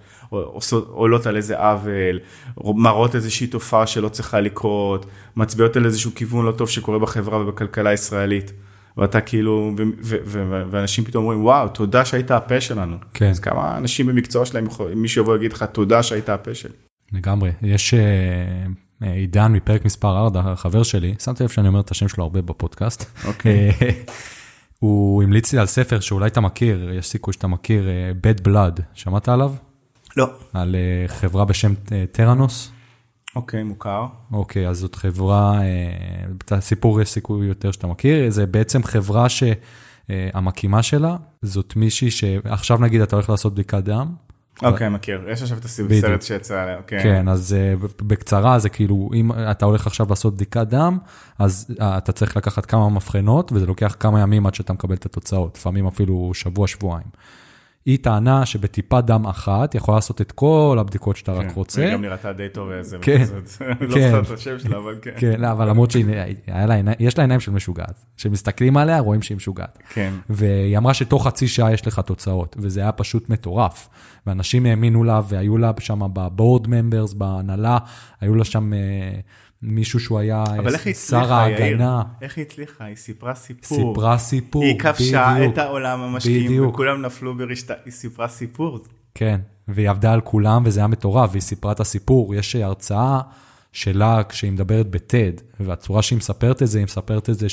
עולות 0.87 1.25
על 1.25 1.35
איזה 1.35 1.57
עוול 1.57 2.19
מראות 2.63 3.15
איזושהי 3.15 3.47
תופעה 3.47 3.87
שלא 3.87 4.09
צריכה 4.09 4.39
לקרות 4.39 5.05
מצביעות 5.35 5.75
על 5.75 5.85
איזשהו 5.85 6.11
כיוון 6.15 6.45
לא 6.45 6.51
טוב 6.51 6.69
שקורה 6.69 6.99
בחברה 6.99 7.41
ובכלכלה 7.41 7.89
הישראלית. 7.89 8.51
ואתה 8.97 9.21
כאילו 9.21 9.73
ו- 9.77 9.83
ו- 10.03 10.17
ו- 10.25 10.63
ואנשים 10.71 11.03
פתאום 11.03 11.23
אומרים 11.23 11.45
וואו 11.45 11.67
תודה 11.67 12.05
שהיית 12.05 12.31
הפה 12.31 12.61
שלנו. 12.61 12.97
כן. 13.13 13.29
אז 13.29 13.39
כמה 13.39 13.77
אנשים 13.77 14.07
במקצוע 14.07 14.45
שלהם 14.45 14.67
מישהו 14.95 15.21
יבוא 15.21 15.33
ויגיד 15.33 15.53
לך 15.53 15.63
תודה 15.63 16.03
שהיית 16.03 16.29
הפה 16.29 16.53
שלי. 16.53 16.73
לגמרי. 17.11 17.51
יש 17.61 17.93
אה, 17.93 17.99
אה, 17.99 18.65
עידן 19.01 19.51
מפרק 19.51 19.85
מספר 19.85 20.17
4, 20.17 20.39
החבר 20.39 20.83
שלי, 20.83 21.15
שמתי 21.19 21.43
לב 21.43 21.49
שאני 21.49 21.67
אומר 21.67 21.79
את 21.79 21.91
השם 21.91 22.07
שלו 22.07 22.23
הרבה 22.23 22.41
בפודקאסט. 22.41 23.25
אוקיי. 23.25 23.69
אה, 23.69 23.89
הוא 24.79 25.23
המליץ 25.23 25.53
לי 25.53 25.59
על 25.59 25.65
ספר 25.65 25.99
שאולי 25.99 26.27
אתה 26.27 26.41
מכיר, 26.41 26.89
יש 26.93 27.07
סיכוי 27.07 27.33
שאתה 27.33 27.47
מכיר, 27.47 27.89
אה, 27.89 28.11
Bad 28.11 28.47
Blood, 28.47 28.81
שמעת 28.93 29.29
עליו? 29.29 29.53
לא. 30.17 30.29
על 30.53 30.75
אה, 30.75 31.07
חברה 31.07 31.45
בשם 31.45 31.73
אה, 31.91 32.05
טראנוס. 32.11 32.71
אוקיי 33.35 33.63
מוכר. 33.63 34.05
אוקיי, 34.31 34.67
אז 34.67 34.77
זאת 34.77 34.95
חברה, 34.95 35.61
אה, 35.61 35.65
את 36.37 36.51
הסיפור 36.51 37.01
יש 37.01 37.09
סיכוי 37.09 37.47
יותר 37.47 37.71
שאתה 37.71 37.87
מכיר, 37.87 38.29
זה 38.29 38.45
בעצם 38.45 38.83
חברה 38.83 39.27
אה, 40.09 40.29
המקימה 40.33 40.83
שלה, 40.83 41.15
זאת 41.41 41.75
מישהי 41.75 42.11
שעכשיו 42.11 42.77
נגיד 42.77 43.01
אתה 43.01 43.15
הולך 43.15 43.29
לעשות 43.29 43.53
בדיקת 43.53 43.83
דם. 43.83 44.15
אוקיי, 44.63 44.89
מכיר. 44.89 45.29
יש 45.29 45.41
עכשיו 45.41 45.57
את. 45.57 45.65
הסרט 45.65 46.21
שיצא 46.21 46.61
עליה, 46.61 46.81
כן. 46.87 46.99
כן, 47.03 47.27
אז 47.27 47.53
אה, 47.53 47.73
בקצרה 48.01 48.59
זה 48.59 48.69
כאילו, 48.69 49.09
אם 49.13 49.31
אתה 49.31 49.65
הולך 49.65 49.87
עכשיו 49.87 50.05
לעשות 50.09 50.35
בדיקת 50.35 50.67
דם, 50.67 50.97
אז 51.39 51.75
אה, 51.81 51.97
אתה 51.97 52.11
צריך 52.11 52.37
לקחת 52.37 52.65
כמה 52.65 52.89
מבחנות, 52.89 53.51
וזה 53.51 53.65
לוקח 53.65 53.95
כמה 53.99 54.21
ימים 54.21 54.47
עד 54.47 54.55
שאתה 54.55 54.73
מקבל 54.73 54.95
את 54.95 55.05
התוצאות, 55.05 55.57
לפעמים 55.57 55.87
אפילו 55.87 56.31
שבוע, 56.33 56.67
שבועיים. 56.67 57.07
היא 57.87 57.97
טענה 58.01 58.45
שבטיפת 58.45 59.03
דם 59.03 59.25
אחת 59.25 59.75
יכולה 59.75 59.97
לעשות 59.97 60.21
את 60.21 60.31
כל 60.31 60.77
הבדיקות 60.79 61.17
שאתה 61.17 61.31
רק 61.31 61.45
כן. 61.47 61.53
רוצה. 61.55 61.81
היא 61.81 61.93
גם 61.93 62.01
נראתה 62.01 62.33
די 62.33 62.49
טוב 62.49 62.69
איזה, 62.69 62.97
כן. 63.01 63.21
לא 63.81 63.95
כן. 63.95 64.11
זוכר 64.11 64.19
את 64.21 64.31
השם 64.31 64.59
שלה, 64.59 64.77
אבל 64.77 64.95
כן. 65.01 65.11
כן, 65.17 65.41
לא, 65.41 65.51
אבל 65.51 65.69
למרות 65.69 65.91
שיש 65.91 67.17
לה 67.17 67.23
עיניים 67.23 67.39
של 67.39 67.51
משוגעת. 67.51 68.05
כשמסתכלים 68.17 68.77
עליה 68.77 68.99
רואים 68.99 69.21
שהיא 69.21 69.35
משוגעת. 69.37 69.77
כן. 69.93 70.13
והיא 70.29 70.77
אמרה 70.77 70.93
שתוך 70.93 71.27
חצי 71.27 71.47
שעה 71.47 71.73
יש 71.73 71.87
לך 71.87 71.99
תוצאות, 71.99 72.55
וזה 72.59 72.81
היה 72.81 72.91
פשוט 72.91 73.29
מטורף. 73.29 73.89
ואנשים 74.27 74.65
האמינו 74.65 75.03
לה, 75.03 75.21
והיו 75.29 75.57
לה 75.57 75.71
שם 75.79 75.99
בבורד 76.13 76.67
ממברס, 76.67 77.13
בהנהלה, 77.13 77.77
היו 78.21 78.35
לה 78.35 78.45
שם 78.45 78.73
אה, 78.73 78.79
מישהו 79.61 79.99
שהוא 79.99 80.19
היה 80.19 80.43
אה, 80.47 80.93
שר? 80.93 81.33
ההגנה. 81.33 82.03
איך 82.21 82.37
היא 82.37 82.45
הצליחה? 82.45 82.85
היא 82.85 82.95
סיפרה 82.95 83.35
סיפור. 83.35 83.77
סיפרה 83.77 84.17
סיפור, 84.17 84.63
היא 84.63 84.79
כבשה 84.79 85.33
בדיוק. 85.35 85.53
את 85.53 85.57
העולם 85.57 86.01
המשקיעים, 86.01 86.45
בדיוק. 86.45 86.73
וכולם 86.73 87.01
נפלו 87.01 87.37
ברשתה, 87.37 87.73
היא 87.85 87.93
סיפרה 87.93 88.27
סיפור. 88.27 88.79
כן, 89.15 89.39
והיא 89.67 89.89
עבדה 89.89 90.13
על 90.13 90.21
כולם, 90.21 90.63
וזה 90.65 90.79
היה 90.79 90.87
מטורף, 90.87 91.29
והיא 91.31 91.41
סיפרה 91.41 91.71
את 91.71 91.79
הסיפור. 91.79 92.35
יש 92.35 92.55
הרצאה 92.55 93.21
שלה 93.73 94.21
כשהיא 94.29 94.51
מדברת 94.51 94.89
בטד, 94.89 95.31
והצורה 95.59 96.01
שהיא 96.01 96.17
מספרת 96.17 96.63
את 96.63 96.67
זה, 96.67 96.79
היא 96.79 96.85
מספרת 96.85 97.29
את 97.29 97.39
זה 97.39 97.49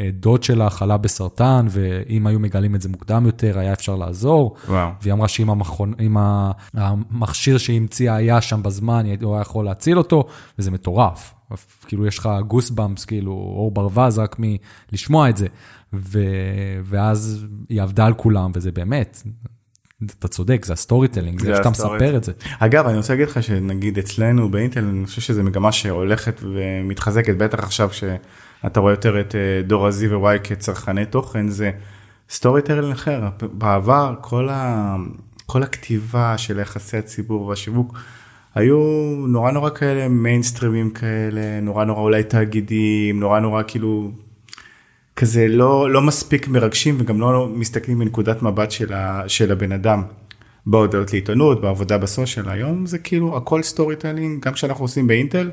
שדוד 0.00 0.42
שלה 0.42 0.70
חלה 0.70 0.96
בסרטן, 0.96 1.66
ואם 1.70 2.26
היו 2.26 2.40
מגלים 2.40 2.74
את 2.74 2.82
זה 2.82 2.88
מוקדם 2.88 3.26
יותר, 3.26 3.58
היה 3.58 3.72
אפשר 3.72 3.96
לעזור. 3.96 4.56
וואו. 4.68 4.90
והיא 5.02 5.12
אמרה 5.12 5.28
שאם 5.28 5.50
המכון, 5.50 5.94
המכשיר 6.74 7.58
שהיא 7.58 7.76
המציאה 7.76 8.16
היה 8.16 8.40
שם 8.40 8.62
בזמן, 8.62 9.06
הוא 9.22 9.34
היה 9.34 9.42
יכול 9.42 9.64
להציל 9.64 9.98
אותו, 9.98 10.24
וזה 10.58 10.70
מטורף. 10.70 11.34
כאילו, 11.86 12.06
יש 12.06 12.18
לך 12.18 12.28
גוסבאמפס, 12.48 13.04
כאילו, 13.04 13.32
אור 13.32 13.70
ברווז 13.70 14.18
רק 14.18 14.36
מלשמוע 14.38 15.28
את 15.28 15.36
זה. 15.36 15.46
ו... 15.94 16.18
ואז 16.84 17.46
היא 17.68 17.82
עבדה 17.82 18.06
על 18.06 18.14
כולם, 18.14 18.50
וזה 18.54 18.72
באמת, 18.72 19.22
אתה 20.04 20.28
צודק, 20.28 20.64
זה 20.64 20.72
ה 20.72 21.08
storytelling, 21.08 21.40
זה 21.40 21.48
איך 21.48 21.56
שאתה 21.56 21.70
מספר 21.70 22.16
את 22.16 22.24
זה. 22.24 22.32
אגב, 22.58 22.86
אני 22.86 22.96
רוצה 22.96 23.12
להגיד 23.12 23.28
לך 23.28 23.42
שנגיד 23.42 23.98
אצלנו 23.98 24.50
באינטל, 24.50 24.84
אני 24.84 25.06
חושב 25.06 25.20
שזו 25.20 25.42
מגמה 25.42 25.72
שהולכת 25.72 26.40
ומתחזקת, 26.42 27.36
בטח 27.36 27.58
עכשיו 27.58 27.88
שאתה 28.62 28.80
רואה 28.80 28.92
יותר 28.92 29.20
את 29.20 29.34
אה, 29.34 29.62
דור 29.66 29.86
ה-Z 29.86 30.14
ו-Y 30.14 30.38
כצרכני 30.44 31.06
תוכן, 31.06 31.48
זה 31.48 31.70
storytelling 32.30 32.92
אחר. 32.92 33.28
בעבר, 33.52 34.14
כל, 34.20 34.48
ה... 34.48 34.96
כל 35.46 35.62
הכתיבה 35.62 36.38
של 36.38 36.58
יחסי 36.58 36.96
הציבור 36.96 37.46
והשיווק, 37.46 37.98
היו 38.54 38.78
נורא 39.28 39.50
נורא 39.50 39.70
כאלה 39.70 40.08
מיינסטרימים 40.08 40.90
כאלה, 40.90 41.60
נורא 41.62 41.84
נורא 41.84 42.00
אולי 42.00 42.22
תאגידים, 42.22 43.20
נורא 43.20 43.40
נורא 43.40 43.62
כאילו 43.66 44.10
כזה 45.16 45.48
לא, 45.48 45.90
לא 45.90 46.02
מספיק 46.02 46.48
מרגשים 46.48 46.96
וגם 46.98 47.20
לא 47.20 47.48
מסתכלים 47.48 47.98
מנקודת 47.98 48.42
מבט 48.42 48.70
של, 48.70 48.92
ה, 48.92 49.22
של 49.28 49.52
הבן 49.52 49.72
אדם. 49.72 50.02
בהודעות 50.66 51.12
לעיתונות, 51.12 51.60
בעבודה 51.60 51.98
ב 51.98 52.04
social, 52.04 52.48
היום 52.48 52.86
זה 52.86 52.98
כאילו 52.98 53.36
הכל 53.36 53.62
storytelling, 53.62 54.44
גם 54.44 54.52
כשאנחנו 54.52 54.84
עושים 54.84 55.06
באינטל, 55.06 55.50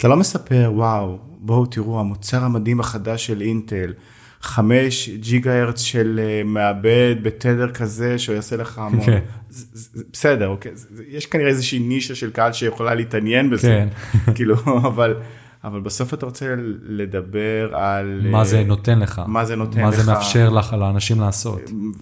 אתה 0.00 0.08
לא 0.08 0.16
מספר 0.16 0.70
וואו, 0.74 1.18
בואו 1.38 1.66
תראו 1.66 2.00
המוצר 2.00 2.44
המדהים 2.44 2.80
החדש 2.80 3.26
של 3.26 3.40
אינטל, 3.40 3.92
5 4.40 5.08
ג'יגה 5.08 5.60
הרץ 5.60 5.80
של 5.80 6.20
אה, 6.22 6.42
מעבד 6.44 7.16
בתדר 7.22 7.70
כזה 7.72 8.18
שהוא 8.18 8.34
יעשה 8.34 8.56
לך 8.56 8.78
המון, 8.78 9.06
כן. 9.06 9.18
זה- 9.50 9.66
זה- 9.72 10.02
בסדר, 10.12 10.48
אוקיי, 10.48 10.72
זה- 10.74 10.86
זה- 10.90 11.02
יש 11.08 11.26
כנראה 11.26 11.48
איזושהי 11.48 11.78
נישה 11.78 12.14
של 12.14 12.30
קהל 12.30 12.52
שיכולה 12.52 12.94
להתעניין 12.94 13.50
בזה, 13.50 13.68
כן. 13.68 13.88
כאילו, 14.36 14.54
אבל, 14.66 15.14
אבל 15.64 15.80
בסוף 15.80 16.14
אתה 16.14 16.26
רוצה 16.26 16.54
לדבר 16.82 17.74
על... 17.76 18.20
מה 18.30 18.38
אה, 18.38 18.44
זה 18.44 18.64
נותן 18.64 18.98
לך? 18.98 19.22
מה 19.26 19.44
זה 19.44 19.56
נותן 19.56 19.80
מה 19.82 19.88
לך? 19.88 19.94
זה 20.00 20.12
מאפשר 20.12 20.48
לך, 20.48 20.72
לאנשים 20.72 21.20
לעשות? 21.20 21.60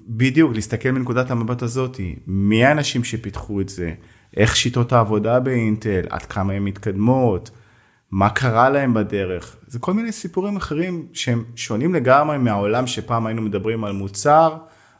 בדיוק, 0.09 0.55
להסתכל 0.55 0.91
מנקודת 0.91 1.31
המבט 1.31 1.63
הזאתי, 1.63 2.17
מי 2.27 2.65
האנשים 2.65 3.05
שפיתחו 3.05 3.61
את 3.61 3.69
זה, 3.69 3.93
איך 4.37 4.57
שיטות 4.57 4.93
העבודה 4.93 5.41
באינטל, 5.41 6.01
עד 6.11 6.23
כמה 6.23 6.53
הן 6.53 6.63
מתקדמות, 6.65 7.51
מה 8.11 8.31
קרה 8.31 8.71
להם 8.71 8.94
בדרך, 8.94 9.57
זה 9.66 9.79
כל 9.79 9.94
מיני 9.94 10.12
סיפורים 10.12 10.57
אחרים 10.57 11.07
שהם 11.12 11.44
שונים 11.57 11.94
לגמרי 11.94 12.38
מהעולם 12.38 12.87
שפעם 12.87 13.27
היינו 13.27 13.42
מדברים 13.42 13.85
על 13.85 13.92
מוצר 13.92 14.57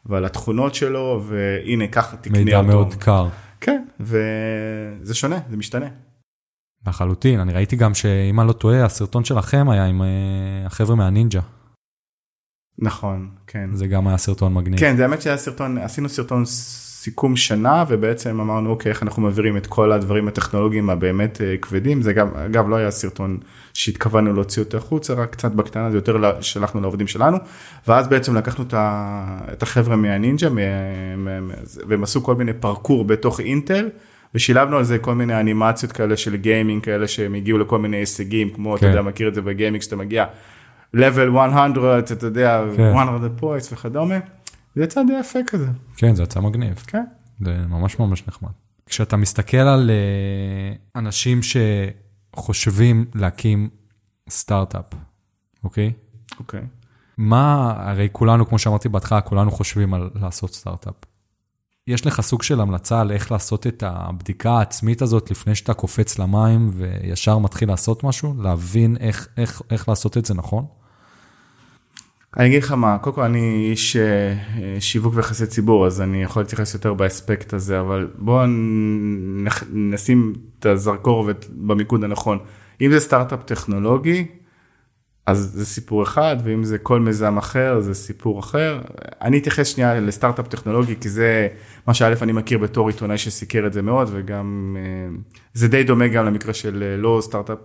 ועל 0.07 0.25
התכונות 0.25 0.75
שלו, 0.75 1.25
והנה 1.27 1.87
ככה 1.88 2.16
תקנה 2.16 2.38
מידע 2.38 2.59
אותו. 2.59 2.68
מאוד 2.68 2.94
קר. 2.94 3.29
כן, 3.61 3.85
וזה 4.01 5.14
שונה, 5.14 5.38
זה 5.51 5.57
משתנה. 5.57 5.87
לחלוטין, 6.87 7.40
אני 7.40 7.53
ראיתי 7.53 7.77
גם 7.77 7.94
שאם 7.94 8.40
אני 8.40 8.49
לא 8.49 8.53
טועה, 8.53 8.85
הסרטון 8.85 9.25
שלכם 9.25 9.68
היה 9.68 9.85
עם 9.85 10.03
אה, 10.03 10.07
החבר'ה 10.66 10.94
מהנינג'ה. 10.94 11.40
נכון, 12.79 13.31
כן. 13.47 13.71
זה 13.75 13.87
גם 13.87 14.09
היה 14.09 14.16
סרטון 14.16 14.55
מגניב. 14.55 14.81
כן, 14.81 14.97
זה 14.97 15.03
האמת 15.03 15.23
שהיה 15.23 15.37
סרטון, 15.37 15.79
עשינו 15.79 16.09
סרטון 16.09 16.44
סיכום 17.01 17.37
שנה 17.37 17.85
ובעצם 17.89 18.41
אמרנו 18.41 18.71
אוקיי 18.71 18.91
איך 18.91 19.03
אנחנו 19.03 19.23
מעבירים 19.23 19.57
את 19.57 19.67
כל 19.67 19.93
הדברים 19.93 20.29
הטכנולוגיים 20.29 20.91
הבאמת 20.91 21.41
אה, 21.41 21.57
כבדים 21.63 22.03
זה 22.03 22.13
גם 22.13 22.29
אגב 22.47 22.69
לא 22.69 22.77
היה 22.77 22.91
סרטון 22.91 23.39
שהתכוונו 23.75 24.33
להוציא 24.33 24.63
אותו 24.63 24.77
החוצה 24.77 25.15
רק 25.15 25.31
קצת 25.31 25.53
בקטנה 25.53 25.91
זה 25.91 25.97
יותר 25.97 26.41
שלחנו 26.41 26.81
לעובדים 26.81 27.07
שלנו 27.07 27.39
ואז 27.89 28.09
בעצם 28.09 28.37
לקחנו 28.37 28.65
את, 29.53 29.63
החבר'ה 29.63 29.97
מהנינג'ה 29.97 30.49
והם 31.89 32.03
עשו 32.03 32.23
כל 32.23 32.35
מיני 32.35 32.53
פרקור 32.53 33.05
בתוך 33.05 33.41
אינטל. 33.41 33.89
ושילבנו 34.35 34.77
על 34.77 34.85
זה 34.85 34.99
כל 34.99 35.15
מיני 35.15 35.41
אנימציות 35.41 35.93
כאלה 35.93 36.17
של 36.17 36.37
גיימינג 36.37 36.85
כאלה 36.85 37.09
שהם 37.09 37.35
הגיעו 37.35 37.59
לכל 37.59 37.79
מיני 37.79 37.97
הישגים 37.97 38.51
כמו 38.51 38.77
אתה 38.77 38.81
כן. 38.81 38.89
יודע 38.89 39.03
מכיר 39.03 39.29
את 39.29 39.35
זה 39.35 39.43
בגיימינג 39.43 39.83
שאתה 39.83 39.97
מגיע 39.97 40.25
level 40.97 41.31
100 41.31 41.67
אתה 41.99 42.27
יודע 42.27 42.65
כן. 42.77 42.93
100 42.93 43.19
points 43.41 43.73
וכדומה. 43.73 44.19
זה 44.75 44.85
יצא 44.85 45.03
די 45.03 45.13
יפה 45.21 45.39
כזה. 45.47 45.69
כן, 45.97 46.15
זה 46.15 46.23
יצא 46.23 46.41
מגניב. 46.41 46.85
כן. 46.87 47.05
זה 47.45 47.67
ממש 47.69 47.99
ממש 47.99 48.29
נחמד. 48.29 48.51
כשאתה 48.87 49.17
מסתכל 49.17 49.57
על 49.57 49.91
אה, 49.91 51.01
אנשים 51.01 51.41
שחושבים 51.43 53.05
להקים 53.15 53.69
סטארט-אפ, 54.31 54.85
אוקיי? 55.65 55.93
אוקיי. 56.39 56.63
מה, 57.19 57.75
הרי 57.77 58.09
כולנו, 58.13 58.49
כמו 58.49 58.59
שאמרתי 58.59 58.89
בהתחלה, 58.89 59.21
כולנו 59.21 59.51
חושבים 59.51 59.95
על 59.95 60.11
לעשות 60.15 60.55
סטארט-אפ. 60.55 60.95
יש 61.87 62.07
לך 62.07 62.21
סוג 62.21 62.43
של 62.43 62.61
המלצה 62.61 63.01
על 63.01 63.13
איך 63.13 63.33
לעשות 63.33 63.67
את 63.67 63.83
הבדיקה 63.87 64.51
העצמית 64.51 65.03
הזאת 65.03 65.31
לפני 65.31 65.55
שאתה 65.55 65.75
קופץ 65.75 66.19
למים 66.19 66.71
וישר 66.73 67.39
מתחיל 67.39 67.69
לעשות 67.69 68.05
משהו? 68.05 68.35
להבין 68.43 68.97
איך, 68.97 69.29
איך, 69.37 69.63
איך 69.71 69.89
לעשות 69.89 70.19
את 70.19 70.25
זה 70.25 70.35
נכון? 70.35 70.67
אני 72.38 72.46
אגיד 72.46 72.62
לך 72.62 72.72
מה, 72.72 72.98
קודם 72.98 73.16
כל 73.16 73.22
אני 73.22 73.68
איש 73.70 73.96
אה, 73.96 74.35
שיווק 74.81 75.14
ויחסי 75.16 75.46
ציבור, 75.46 75.87
אז 75.87 76.01
אני 76.01 76.22
יכול 76.22 76.42
להתייחס 76.42 76.74
יותר 76.74 76.94
באספקט 76.94 77.53
הזה, 77.53 77.81
אבל 77.81 78.09
בואו 78.18 78.46
נשים 79.72 80.33
את 80.59 80.66
הזרקור 80.66 81.31
במיקוד 81.51 82.05
הנכון. 82.05 82.38
אם 82.81 82.90
זה 82.92 83.01
סטארט-אפ 83.01 83.44
טכנולוגי, 83.44 84.27
אז 85.27 85.38
זה 85.55 85.66
סיפור 85.66 86.03
אחד, 86.03 86.37
ואם 86.44 86.64
זה 86.64 86.79
כל 86.79 87.01
מיזם 87.01 87.38
אחר, 87.38 87.81
זה 87.81 87.94
סיפור 87.94 88.40
אחר. 88.40 88.81
אני 89.22 89.38
אתייחס 89.38 89.66
שנייה 89.66 90.01
לסטארט-אפ 90.01 90.48
טכנולוגי, 90.48 90.96
כי 91.01 91.09
זה 91.09 91.48
מה 91.87 91.94
שא' 91.94 92.14
אני 92.22 92.33
מכיר 92.33 92.59
בתור 92.59 92.88
עיתונאי 92.88 93.18
שסיקר 93.18 93.66
את 93.66 93.72
זה 93.72 93.83
מאוד, 93.83 94.09
וגם 94.12 94.77
אה, 94.81 95.16
זה 95.55 95.68
די 95.68 95.85
דומה 95.85 96.09
גם 96.09 96.27
למקרה 96.27 96.55
של 96.55 96.83
אה, 96.83 96.96
לא 96.96 97.18
סטארט-אפ 97.22 97.59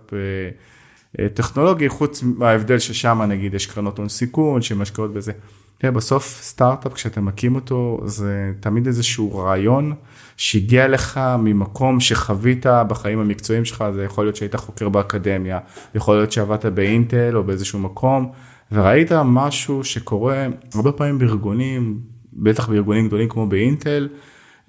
טכנולוגי, 1.34 1.88
חוץ 1.88 2.22
מההבדל 2.22 2.78
ששם 2.78 3.22
נגיד 3.22 3.54
יש 3.54 3.66
קרנות 3.66 3.98
הון 3.98 4.08
סיכון 4.08 4.62
שמשקיעות 4.62 5.14
בזה. 5.14 5.32
תראה, 5.78 5.92
בסוף 5.92 6.40
סטארט-אפ 6.42 6.92
כשאתה 6.92 7.20
מקים 7.20 7.54
אותו 7.54 8.00
זה 8.04 8.52
תמיד 8.60 8.86
איזשהו 8.86 9.38
רעיון 9.38 9.92
שהגיע 10.36 10.88
לך 10.88 11.20
ממקום 11.38 12.00
שחווית 12.00 12.66
בחיים 12.88 13.18
המקצועיים 13.18 13.64
שלך, 13.64 13.84
זה 13.94 14.04
יכול 14.04 14.24
להיות 14.24 14.36
שהיית 14.36 14.56
חוקר 14.56 14.88
באקדמיה, 14.88 15.58
יכול 15.94 16.16
להיות 16.16 16.32
שעבדת 16.32 16.66
באינטל 16.66 17.36
או 17.36 17.44
באיזשהו 17.44 17.78
מקום, 17.78 18.32
וראית 18.72 19.12
משהו 19.24 19.84
שקורה 19.84 20.46
הרבה 20.74 20.92
פעמים 20.92 21.18
בארגונים, 21.18 22.00
בטח 22.32 22.68
בארגונים 22.68 23.06
גדולים 23.06 23.28
כמו 23.28 23.46
באינטל 23.46 24.08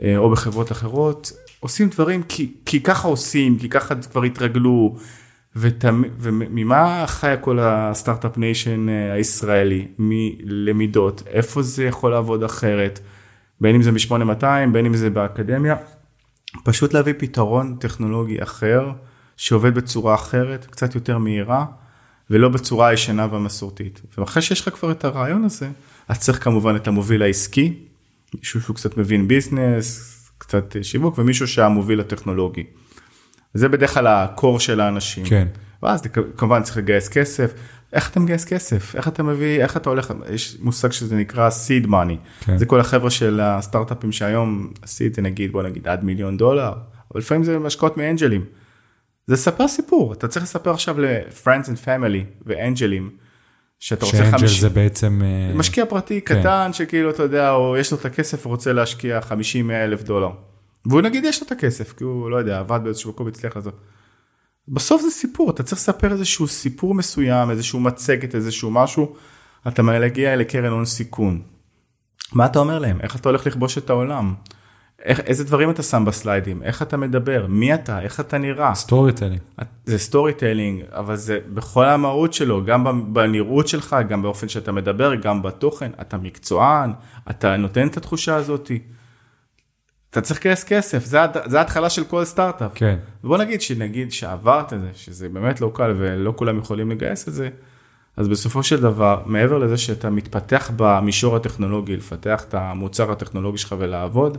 אה, 0.03 0.17
או 0.17 0.29
בחברות 0.29 0.71
אחרות, 0.71 1.31
עושים 1.59 1.89
דברים 1.89 2.23
כי, 2.23 2.53
כי 2.65 2.83
ככה 2.83 3.07
עושים, 3.07 3.59
כי 3.59 3.69
ככה 3.69 3.95
כבר 3.95 4.23
התרגלו. 4.23 4.95
וממה 5.55 7.03
חיה 7.07 7.37
כל 7.37 7.59
ה 7.61 7.71
startup 7.71 8.37
nation 8.37 8.89
אה, 8.89 9.13
הישראלי? 9.13 9.87
מלמידות, 9.99 11.23
איפה 11.27 11.61
זה 11.61 11.85
יכול 11.85 12.11
לעבוד 12.11 12.43
אחרת? 12.43 12.99
בין 13.61 13.75
אם 13.75 13.81
זה 13.81 13.91
ב-8200, 13.91 14.45
בין 14.71 14.85
אם 14.85 14.95
זה 14.95 15.09
באקדמיה. 15.09 15.75
פשוט 16.63 16.93
להביא 16.93 17.13
פתרון 17.17 17.75
טכנולוגי 17.79 18.43
אחר, 18.43 18.91
שעובד 19.37 19.75
בצורה 19.75 20.15
אחרת, 20.15 20.65
קצת 20.65 20.95
יותר 20.95 21.17
מהירה, 21.17 21.65
ולא 22.29 22.49
בצורה 22.49 22.87
הישנה 22.87 23.27
והמסורתית. 23.31 24.01
ואחרי 24.17 24.41
שיש 24.41 24.61
לך 24.61 24.73
כבר 24.73 24.91
את 24.91 25.05
הרעיון 25.05 25.43
הזה, 25.43 25.69
אז 26.07 26.19
צריך 26.19 26.43
כמובן 26.43 26.75
את 26.75 26.87
המוביל 26.87 27.21
העסקי, 27.21 27.73
מישהו 28.33 28.61
שהוא 28.61 28.75
קצת 28.75 28.97
מבין 28.97 29.27
ביזנס, 29.27 30.11
קצת 30.37 30.75
שיווק, 30.81 31.17
ומישהו 31.17 31.47
שהמוביל 31.47 31.99
הטכנולוגי. 31.99 32.63
זה 33.55 33.69
בדרך 33.69 33.93
כלל 33.93 34.07
הקור 34.07 34.59
של 34.59 34.79
האנשים. 34.79 35.25
כן. 35.25 35.47
ואז 35.83 36.01
כמובן 36.37 36.63
צריך 36.63 36.77
לגייס 36.77 37.09
כסף. 37.09 37.53
איך 37.93 38.09
אתה 38.09 38.19
מגייס 38.19 38.45
כסף? 38.45 38.95
איך 38.95 39.07
אתה 39.07 39.23
מביא, 39.23 39.61
איך 39.61 39.77
אתה 39.77 39.89
הולך, 39.89 40.13
יש 40.33 40.57
מושג 40.59 40.91
שזה 40.91 41.15
נקרא 41.15 41.49
seed 41.49 41.87
money. 41.87 42.45
כן. 42.45 42.57
זה 42.57 42.65
כל 42.65 42.79
החבר'ה 42.79 43.09
של 43.09 43.39
הסטארט-אפים 43.43 44.11
שהיום 44.11 44.71
seed 44.83 45.15
זה 45.15 45.21
נגיד, 45.21 45.51
בוא 45.51 45.63
נגיד 45.63 45.87
עד 45.87 46.03
מיליון 46.03 46.37
דולר, 46.37 46.73
אבל 47.11 47.19
לפעמים 47.19 47.43
זה 47.43 47.57
השקעות 47.65 47.97
מאנג'לים. 47.97 48.45
זה 49.27 49.33
לספר 49.33 49.67
סיפור, 49.67 50.13
אתה 50.13 50.27
צריך 50.27 50.45
לספר 50.45 50.71
עכשיו 50.71 51.01
ל-friends 51.01 51.65
and 51.65 51.85
family 51.85 52.43
ואנג'לים. 52.45 53.09
שאתה 53.79 54.05
רוצה 54.05 54.17
50... 54.17 54.31
שאנג'ל 54.31 54.61
זה 54.61 54.69
בעצם... 54.69 55.21
אה, 55.23 55.53
משקיע 55.55 55.85
פרטי 55.85 56.21
כן. 56.21 56.39
קטן 56.39 56.69
שכאילו 56.73 57.09
אתה 57.09 57.23
יודע, 57.23 57.51
או 57.51 57.77
יש 57.77 57.91
לו 57.91 57.97
את 57.97 58.05
הכסף, 58.05 58.45
הוא 58.45 58.51
רוצה 58.51 58.73
להשקיע 58.73 59.21
50 59.21 59.71
אלף 59.71 60.03
דולר. 60.03 60.29
והוא 60.85 61.01
נגיד 61.01 61.25
יש 61.25 61.41
לו 61.41 61.47
את 61.47 61.51
הכסף, 61.51 61.93
כי 61.93 62.03
הוא 62.03 62.29
לא 62.29 62.37
יודע, 62.37 62.59
עבד 62.59 62.79
באיזשהו 62.83 63.11
מקום, 63.11 63.27
הצליח 63.27 63.55
לעשות. 63.55 63.79
בסוף 64.67 65.01
זה 65.01 65.09
סיפור, 65.09 65.49
אתה 65.49 65.63
צריך 65.63 65.81
לספר 65.81 66.11
איזשהו 66.11 66.47
סיפור 66.47 66.93
מסוים, 66.95 67.51
איזשהו 67.51 67.79
מצגת, 67.79 68.35
איזשהו 68.35 68.71
משהו, 68.71 69.15
אתה 69.67 69.83
מגיע 69.83 70.35
לקרן 70.35 70.71
הון 70.71 70.85
סיכון. 70.85 71.41
מה 72.33 72.45
אתה 72.45 72.59
אומר 72.59 72.79
להם? 72.79 73.01
איך 73.01 73.15
אתה 73.15 73.29
הולך 73.29 73.47
לכבוש 73.47 73.77
את 73.77 73.89
העולם? 73.89 74.33
איך, 75.03 75.19
איזה 75.19 75.43
דברים 75.43 75.69
אתה 75.69 75.83
שם 75.83 76.05
בסליידים? 76.05 76.63
איך 76.63 76.81
אתה 76.81 76.97
מדבר? 76.97 77.45
מי 77.49 77.73
אתה? 77.73 78.01
איך 78.01 78.19
אתה 78.19 78.37
נראה? 78.37 78.75
storytelling. 78.75 79.39
זה 79.85 79.97
storytelling, 79.97 80.83
אבל 80.89 81.15
זה 81.15 81.39
בכל 81.53 81.85
המהות 81.85 82.33
שלו, 82.33 82.65
גם 82.65 83.13
בנראות 83.13 83.67
שלך, 83.67 83.95
גם 84.09 84.21
באופן 84.21 84.49
שאתה 84.49 84.71
מדבר, 84.71 85.15
גם 85.15 85.41
בתוכן. 85.41 85.91
אתה 86.01 86.17
מקצוען, 86.17 86.91
אתה 87.29 87.57
נותן 87.57 87.87
את 87.87 87.97
התחושה 87.97 88.35
הזאתי. 88.35 88.79
אתה 90.15 90.23
צריך 90.23 90.39
לגייס 90.39 90.63
כסף, 90.63 91.05
זה, 91.05 91.19
זה 91.45 91.59
ההתחלה 91.59 91.89
של 91.89 92.03
כל 92.03 92.25
סטארט-אפ. 92.25 92.71
כן. 92.75 92.95
בוא 93.23 93.37
נגיד 93.37 93.61
שנגיד 93.61 94.11
שעברת 94.11 94.73
את 94.73 94.81
זה, 94.81 94.89
שזה 94.93 95.29
באמת 95.29 95.61
לא 95.61 95.71
קל 95.73 95.93
ולא 95.97 96.33
כולם 96.35 96.57
יכולים 96.57 96.91
לגייס 96.91 97.27
את 97.27 97.33
זה, 97.33 97.49
אז 98.17 98.27
בסופו 98.27 98.63
של 98.63 98.81
דבר, 98.81 99.21
מעבר 99.25 99.57
לזה 99.57 99.77
שאתה 99.77 100.09
מתפתח 100.09 100.71
במישור 100.75 101.35
הטכנולוגי, 101.35 101.97
לפתח 101.97 102.43
את 102.49 102.53
המוצר 102.53 103.11
הטכנולוגי 103.11 103.57
שלך 103.57 103.75
ולעבוד, 103.79 104.37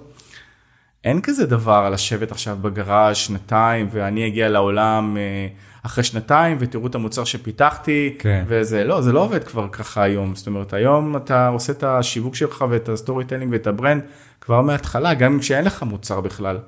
אין 1.04 1.20
כזה 1.20 1.46
דבר 1.46 1.90
לשבת 1.90 2.32
עכשיו 2.32 2.58
בגראז' 2.62 3.16
שנתיים 3.16 3.88
ואני 3.90 4.26
אגיע 4.26 4.48
לעולם 4.48 5.16
אה, 5.16 5.48
אחרי 5.82 6.04
שנתיים 6.04 6.56
ותראו 6.60 6.86
את 6.86 6.94
המוצר 6.94 7.24
שפיתחתי 7.24 8.16
כן. 8.18 8.44
וזה 8.46 8.84
לא 8.84 9.00
זה 9.00 9.12
לא 9.12 9.20
עובד 9.20 9.44
כבר 9.44 9.68
ככה 9.68 10.02
היום 10.02 10.34
זאת 10.34 10.46
אומרת 10.46 10.72
היום 10.72 11.16
אתה 11.16 11.48
עושה 11.48 11.72
את 11.72 11.82
השיווק 11.82 12.34
שלך 12.34 12.64
ואת 12.70 12.88
ה 12.88 13.24
storytelling 13.24 13.52
ואת 13.52 13.66
ה 13.66 13.72
brand 13.72 14.02
כבר 14.46 14.62
מההתחלה 14.62 15.14
גם 15.14 15.38
כשאין 15.40 15.64
לך 15.64 15.82
מוצר 15.82 16.20
בכלל. 16.20 16.58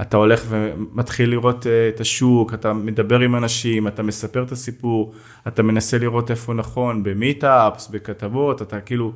אתה 0.00 0.16
הולך 0.16 0.44
ומתחיל 0.48 1.30
לראות 1.30 1.66
אה, 1.66 1.88
את 1.88 2.00
השוק, 2.00 2.54
אתה 2.54 2.72
מדבר 2.72 3.20
עם 3.20 3.36
אנשים, 3.36 3.88
אתה 3.88 4.02
מספר 4.02 4.42
את 4.42 4.52
הסיפור, 4.52 5.14
אתה 5.48 5.62
מנסה 5.62 5.98
לראות 5.98 6.30
איפה 6.30 6.54
נכון, 6.54 7.02
במיטאפס, 7.02 7.88
בכתבות, 7.88 8.62
אתה 8.62 8.80
כאילו, 8.80 9.12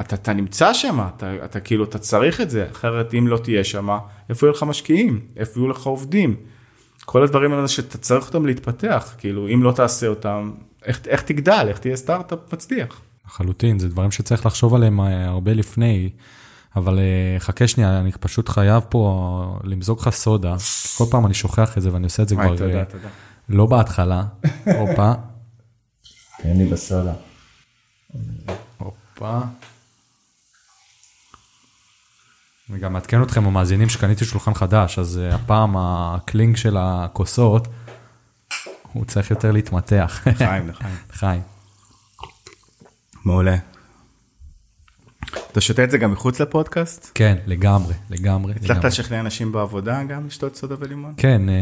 אתה, 0.00 0.14
אתה 0.14 0.32
נמצא 0.32 0.74
שם, 0.74 1.00
אתה, 1.16 1.44
אתה 1.44 1.60
כאילו, 1.60 1.84
אתה 1.84 1.98
צריך 1.98 2.40
את 2.40 2.50
זה, 2.50 2.66
אחרת 2.70 3.14
אם 3.14 3.28
לא 3.28 3.36
תהיה 3.36 3.64
שם, 3.64 3.88
איפה 4.28 4.46
יהיו 4.46 4.52
לך 4.52 4.62
משקיעים, 4.62 5.20
איפה 5.36 5.60
יהיו 5.60 5.68
לך 5.68 5.82
עובדים. 5.86 6.36
כל 7.04 7.22
הדברים 7.22 7.52
האלה 7.52 7.68
שאתה 7.68 7.98
צריך 7.98 8.26
אותם 8.26 8.46
להתפתח, 8.46 9.14
כאילו, 9.18 9.48
אם 9.54 9.62
לא 9.62 9.72
תעשה 9.72 10.06
אותם, 10.06 10.52
איך, 10.84 11.00
איך 11.08 11.22
תגדל, 11.22 11.66
איך 11.68 11.78
תהיה 11.78 11.96
סטארט-אפ 11.96 12.52
מצליח. 12.52 13.00
לחלוטין, 13.26 13.78
זה 13.78 13.88
דברים 13.88 14.10
שצריך 14.10 14.46
לחשוב 14.46 14.74
עליהם 14.74 15.00
אה, 15.00 15.28
הרבה 15.28 15.52
לפני. 15.52 16.10
אבל 16.76 16.98
אה, 16.98 17.40
חכה 17.40 17.68
שנייה, 17.68 18.00
אני 18.00 18.12
פשוט 18.12 18.48
חייב 18.48 18.82
פה 18.88 19.58
למזוג 19.64 19.98
לך 20.00 20.10
סודה. 20.10 20.56
כל 20.98 21.04
פעם 21.10 21.26
אני 21.26 21.34
שוכח 21.34 21.78
את 21.78 21.82
זה 21.82 21.92
ואני 21.92 22.04
עושה 22.04 22.22
את 22.22 22.28
זה 22.28 22.34
כבר... 22.34 22.56
תודה, 22.56 22.78
אה, 22.78 22.84
תודה. 22.84 23.08
לא 23.48 23.66
בהתחלה. 23.66 24.24
הופה. 24.78 25.12
תן 26.42 26.56
לי 26.56 26.66
בסודה. 26.66 27.12
הופה. 28.78 29.40
אני 32.70 32.78
גם 32.78 32.92
מעדכן 32.92 33.22
אתכם, 33.22 33.46
המאזינים, 33.46 33.88
שקניתי 33.88 34.24
שולחן 34.24 34.54
חדש, 34.54 34.98
אז 34.98 35.20
אה, 35.22 35.34
הפעם 35.34 35.76
הקלינג 35.76 36.56
של 36.56 36.76
הכוסות, 36.78 37.68
הוא 38.92 39.04
צריך 39.04 39.30
יותר 39.30 39.52
להתמתח. 39.52 40.22
לחיים, 40.26 40.68
לחיים. 40.70 40.96
לחיים. 41.12 41.42
מעולה. 43.24 43.56
אתה 45.52 45.60
שותה 45.60 45.84
את 45.84 45.90
זה 45.90 45.98
גם 45.98 46.12
מחוץ 46.12 46.40
לפודקאסט? 46.40 47.10
כן, 47.14 47.36
לגמרי, 47.46 47.94
לגמרי. 48.10 48.52
הצלחת 48.56 48.84
לשכנע 48.84 49.20
אנשים 49.20 49.52
בעבודה 49.52 50.02
גם 50.02 50.26
לשתות 50.26 50.56
סודה 50.56 50.74
ולימון? 50.78 51.12
כן, 51.16 51.48
אה, 51.48 51.54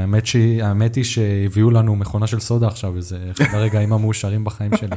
האמת, 0.00 0.26
ש... 0.26 0.36
האמת 0.62 0.94
היא 0.94 1.04
שהביאו 1.04 1.70
לנו 1.70 1.96
מכונה 1.96 2.26
של 2.26 2.40
סודה 2.40 2.66
עכשיו, 2.66 2.92
וזה 2.94 3.18
אחד 3.30 3.44
הרגעים 3.54 3.92
המאושרים 3.92 4.44
בחיים 4.44 4.70
שלי. 4.76 4.96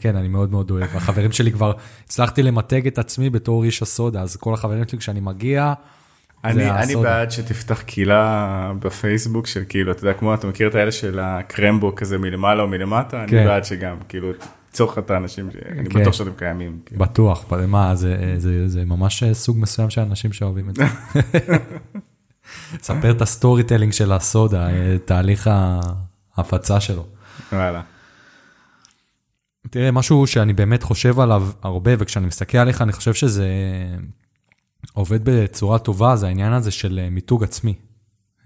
כן, 0.00 0.16
אני 0.16 0.28
מאוד 0.28 0.50
מאוד 0.50 0.70
אוהב. 0.70 0.96
החברים 0.96 1.32
שלי 1.32 1.52
כבר, 1.52 1.72
הצלחתי 2.04 2.42
למתג 2.42 2.86
את 2.86 2.98
עצמי 2.98 3.30
בתור 3.30 3.64
איש 3.64 3.82
הסודה, 3.82 4.22
אז 4.22 4.36
כל 4.36 4.54
החברים 4.54 4.88
שלי, 4.88 4.98
כשאני 4.98 5.20
מגיע, 5.20 5.72
אני, 6.44 6.70
אני 6.70 6.96
בעד 6.96 7.30
שתפתח 7.30 7.82
קהילה 7.82 8.72
בפייסבוק 8.78 9.46
של 9.46 9.62
כאילו, 9.68 9.92
אתה 9.92 10.04
יודע, 10.04 10.18
כמו 10.18 10.34
אתה 10.34 10.46
מכיר 10.46 10.68
את 10.68 10.74
האלה 10.74 10.92
של 10.92 11.18
הקרמבו 11.22 11.94
כזה 11.94 12.18
מלמעלה 12.18 12.62
או 12.62 12.68
מלמטה, 12.68 13.24
כן. 13.26 13.36
אני 13.36 13.46
בעד 13.46 13.64
שגם, 13.64 13.96
כאילו, 14.08 14.32
ליצור 14.76 14.92
לך 14.92 14.98
את 14.98 15.10
האנשים 15.10 15.50
שאני 15.50 15.90
כן. 15.90 16.00
בטוח 16.00 16.12
שאתם 16.12 16.32
קיימים. 16.36 16.80
כן. 16.86 16.98
בטוח, 16.98 17.52
מה, 17.68 17.94
זה, 17.94 18.34
זה, 18.38 18.68
זה 18.68 18.84
ממש 18.84 19.24
סוג 19.32 19.58
מסוים 19.58 19.90
של 19.90 20.00
אנשים 20.00 20.32
שאוהבים 20.32 20.70
את 20.70 20.76
זה. 20.76 20.84
ספר 22.86 23.10
את 23.10 23.22
ה 23.22 23.62
storytelling 23.62 23.92
של 23.92 24.12
הסודה, 24.12 24.68
תהליך 25.04 25.50
ההפצה 26.36 26.80
שלו. 26.80 27.06
וואלה. 27.52 27.82
תראה, 29.70 29.90
משהו 29.90 30.26
שאני 30.26 30.52
באמת 30.52 30.82
חושב 30.82 31.20
עליו 31.20 31.48
הרבה, 31.62 31.90
וכשאני 31.98 32.26
מסתכל 32.26 32.58
עליך, 32.58 32.82
אני 32.82 32.92
חושב 32.92 33.14
שזה 33.14 33.48
עובד 34.92 35.20
בצורה 35.24 35.78
טובה, 35.78 36.16
זה 36.16 36.26
העניין 36.26 36.52
הזה 36.52 36.70
של 36.70 37.08
מיתוג 37.10 37.44
עצמי. 37.44 37.74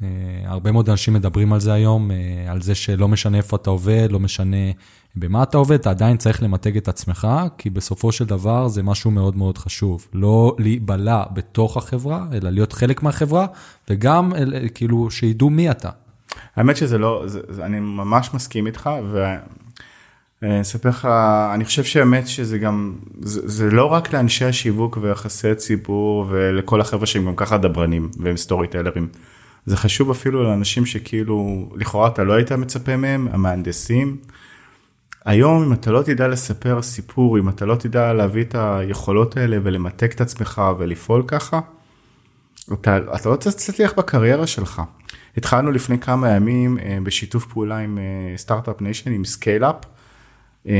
אה, 0.01 0.05
הרבה 0.45 0.73
מאוד 0.73 0.91
אנשים 0.91 1.15
מדברים 1.15 1.53
על 1.53 1.61
זה 1.61 1.73
היום, 1.73 2.11
אה, 2.11 2.15
על 2.51 2.63
זה 2.63 2.75
שלא 2.75 3.09
משנה 3.09 3.37
איפה 3.37 3.57
אתה 3.57 3.71
עובד, 3.71 4.09
לא 4.11 4.21
משנה 4.21 4.57
במה 5.17 5.43
אתה 5.43 5.59
עובד, 5.59 5.79
אתה 5.81 5.91
עדיין 5.91 6.17
צריך 6.17 6.43
למתג 6.43 6.77
את 6.77 6.89
עצמך, 6.89 7.29
כי 7.59 7.71
בסופו 7.71 8.13
של 8.13 8.25
דבר 8.25 8.69
זה 8.69 8.83
משהו 8.83 9.11
מאוד 9.11 9.37
מאוד 9.37 9.59
חשוב. 9.59 10.07
לא 10.13 10.57
להיבלע 10.59 11.25
בתוך 11.33 11.77
החברה, 11.77 12.27
אלא 12.33 12.51
להיות 12.51 12.73
חלק 12.73 13.03
מהחברה, 13.03 13.47
וגם 13.91 14.33
כאילו 14.75 15.11
שידעו 15.11 15.51
מי 15.51 15.71
אתה. 15.71 15.91
האמת 16.57 16.77
שזה 16.77 16.99
לא, 16.99 17.23
זה, 17.27 17.41
זה, 17.49 17.65
אני 17.67 17.81
ממש 17.81 18.31
מסכים 18.35 18.67
איתך, 18.67 18.91
ואני 19.13 20.61
אספר 20.61 20.89
לך, 20.89 21.09
אני 21.55 21.65
חושב 21.65 21.85
שהאמת 21.85 22.29
שזה 22.29 22.59
גם, 22.59 22.95
זה, 23.21 23.49
זה 23.49 23.71
לא 23.71 23.85
רק 23.85 24.13
לאנשי 24.13 24.45
השיווק 24.45 24.99
ויחסי 25.01 25.51
הציבור 25.51 26.27
ולכל 26.29 26.81
החבר'ה 26.81 27.07
שהם 27.07 27.27
גם 27.27 27.37
ככה 27.37 27.59
דברנים 27.59 28.11
והם 28.21 28.37
סטורי 28.37 28.69
טיילרים. 28.69 29.09
זה 29.67 29.77
חשוב 29.77 30.11
אפילו 30.11 30.43
לאנשים 30.43 30.87
שכאילו, 30.87 31.69
לכאורה 31.77 32.09
אתה 32.09 32.25
לא 32.25 32.33
היית 32.33 32.53
מצפה 32.53 32.97
מהם, 32.97 33.29
המהנדסים. 33.33 34.17
היום 35.25 35.63
אם 35.63 35.73
אתה 35.73 35.91
לא 35.91 36.03
תדע 36.03 36.29
לספר 36.29 36.83
סיפור, 36.83 37.39
אם 37.39 37.49
אתה 37.49 37.67
לא 37.67 37.75
תדע 37.75 38.13
להביא 38.13 38.43
את 38.43 38.55
היכולות 38.59 39.37
האלה 39.37 39.59
ולמתק 39.63 40.13
את 40.15 40.21
עצמך 40.21 40.63
ולפעול 40.79 41.23
ככה, 41.27 41.61
אתה, 42.73 42.99
אתה 43.15 43.29
לא 43.29 43.37
תצליח 43.37 43.93
בקריירה 43.97 44.47
שלך. 44.47 44.83
התחלנו 45.37 45.71
לפני 45.71 45.99
כמה 45.99 46.31
ימים 46.31 46.79
אה, 46.79 46.99
בשיתוף 47.03 47.47
פעולה 47.47 47.79
עם 47.79 47.99
Startup 48.37 48.81
Nation, 48.81 49.13
עם 49.13 49.25
ScaleUp. 49.25 49.77
אה, 50.69 50.75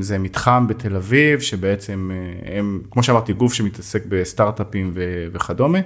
זה 0.00 0.18
מתחם 0.18 0.66
בתל 0.68 0.96
אביב, 0.96 1.40
שבעצם 1.40 2.10
אה, 2.12 2.58
הם, 2.58 2.80
כמו 2.90 3.02
שאמרתי, 3.02 3.32
גוף 3.32 3.54
שמתעסק 3.54 4.02
בסטארט-אפים 4.08 4.92
וכדומה. 5.32 5.78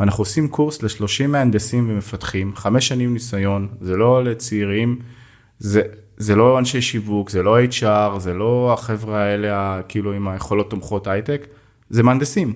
ואנחנו 0.00 0.22
עושים 0.22 0.48
קורס 0.48 0.82
ל-30 0.82 1.26
מהנדסים 1.26 1.90
ומפתחים, 1.90 2.56
חמש 2.56 2.88
שנים 2.88 3.12
ניסיון, 3.12 3.68
זה 3.80 3.96
לא 3.96 4.24
לצעירים, 4.24 4.98
זה, 5.58 5.82
זה 6.16 6.36
לא 6.36 6.58
אנשי 6.58 6.80
שיווק, 6.82 7.30
זה 7.30 7.42
לא 7.42 7.64
HR, 7.64 8.18
זה 8.18 8.34
לא 8.34 8.72
החבר'ה 8.72 9.18
האלה 9.18 9.80
כאילו 9.88 10.12
עם 10.12 10.28
היכולות 10.28 10.70
תומכות 10.70 11.06
הייטק, 11.06 11.46
זה 11.90 12.02
מהנדסים. 12.02 12.52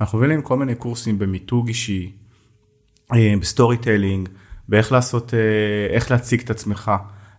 אנחנו 0.00 0.18
מבינים 0.18 0.42
כל 0.42 0.56
מיני 0.56 0.74
קורסים 0.74 1.18
במיתוג 1.18 1.68
אישי, 1.68 2.12
אה, 3.14 3.34
ב 3.40 3.76
storytelling, 3.76 4.28
באיך 4.68 4.92
לעשות, 4.92 5.34
אה, 5.34 5.94
איך 5.94 6.10
להציג 6.10 6.40
את 6.40 6.50
עצמך. 6.50 6.90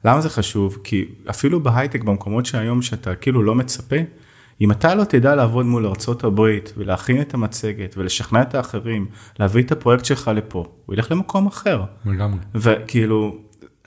למה 0.06 0.22
זה 0.22 0.30
חשוב? 0.30 0.78
כי 0.84 1.06
אפילו 1.30 1.64
בהייטק, 1.64 2.04
במקומות 2.04 2.46
שהיום 2.46 2.82
שאתה 2.82 3.16
כאילו 3.16 3.44
לא 3.44 3.56
מצפה, 3.56 3.96
אם 4.62 4.72
אתה 4.72 4.96
לא 4.96 5.04
תדע 5.04 5.36
לעבוד 5.36 5.66
מול 5.66 5.86
ארצות 5.86 6.24
הברית 6.24 6.74
ולהכין 6.78 7.22
את 7.22 7.34
המצגת 7.34 7.98
ולשכנע 7.98 8.42
את 8.42 8.56
האחרים, 8.56 9.06
להביא 9.40 9.64
את 9.64 9.72
הפרויקט 9.72 10.06
שלך 10.06 10.32
לפה, 10.36 10.66
הוא 10.86 10.94
ילך 10.94 11.12
למקום 11.12 11.48
אחר. 11.48 11.84
לגמרי. 12.06 12.40
וכאילו, 12.56 13.38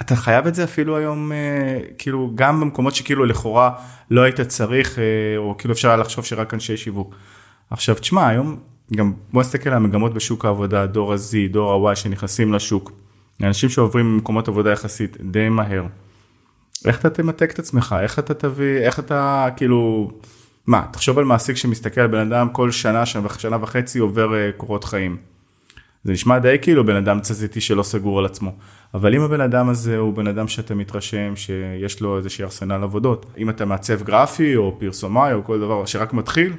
אתה 0.00 0.16
חייב 0.16 0.46
את 0.46 0.54
זה 0.54 0.64
אפילו 0.64 0.96
היום, 0.96 1.32
אה, 1.32 1.80
כאילו, 1.98 2.32
גם 2.34 2.60
במקומות 2.60 2.94
שכאילו 2.94 3.24
לכאורה 3.24 3.70
לא 4.10 4.20
היית 4.20 4.40
צריך, 4.40 4.98
אה, 4.98 5.04
או 5.36 5.54
כאילו 5.58 5.74
אפשר 5.74 5.88
היה 5.88 5.96
לחשוב 5.96 6.24
שרק 6.24 6.54
אנשי 6.54 6.76
שיווק. 6.76 7.14
עכשיו, 7.70 7.94
תשמע, 7.94 8.28
היום, 8.28 8.56
גם 8.96 9.12
בוא 9.32 9.40
נסתכל 9.40 9.70
על 9.70 9.76
המגמות 9.76 10.14
בשוק 10.14 10.44
העבודה, 10.44 10.86
דור 10.86 11.12
ה-Z, 11.12 11.52
דור 11.52 11.88
ה-Y 11.88 11.94
שנכנסים 11.94 12.54
לשוק. 12.54 12.92
אנשים 13.42 13.68
שעוברים 13.68 14.14
ממקומות 14.14 14.48
עבודה 14.48 14.72
יחסית 14.72 15.16
די 15.20 15.48
מהר. 15.48 15.86
איך 16.84 17.00
אתה 17.00 17.10
תמתק 17.10 17.50
את 17.50 17.58
עצמך, 17.58 17.96
איך 18.02 18.18
אתה 18.18 18.34
תביא, 18.34 18.78
איך 18.78 18.98
אתה 18.98 19.48
כאילו, 19.56 20.10
מה, 20.68 20.86
תחשוב 20.90 21.18
על 21.18 21.24
מעסיק 21.24 21.56
שמסתכל 21.56 22.00
על 22.00 22.06
בן 22.06 22.32
אדם 22.32 22.48
כל 22.48 22.70
שנה, 22.70 23.06
שנה, 23.06 23.56
וחצי 23.60 23.98
עובר 23.98 24.50
קורות 24.56 24.84
חיים. 24.84 25.16
זה 26.04 26.12
נשמע 26.12 26.38
די 26.38 26.56
כאילו 26.62 26.86
בן 26.86 26.96
אדם 26.96 27.20
תזזיתי 27.20 27.60
שלא 27.60 27.82
סגור 27.82 28.18
על 28.18 28.26
עצמו. 28.26 28.52
אבל 28.94 29.14
אם 29.14 29.22
הבן 29.22 29.40
אדם 29.40 29.68
הזה 29.68 29.98
הוא 29.98 30.14
בן 30.14 30.26
אדם 30.26 30.48
שאתה 30.48 30.74
מתרשם 30.74 31.36
שיש 31.36 32.00
לו 32.00 32.18
איזושהי 32.18 32.44
ארסנל 32.44 32.82
עבודות, 32.82 33.26
אם 33.38 33.50
אתה 33.50 33.64
מעצב 33.64 34.02
גרפי 34.02 34.56
או 34.56 34.76
פרסומאי 34.78 35.32
או 35.32 35.44
כל 35.44 35.60
דבר 35.60 35.86
שרק 35.86 36.12
מתחיל, 36.12 36.52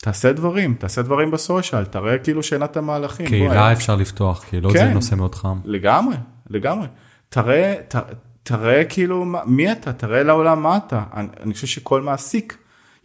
תעשה 0.00 0.32
דברים, 0.32 0.74
תעשה 0.74 1.02
דברים 1.02 1.30
ב 1.30 1.37
social, 1.37 1.84
תראה 1.84 2.18
כאילו 2.18 2.42
שאלת 2.42 2.76
המהלכים. 2.76 3.26
קהילה 3.26 3.54
בוא, 3.54 3.72
אפשר 3.72 3.96
לפתוח, 3.96 4.44
קהילות 4.44 4.72
כן, 4.72 4.88
זה 4.88 4.94
נושא 4.94 5.14
מאוד 5.14 5.34
חם. 5.34 5.58
לגמרי, 5.64 6.16
לגמרי. 6.50 6.86
תראה, 7.28 7.74
ת, 7.88 7.96
תראה 8.42 8.84
כאילו 8.84 9.24
מי 9.46 9.72
אתה, 9.72 9.92
תראה 9.92 10.22
לעולם 10.22 10.62
מה 10.62 10.76
אתה. 10.76 11.02
אני, 11.14 11.28
אני 11.42 11.54
חושב 11.54 11.66
שכל 11.66 12.02
מעסיק 12.02 12.56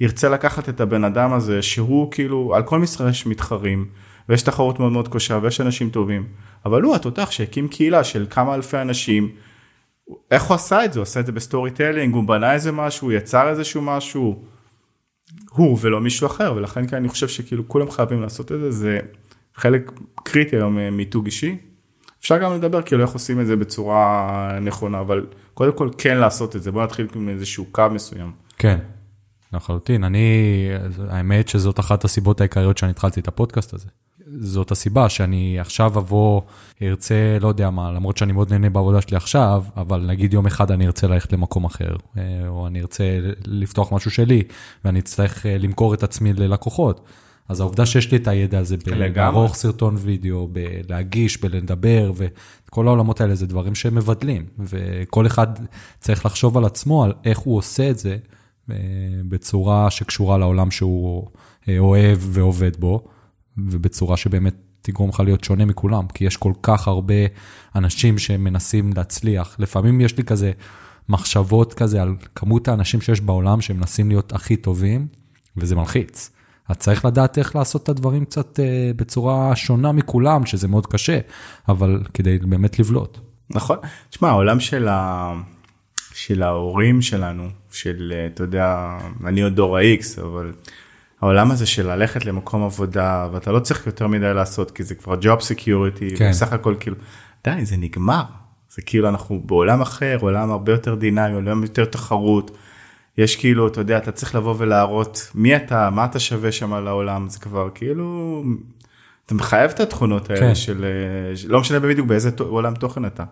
ירצה 0.03 0.29
לקחת 0.29 0.69
את 0.69 0.81
הבן 0.81 1.03
אדם 1.03 1.33
הזה 1.33 1.61
שהוא 1.61 2.11
כאילו, 2.11 2.55
על 2.55 2.63
כל 2.63 2.79
משרה 2.79 3.09
יש 3.09 3.25
מתחרים. 3.25 3.87
ויש 4.29 4.41
תחרות 4.41 4.79
מאוד 4.79 4.91
מאוד 4.91 5.07
קשה 5.07 5.39
ויש 5.41 5.61
אנשים 5.61 5.89
טובים, 5.89 6.27
אבל 6.65 6.81
הוא 6.81 6.95
התותח 6.95 7.31
שהקים 7.31 7.67
קהילה 7.67 8.03
של 8.03 8.25
כמה 8.29 8.55
אלפי 8.55 8.77
אנשים, 8.77 9.31
איך 10.31 10.43
הוא 10.43 10.55
עשה 10.55 10.85
את 10.85 10.93
זה? 10.93 10.99
הוא 10.99 11.03
עשה 11.03 11.19
את 11.19 11.25
זה 11.25 11.31
ב 11.31 11.71
storytelling, 11.71 12.15
הוא 12.15 12.23
בנה 12.23 12.53
איזה 12.53 12.71
משהו, 12.71 13.07
הוא 13.07 13.13
יצר 13.13 13.49
איזשהו 13.49 13.81
משהו, 13.81 14.43
הוא 15.51 15.77
ולא 15.81 16.01
מישהו 16.01 16.27
אחר, 16.27 16.53
ולכן 16.55 16.87
כאן 16.87 16.97
אני 16.97 17.09
חושב 17.09 17.27
שכאילו 17.27 17.67
כולם 17.67 17.91
חייבים 17.91 18.21
לעשות 18.21 18.51
את 18.51 18.59
זה, 18.59 18.71
זה 18.71 18.99
חלק 19.55 19.91
קריטי 20.15 20.55
היום 20.55 20.79
אה, 20.79 20.89
מיתוג 20.89 21.25
אישי. 21.25 21.57
אפשר 22.21 22.37
גם 22.37 22.53
לדבר 22.53 22.81
כאילו 22.81 23.01
איך 23.01 23.11
עושים 23.11 23.41
את 23.41 23.47
זה 23.47 23.55
בצורה 23.55 24.59
נכונה, 24.61 24.99
אבל 24.99 25.25
קודם 25.53 25.71
כל 25.71 25.89
כן 25.97 26.17
לעשות 26.17 26.55
את 26.55 26.63
זה, 26.63 26.71
בוא 26.71 26.83
נתחיל 26.83 27.07
עם 27.15 27.29
איזשהו 27.29 27.65
קו 27.71 27.83
מסוים. 27.91 28.31
כן, 28.57 28.77
לחלוטין. 29.55 30.03
אני, 30.03 30.67
האמת 31.09 31.47
שזאת 31.47 31.79
אחת 31.79 32.03
הסיבות 32.03 32.41
העיקריות 32.41 32.77
שאני 32.77 32.91
התחלתי 32.91 33.19
את 33.19 33.27
הפודקאסט 33.27 33.73
הזה. 33.73 33.87
זאת 34.39 34.71
הסיבה 34.71 35.09
שאני 35.09 35.59
עכשיו 35.59 35.99
אבוא, 35.99 36.41
ארצה, 36.81 37.37
לא 37.41 37.47
יודע 37.47 37.69
מה, 37.69 37.91
למרות 37.91 38.17
שאני 38.17 38.33
מאוד 38.33 38.51
נהנה 38.51 38.69
בעבודה 38.69 39.01
שלי 39.01 39.17
עכשיו, 39.17 39.63
אבל 39.77 40.05
נגיד 40.05 40.33
יום 40.33 40.45
אחד 40.45 40.71
אני 40.71 40.85
ארצה 40.85 41.07
ללכת 41.07 41.33
למקום 41.33 41.65
אחר, 41.65 41.95
אה, 42.17 42.21
או 42.47 42.67
אני 42.67 42.81
ארצה 42.81 43.19
לפתוח 43.45 43.93
משהו 43.93 44.11
שלי, 44.11 44.43
ואני 44.85 44.99
אצטרך 44.99 45.45
אה, 45.45 45.57
למכור 45.57 45.93
את 45.93 46.03
עצמי 46.03 46.33
ללקוחות. 46.33 47.01
אז 47.49 47.59
העובדה 47.59 47.85
שיש 47.85 48.11
לי 48.11 48.17
את 48.17 48.27
הידע 48.27 48.59
הזה 48.59 48.75
בערוך 49.13 49.55
סרטון 49.55 49.95
וידאו, 49.99 50.47
בלהגיש, 50.51 51.41
בלדבר, 51.41 52.11
וכל 52.15 52.87
העולמות 52.87 53.21
האלה 53.21 53.35
זה 53.35 53.47
דברים 53.47 53.75
שהם 53.75 53.95
מבדלים, 53.95 54.45
וכל 54.59 55.27
אחד 55.27 55.47
צריך 55.99 56.25
לחשוב 56.25 56.57
על 56.57 56.65
עצמו, 56.65 57.03
על 57.03 57.13
איך 57.25 57.39
הוא 57.39 57.57
עושה 57.57 57.89
את 57.89 57.99
זה 57.99 58.17
בצורה 59.27 59.91
שקשורה 59.91 60.37
לעולם 60.37 60.71
שהוא 60.71 61.29
אוהב 61.79 62.17
ועובד 62.21 62.77
בו. 62.77 63.03
ובצורה 63.57 64.17
שבאמת 64.17 64.55
תגרום 64.81 65.09
לך 65.09 65.19
להיות 65.19 65.43
שונה 65.43 65.65
מכולם, 65.65 66.07
כי 66.13 66.25
יש 66.25 66.37
כל 66.37 66.53
כך 66.63 66.87
הרבה 66.87 67.13
אנשים 67.75 68.17
שמנסים 68.17 68.91
להצליח. 68.95 69.55
לפעמים 69.59 70.01
יש 70.01 70.17
לי 70.17 70.23
כזה 70.23 70.51
מחשבות 71.09 71.73
כזה 71.73 72.01
על 72.01 72.15
כמות 72.35 72.67
האנשים 72.67 73.01
שיש 73.01 73.21
בעולם 73.21 73.61
שמנסים 73.61 74.09
להיות 74.09 74.33
הכי 74.33 74.55
טובים, 74.55 75.07
וזה 75.57 75.75
מלחיץ. 75.75 76.29
אז 76.69 76.77
צריך 76.77 77.05
לדעת 77.05 77.37
איך 77.37 77.55
לעשות 77.55 77.83
את 77.83 77.89
הדברים 77.89 78.25
קצת 78.25 78.59
אה, 78.59 78.91
בצורה 78.95 79.55
שונה 79.55 79.91
מכולם, 79.91 80.45
שזה 80.45 80.67
מאוד 80.67 80.87
קשה, 80.87 81.19
אבל 81.69 82.03
כדי 82.13 82.37
באמת 82.37 82.79
לבלוט. 82.79 83.19
נכון. 83.49 83.77
תשמע, 84.09 84.29
העולם 84.29 84.59
של, 84.59 84.87
ה... 84.87 85.33
של 86.13 86.43
ההורים 86.43 87.01
שלנו, 87.01 87.47
של, 87.73 88.13
אה, 88.15 88.25
אתה 88.25 88.43
יודע, 88.43 88.97
אני 89.25 89.41
עוד 89.41 89.55
דור 89.55 89.77
ה-X, 89.77 90.21
אבל 90.21 90.51
העולם 91.21 91.51
הזה 91.51 91.65
של 91.65 91.87
ללכת 91.87 92.25
למקום 92.25 92.63
עבודה 92.63 93.27
ואתה 93.31 93.51
לא 93.51 93.59
צריך 93.59 93.87
יותר 93.87 94.07
מדי 94.07 94.33
לעשות 94.33 94.71
כי 94.71 94.83
זה 94.83 94.95
כבר 94.95 95.13
job 95.13 95.39
security 95.39 96.17
כן. 96.17 96.29
בסך 96.29 96.53
הכל 96.53 96.75
כאילו 96.79 96.95
די 97.43 97.65
זה 97.65 97.77
נגמר 97.77 98.23
זה 98.69 98.81
כאילו 98.81 99.09
אנחנו 99.09 99.41
בעולם 99.45 99.81
אחר 99.81 100.17
עולם 100.21 100.51
הרבה 100.51 100.71
יותר 100.71 100.95
דינמי 100.95 101.33
עולם 101.33 101.63
יותר 101.63 101.85
תחרות. 101.85 102.57
יש 103.17 103.35
כאילו 103.35 103.67
אתה 103.67 103.81
יודע 103.81 103.97
אתה 103.97 104.11
צריך 104.11 104.35
לבוא 104.35 104.55
ולהראות 104.57 105.31
מי 105.35 105.55
אתה 105.55 105.89
מה 105.89 106.05
אתה 106.05 106.19
שווה 106.19 106.51
שם 106.51 106.73
לעולם 106.73 107.29
זה 107.29 107.39
כבר 107.39 107.69
כאילו 107.75 108.43
אתה 109.25 109.35
מחייב 109.35 109.71
את 109.71 109.79
התכונות 109.79 110.29
האלה 110.29 110.41
כן. 110.41 110.55
של 110.55 110.85
לא 111.47 111.59
משנה 111.59 111.79
בדיוק 111.79 112.07
באיזה 112.07 112.29
עולם 112.39 112.75
תוכן 112.75 113.05
אתה. 113.05 113.23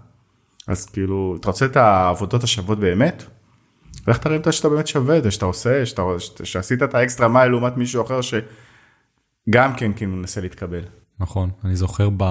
אז 0.67 0.85
כאילו 0.85 1.37
אתה 1.39 1.47
רוצה 1.47 1.65
את 1.65 1.77
העבודות 1.77 2.43
השוות 2.43 2.79
באמת 2.79 3.23
ואיך 4.07 4.17
תרים 4.17 4.41
את 4.41 4.53
שאתה 4.53 4.69
באמת 4.69 4.87
שווה 4.87 5.17
את 5.17 5.23
זה, 5.23 5.31
שאתה 5.31 5.45
עושה, 5.45 5.85
שאתה, 5.85 6.01
שעשית 6.43 6.83
את 6.83 6.95
האקסטרה 6.95 7.27
מייל 7.27 7.51
לעומת 7.51 7.77
מישהו 7.77 8.03
אחר 8.03 8.19
שגם 8.21 9.73
כן 9.77 9.93
כאילו 9.93 10.11
מנסה 10.11 10.41
להתקבל. 10.41 10.81
נכון, 11.19 11.49
אני 11.65 11.75
זוכר 11.75 12.09
ב... 12.17 12.23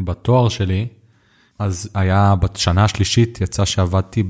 בתואר 0.00 0.48
שלי, 0.48 0.88
אז 1.58 1.90
היה 1.94 2.34
בשנה 2.40 2.84
השלישית 2.84 3.40
יצא 3.40 3.64
שעבדתי 3.64 4.22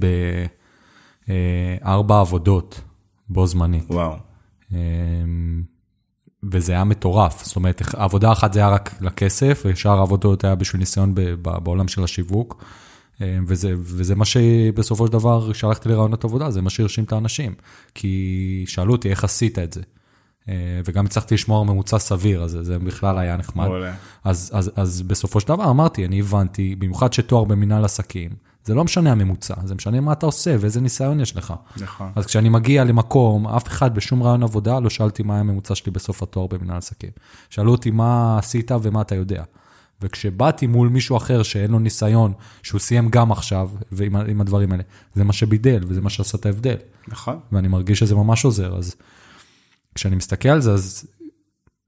בארבע 1.29 2.15
אה, 2.15 2.21
עבודות 2.21 2.81
בו 3.29 3.47
זמנית. 3.47 3.91
וואו. 3.91 4.17
אמ, 4.73 5.63
וזה 6.53 6.73
היה 6.73 6.85
מטורף, 6.85 7.45
זאת 7.45 7.57
אומרת, 7.57 7.83
עבודה 7.95 8.33
אחת 8.33 8.53
זה 8.53 8.61
היה 8.61 8.69
רק 8.69 8.95
לכסף, 9.01 9.63
ושאר 9.67 9.99
העבודות 9.99 10.45
היה 10.45 10.55
בשביל 10.55 10.81
ניסיון 10.81 11.15
בעולם 11.43 11.89
של 11.89 12.05
השיווק. 12.05 12.65
אה, 13.23 13.39
וזה, 13.47 13.75
וזה 13.79 14.15
מה 14.15 14.25
שבסופו 14.25 15.07
של 15.07 15.13
דבר, 15.13 15.53
כשהלכתי 15.53 15.89
לרעיונות 15.89 16.25
עבודה, 16.25 16.51
זה 16.51 16.63
מה 16.63 16.71
שהרשים 16.71 17.05
את 17.05 17.13
האנשים. 17.13 17.55
כי 17.95 18.65
שאלו 18.69 18.93
אותי, 18.93 19.11
איך 19.11 19.25
עשית 19.25 19.59
את 19.59 19.73
זה? 19.73 19.81
אה, 20.49 20.55
וגם 20.85 21.07
הצלחתי 21.07 21.35
לשמור 21.35 21.65
ממוצע 21.65 21.99
סביר, 21.99 22.43
אז 22.43 22.59
זה 22.63 22.79
בכלל 22.79 23.19
היה 23.19 23.37
נחמד. 23.37 23.69
אז, 24.25 24.51
אז, 24.55 24.71
אז 24.77 25.03
בסופו 25.03 25.41
של 25.41 25.49
דבר 25.49 25.71
אמרתי, 25.71 26.05
אני 26.05 26.21
הבנתי, 26.21 26.75
במיוחד 26.75 27.13
שתואר 27.13 27.45
במנהל 27.45 27.85
עסקים, 27.85 28.31
זה 28.65 28.75
לא 28.75 28.85
משנה 28.85 29.13
הממוצע, 29.13 29.55
זה 29.65 29.75
משנה 29.75 30.01
מה 30.01 30.13
אתה 30.13 30.27
עושה 30.27 30.57
ואיזה 30.61 30.81
ניסיון 30.81 31.21
יש 31.21 31.37
לך. 31.37 31.55
נכון. 31.77 32.13
אז 32.15 32.27
כשאני 32.27 32.49
מגיע 32.49 32.85
למקום, 32.85 33.47
אף 33.47 33.69
אחד 33.69 33.95
בשום 33.95 34.23
רעיון 34.23 34.43
עבודה 34.43 34.81
לא 34.81 34.91
שאלתי 34.91 35.23
מה 35.23 35.35
היה 35.35 35.41
הממוצע 35.41 35.75
שלי 35.75 35.93
בסוף 35.93 36.23
התואר 36.23 36.47
במנהל 36.47 36.79
עסקים. 36.79 37.11
שאלו 37.51 37.73
אותי 37.73 37.91
מה 37.91 38.39
עשית 38.39 38.71
ומה 38.83 39.01
אתה 39.01 39.15
יודע. 39.15 39.43
וכשבאתי 40.01 40.67
מול 40.67 40.89
מישהו 40.89 41.17
אחר 41.17 41.43
שאין 41.43 41.71
לו 41.71 41.79
ניסיון, 41.79 42.33
שהוא 42.63 42.79
סיים 42.79 43.09
גם 43.09 43.33
עכשיו, 43.33 43.71
ועם 43.93 44.41
הדברים 44.41 44.73
האלה, 44.73 44.83
זה 45.15 45.25
מה 45.25 45.33
שבידל 45.33 45.85
וזה 45.89 46.01
מה 46.01 46.11
שעשה 46.11 46.39
את 46.39 46.47
ההבדל. 46.47 46.77
נכון. 47.09 47.39
ואני 47.53 47.69
מרגיש 47.69 47.99
שזה 47.99 48.15
ממש 48.15 48.45
עוזר, 48.45 48.77
אז 48.79 48.97
כשאני 49.95 50.17
מסתכל 50.17 50.49
על 50.49 50.61
זה, 50.61 50.73
אז 50.73 51.07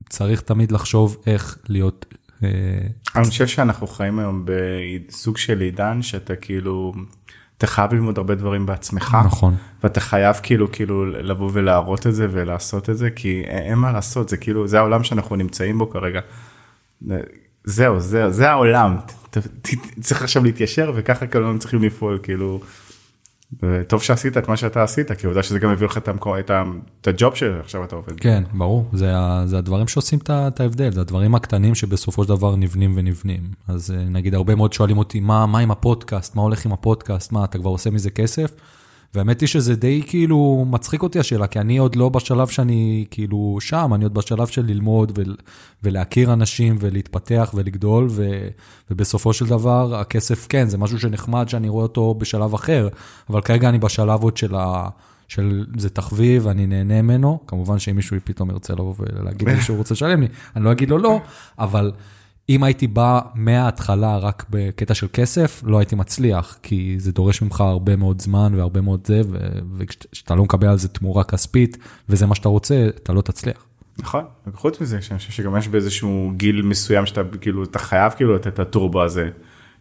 צריך 0.09 0.41
תמיד 0.41 0.73
לחשוב 0.73 1.17
איך 1.27 1.59
להיות... 1.69 2.07
אה, 2.45 2.49
אני 3.17 3.25
חושב 3.25 3.47
שאנחנו 3.47 3.87
חיים 3.87 4.19
היום 4.19 4.45
בסוג 4.45 5.37
של 5.37 5.61
עידן 5.61 6.03
שאתה 6.03 6.37
כאילו, 6.37 6.93
אתה 7.59 7.67
חייב 7.67 7.95
ללמוד 7.95 8.19
הרבה 8.19 8.35
דברים 8.35 8.67
בעצמך. 8.67 9.17
נכון. 9.27 9.55
ואתה 9.83 10.01
חייב 10.01 10.37
כאילו 10.43 10.73
כאילו 10.73 11.07
לבוא 11.07 11.51
ולהראות 11.53 12.07
את 12.07 12.15
זה 12.15 12.27
ולעשות 12.31 12.91
את 12.91 12.99
זה, 12.99 13.11
כי 13.11 13.43
אין 13.47 13.79
מה 13.79 13.93
לעשות, 13.93 14.29
זה 14.29 14.37
כאילו, 14.37 14.69
זה 14.69 14.79
העולם 14.79 15.05
שאנחנו 15.05 15.37
נמצאים 15.37 15.79
בו 15.79 15.91
כרגע. 15.91 16.21
זהו, 17.69 18.01
זהו, 18.01 18.31
זה 18.31 18.51
העולם, 18.51 18.97
צריך 20.01 20.23
עכשיו 20.23 20.45
להתיישר 20.45 20.93
וככה 20.95 21.27
כולם 21.27 21.59
צריכים 21.59 21.83
לפעול, 21.83 22.19
כאילו, 22.23 22.61
טוב 23.87 24.03
שעשית 24.03 24.37
את 24.37 24.49
מה 24.49 24.57
שאתה 24.57 24.83
עשית, 24.83 25.13
כי 25.13 25.27
עובדה 25.27 25.43
שזה 25.43 25.59
גם 25.59 25.73
מביא 25.73 25.87
לך 25.87 25.99
את, 25.99 26.09
המקום, 26.09 26.39
את, 26.39 26.51
ה, 26.51 26.63
את 27.01 27.07
הג'וב 27.07 27.35
שעכשיו 27.35 27.85
אתה 27.85 27.97
עובד. 27.97 28.21
כן, 28.21 28.45
ברור, 28.53 28.91
זה, 28.93 29.13
זה 29.45 29.59
הדברים 29.59 29.89
שעושים 29.89 30.19
את 30.29 30.61
ההבדל, 30.61 30.93
זה 30.93 31.01
הדברים 31.01 31.35
הקטנים 31.35 31.75
שבסופו 31.75 32.23
של 32.23 32.29
דבר 32.29 32.57
נבנים 32.57 32.93
ונבנים. 32.97 33.41
אז 33.69 33.91
אה, 33.91 34.05
נגיד, 34.05 34.35
הרבה 34.35 34.55
מאוד 34.55 34.73
שואלים 34.73 34.99
אותי, 34.99 35.21
מה, 35.21 35.47
מה 35.47 35.59
עם 35.59 35.71
הפודקאסט, 35.71 36.37
מה 36.37 36.43
הולך 36.43 36.67
עם 36.67 36.73
הפודקאסט, 36.73 37.33
מה, 37.33 37.45
אתה 37.45 37.59
כבר 37.59 37.71
עושה 37.71 37.91
מזה 37.91 38.11
כסף? 38.11 38.51
והאמת 39.15 39.41
היא 39.41 39.47
שזה 39.47 39.77
די 39.77 40.03
כאילו 40.07 40.67
מצחיק 40.71 41.03
אותי 41.03 41.19
השאלה, 41.19 41.47
כי 41.47 41.61
אני 41.61 41.79
עוד 41.79 41.97
לא 41.97 42.09
בשלב 42.09 42.49
שאני 42.49 43.05
כאילו 43.11 43.57
שם, 43.61 43.91
אני 43.95 44.05
עוד 44.05 44.15
בשלב 44.15 44.47
של 44.47 44.65
ללמוד 44.65 45.13
ול, 45.15 45.37
ולהכיר 45.83 46.33
אנשים 46.33 46.77
ולהתפתח 46.81 47.51
ולגדול, 47.55 48.07
ו, 48.11 48.49
ובסופו 48.91 49.33
של 49.33 49.47
דבר 49.47 49.95
הכסף 49.95 50.47
כן, 50.49 50.69
זה 50.69 50.79
משהו 50.79 51.01
שנחמד 51.01 51.49
שאני 51.49 51.69
רואה 51.69 51.83
אותו 51.83 52.15
בשלב 52.15 52.55
אחר, 52.55 52.89
אבל 53.31 53.41
כרגע 53.41 53.69
אני 53.69 53.79
בשלב 53.79 54.23
עוד 54.23 54.37
של 54.37 54.55
ה... 54.55 54.89
של 55.29 55.67
זה 55.77 55.91
תחביב, 55.91 56.49
אני 56.49 56.67
נהנה 56.67 57.03
ממנו, 57.03 57.39
כמובן 57.47 57.79
שאם 57.79 57.97
מישהו 57.97 58.17
פתאום 58.25 58.51
ירצה 58.51 58.73
לבוא 58.73 58.95
ולהגיד 58.99 59.49
לי 59.49 59.61
שהוא 59.61 59.79
רוצה 59.79 59.95
לשלם 59.95 60.21
לי, 60.21 60.29
אני 60.57 60.65
לא 60.65 60.73
אגיד 60.73 60.91
לו 60.91 60.99
לא, 60.99 61.21
אבל 61.59 61.93
אם 62.51 62.63
הייתי 62.63 62.87
בא 62.87 63.21
מההתחלה 63.35 64.17
רק 64.19 64.45
בקטע 64.51 64.95
של 64.95 65.07
כסף, 65.13 65.63
לא 65.67 65.79
הייתי 65.79 65.97
מצליח, 65.97 66.59
כי 66.63 66.95
זה 66.99 67.13
דורש 67.13 67.43
ממך 67.43 67.61
הרבה 67.61 67.97
מאוד 67.97 68.21
זמן 68.23 68.55
והרבה 68.57 68.81
מאוד 68.81 69.07
זה, 69.07 69.21
וכשאתה 69.77 70.35
לא 70.35 70.45
מקבל 70.45 70.69
על 70.69 70.79
זה 70.79 70.89
תמורה 70.89 71.25
כספית, 71.25 71.79
וזה 72.09 72.27
מה 72.27 72.35
שאתה 72.35 72.49
רוצה, 72.49 72.89
אתה 73.03 73.13
לא 73.13 73.21
תצליח. 73.21 73.67
נכון, 73.99 74.25
וחוץ 74.47 74.81
מזה, 74.81 75.03
שאני 75.03 75.19
חושב 75.19 75.33
שגם 75.33 75.57
יש 75.57 75.69
באיזשהו 75.69 76.33
גיל 76.37 76.63
מסוים 76.63 77.07
שאתה 77.07 77.21
כאילו, 77.41 77.65
אתה 77.65 77.79
חייב 77.79 78.13
כאילו 78.13 78.35
לתת 78.35 78.47
את 78.47 78.59
הטורבו 78.59 79.03
הזה. 79.03 79.31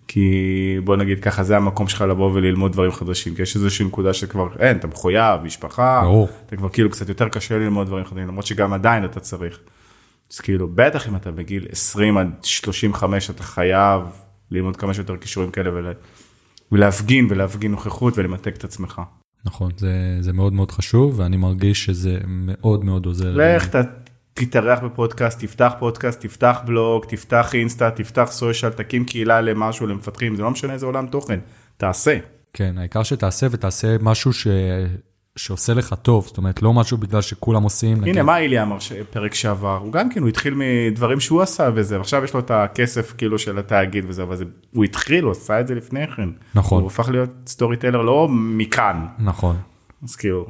כי 0.07 0.77
בוא 0.83 0.95
נגיד 0.95 1.19
ככה 1.19 1.43
זה 1.43 1.57
המקום 1.57 1.87
שלך 1.87 2.01
לבוא 2.01 2.31
וללמוד 2.33 2.71
דברים 2.71 2.91
חדשים 2.91 3.35
כי 3.35 3.41
יש 3.41 3.55
איזושהי 3.55 3.85
נקודה 3.85 4.13
שכבר 4.13 4.47
אין 4.59 4.77
אתה 4.77 4.87
מחויב 4.87 5.41
משפחה 5.43 6.01
ברור. 6.03 6.29
אתה 6.45 6.55
כבר 6.55 6.69
כאילו 6.69 6.89
קצת 6.89 7.09
יותר 7.09 7.29
קשה 7.29 7.57
ללמוד 7.57 7.87
דברים 7.87 8.05
חדשים 8.05 8.27
למרות 8.27 8.45
שגם 8.45 8.73
עדיין 8.73 9.05
אתה 9.05 9.19
צריך. 9.19 9.59
אז 10.33 10.39
כאילו 10.39 10.67
בטח 10.75 11.07
אם 11.07 11.15
אתה 11.15 11.31
בגיל 11.31 11.67
20 11.71 12.17
עד 12.17 12.27
35 12.43 13.29
אתה 13.29 13.43
חייב 13.43 14.01
ללמוד 14.51 14.77
כמה 14.77 14.93
שיותר 14.93 15.17
כישורים 15.17 15.51
כאלה 15.51 15.73
ולה, 15.73 15.91
ולהפגין 16.71 17.27
ולהפגין 17.29 17.71
נוכחות 17.71 18.17
ולמתק 18.17 18.55
את 18.55 18.63
עצמך. 18.63 19.01
נכון 19.45 19.71
זה 19.77 20.17
זה 20.19 20.33
מאוד 20.33 20.53
מאוד 20.53 20.71
חשוב 20.71 21.19
ואני 21.19 21.37
מרגיש 21.37 21.85
שזה 21.85 22.17
מאוד 22.25 22.85
מאוד 22.85 23.05
עוזר. 23.05 23.33
לך 23.35 23.75
ת, 23.75 23.75
תתארח 24.33 24.79
בפודקאסט 24.79 25.39
תפתח 25.39 25.73
פודקאסט 25.79 26.21
תפתח 26.21 26.59
בלוג 26.65 27.05
תפתח 27.05 27.55
אינסטה 27.55 27.91
תפתח 27.91 28.27
סושיאל 28.31 28.71
תקים 28.71 29.05
קהילה 29.05 29.41
למשהו 29.41 29.87
למפתחים 29.87 30.35
זה 30.35 30.43
לא 30.43 30.51
משנה 30.51 30.73
איזה 30.73 30.85
עולם 30.85 31.07
תוכן 31.07 31.39
תעשה. 31.77 32.17
כן 32.53 32.77
העיקר 32.77 33.03
שתעשה 33.03 33.47
ותעשה 33.51 33.95
משהו 34.01 34.33
ש... 34.33 34.47
שעושה 35.37 35.73
לך 35.73 35.95
טוב, 36.01 36.25
זאת 36.27 36.37
אומרת, 36.37 36.61
לא 36.61 36.73
משהו 36.73 36.97
בגלל 36.97 37.21
שכולם 37.21 37.63
עושים. 37.63 38.03
הנה, 38.03 38.23
מה 38.23 38.37
אילי 38.37 38.61
אמר 38.61 38.77
פרק 39.11 39.33
שעבר? 39.33 39.77
הוא 39.77 39.91
גם 39.93 40.09
כן, 40.09 40.21
הוא 40.21 40.29
התחיל 40.29 40.53
מדברים 40.57 41.19
שהוא 41.19 41.41
עשה 41.41 41.69
וזה, 41.75 41.97
ועכשיו 41.97 42.23
יש 42.23 42.33
לו 42.33 42.39
את 42.39 42.51
הכסף 42.51 43.13
כאילו 43.17 43.39
של 43.39 43.59
התאגיד 43.59 44.05
וזה, 44.07 44.23
אבל 44.23 44.35
זה, 44.35 44.45
הוא 44.73 44.83
התחיל, 44.83 45.23
הוא 45.23 45.31
עשה 45.31 45.59
את 45.59 45.67
זה 45.67 45.75
לפני 45.75 46.07
כן. 46.07 46.29
נכון. 46.55 46.81
הוא 46.81 46.87
הפך 46.87 47.09
להיות 47.09 47.29
סטורי 47.47 47.77
טיילר 47.77 48.01
לא 48.01 48.27
מכאן. 48.29 49.05
נכון. 49.19 49.55
אז 50.03 50.15
כאילו, 50.15 50.45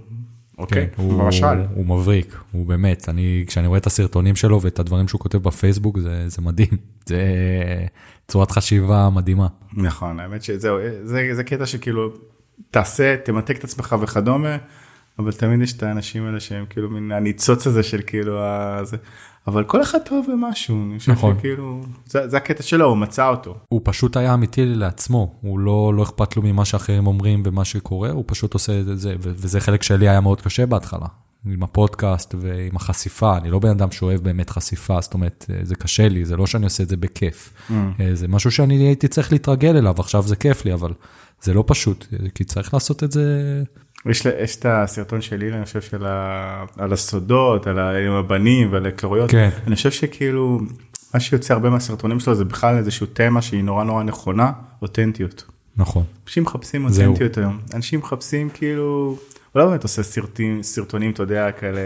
אוקיי, 0.57 0.87
כן, 0.95 1.03
הוא, 1.03 1.23
למשל. 1.23 1.45
הוא, 1.45 1.65
הוא 1.75 1.85
מבריק, 1.85 2.37
הוא 2.51 2.65
באמת, 2.65 3.09
אני, 3.09 3.43
כשאני 3.47 3.67
רואה 3.67 3.79
את 3.79 3.87
הסרטונים 3.87 4.35
שלו 4.35 4.61
ואת 4.61 4.79
הדברים 4.79 5.07
שהוא 5.07 5.21
כותב 5.21 5.37
בפייסבוק, 5.37 5.99
זה, 5.99 6.23
זה 6.27 6.41
מדהים. 6.41 6.77
זה 7.09 7.21
צורת 8.27 8.51
חשיבה 8.51 9.09
מדהימה. 9.09 9.47
נכון, 9.73 10.19
האמת 10.19 10.43
שזהו, 10.43 10.77
זה, 11.03 11.29
זה 11.33 11.43
קטע 11.43 11.65
שכאילו, 11.65 12.13
תעשה, 12.71 13.15
תמתק 13.17 13.57
את 13.57 13.63
עצמך 13.63 13.95
וכדומה, 14.01 14.57
אבל 15.19 15.31
תמיד 15.31 15.61
יש 15.61 15.73
את 15.73 15.83
האנשים 15.83 16.25
האלה 16.25 16.39
שהם 16.39 16.65
כאילו 16.69 16.89
מין 16.89 17.11
הניצוץ 17.11 17.67
הזה 17.67 17.83
של 17.83 18.01
כאילו, 18.07 18.43
הזה. 18.43 18.97
אבל 19.47 19.63
כל 19.63 19.81
אחד 19.81 19.99
טוב 20.05 20.25
במשהו, 20.31 20.83
אני 20.83 20.99
חושב 20.99 21.11
נכון. 21.11 21.37
שכאילו, 21.37 21.81
זה, 22.05 22.27
זה 22.27 22.37
הקטע 22.37 22.63
שלו, 22.63 22.85
הוא 22.85 22.97
מצא 22.97 23.29
אותו. 23.29 23.55
הוא 23.69 23.81
פשוט 23.83 24.17
היה 24.17 24.33
אמיתי 24.33 24.65
לעצמו, 24.65 25.35
הוא 25.41 25.59
לא, 25.59 25.93
לא 25.95 26.03
אכפת 26.03 26.37
לו 26.37 26.43
ממה 26.43 26.65
שאחרים 26.65 27.07
אומרים 27.07 27.43
ומה 27.45 27.65
שקורה, 27.65 28.11
הוא 28.11 28.23
פשוט 28.27 28.53
עושה 28.53 28.79
את 28.79 28.99
זה, 28.99 29.15
וזה 29.19 29.59
חלק 29.59 29.83
שלי 29.83 30.09
היה 30.09 30.21
מאוד 30.21 30.41
קשה 30.41 30.65
בהתחלה. 30.65 31.07
עם 31.45 31.63
הפודקאסט 31.63 32.35
ועם 32.39 32.75
החשיפה, 32.75 33.37
אני 33.37 33.49
לא 33.49 33.59
בן 33.59 33.69
אדם 33.69 33.91
שאוהב 33.91 34.23
באמת 34.23 34.49
חשיפה, 34.49 35.01
זאת 35.01 35.13
אומרת, 35.13 35.45
זה 35.63 35.75
קשה 35.75 36.07
לי, 36.07 36.25
זה 36.25 36.37
לא 36.37 36.47
שאני 36.47 36.65
עושה 36.65 36.83
את 36.83 36.89
זה 36.89 36.97
בכיף. 36.97 37.53
Mm. 37.69 37.73
זה 38.13 38.27
משהו 38.27 38.51
שאני 38.51 38.75
הייתי 38.75 39.07
צריך 39.07 39.31
להתרגל 39.31 39.77
אליו, 39.77 39.95
עכשיו 39.99 40.23
זה 40.23 40.35
כיף 40.35 40.65
לי, 40.65 40.73
אבל 40.73 40.93
זה 41.41 41.53
לא 41.53 41.63
פשוט, 41.67 42.05
כי 42.35 42.43
צריך 42.43 42.73
לעשות 42.73 43.03
את 43.03 43.11
זה. 43.11 43.23
יש, 44.05 44.25
יש 44.25 44.55
את 44.55 44.65
הסרטון 44.69 45.21
שלי, 45.21 45.53
אני 45.53 45.65
חושב, 45.65 45.81
של 45.81 46.05
ה, 46.05 46.65
על 46.77 46.93
הסודות, 46.93 47.67
על 47.67 47.79
ה, 47.79 47.97
עם 47.97 48.11
הבנים 48.11 48.73
ועל 48.73 48.85
ההיכרויות. 48.85 49.31
כן. 49.31 49.49
אני 49.67 49.75
חושב 49.75 49.91
שכאילו, 49.91 50.59
מה 51.13 51.19
שיוצא 51.19 51.53
הרבה 51.53 51.69
מהסרטונים 51.69 52.19
שלו 52.19 52.35
זה 52.35 52.45
בכלל 52.45 52.77
איזשהו 52.77 53.07
תמה 53.13 53.41
שהיא 53.41 53.63
נורא 53.63 53.83
נורא 53.83 54.03
נכונה, 54.03 54.51
אותנטיות. 54.81 55.43
נכון. 55.77 56.03
אנשים 56.25 56.43
מחפשים 56.43 56.85
אותנטיות 56.85 57.35
זהו. 57.35 57.43
היום. 57.43 57.59
אנשים 57.73 57.99
מחפשים 57.99 58.49
כאילו, 58.49 59.17
הוא 59.51 59.59
לא 59.59 59.69
באמת 59.69 59.83
עושה 59.83 60.03
סרטים, 60.03 60.63
סרטונים, 60.63 61.11
אתה 61.11 61.23
יודע, 61.23 61.51
כאלה, 61.51 61.81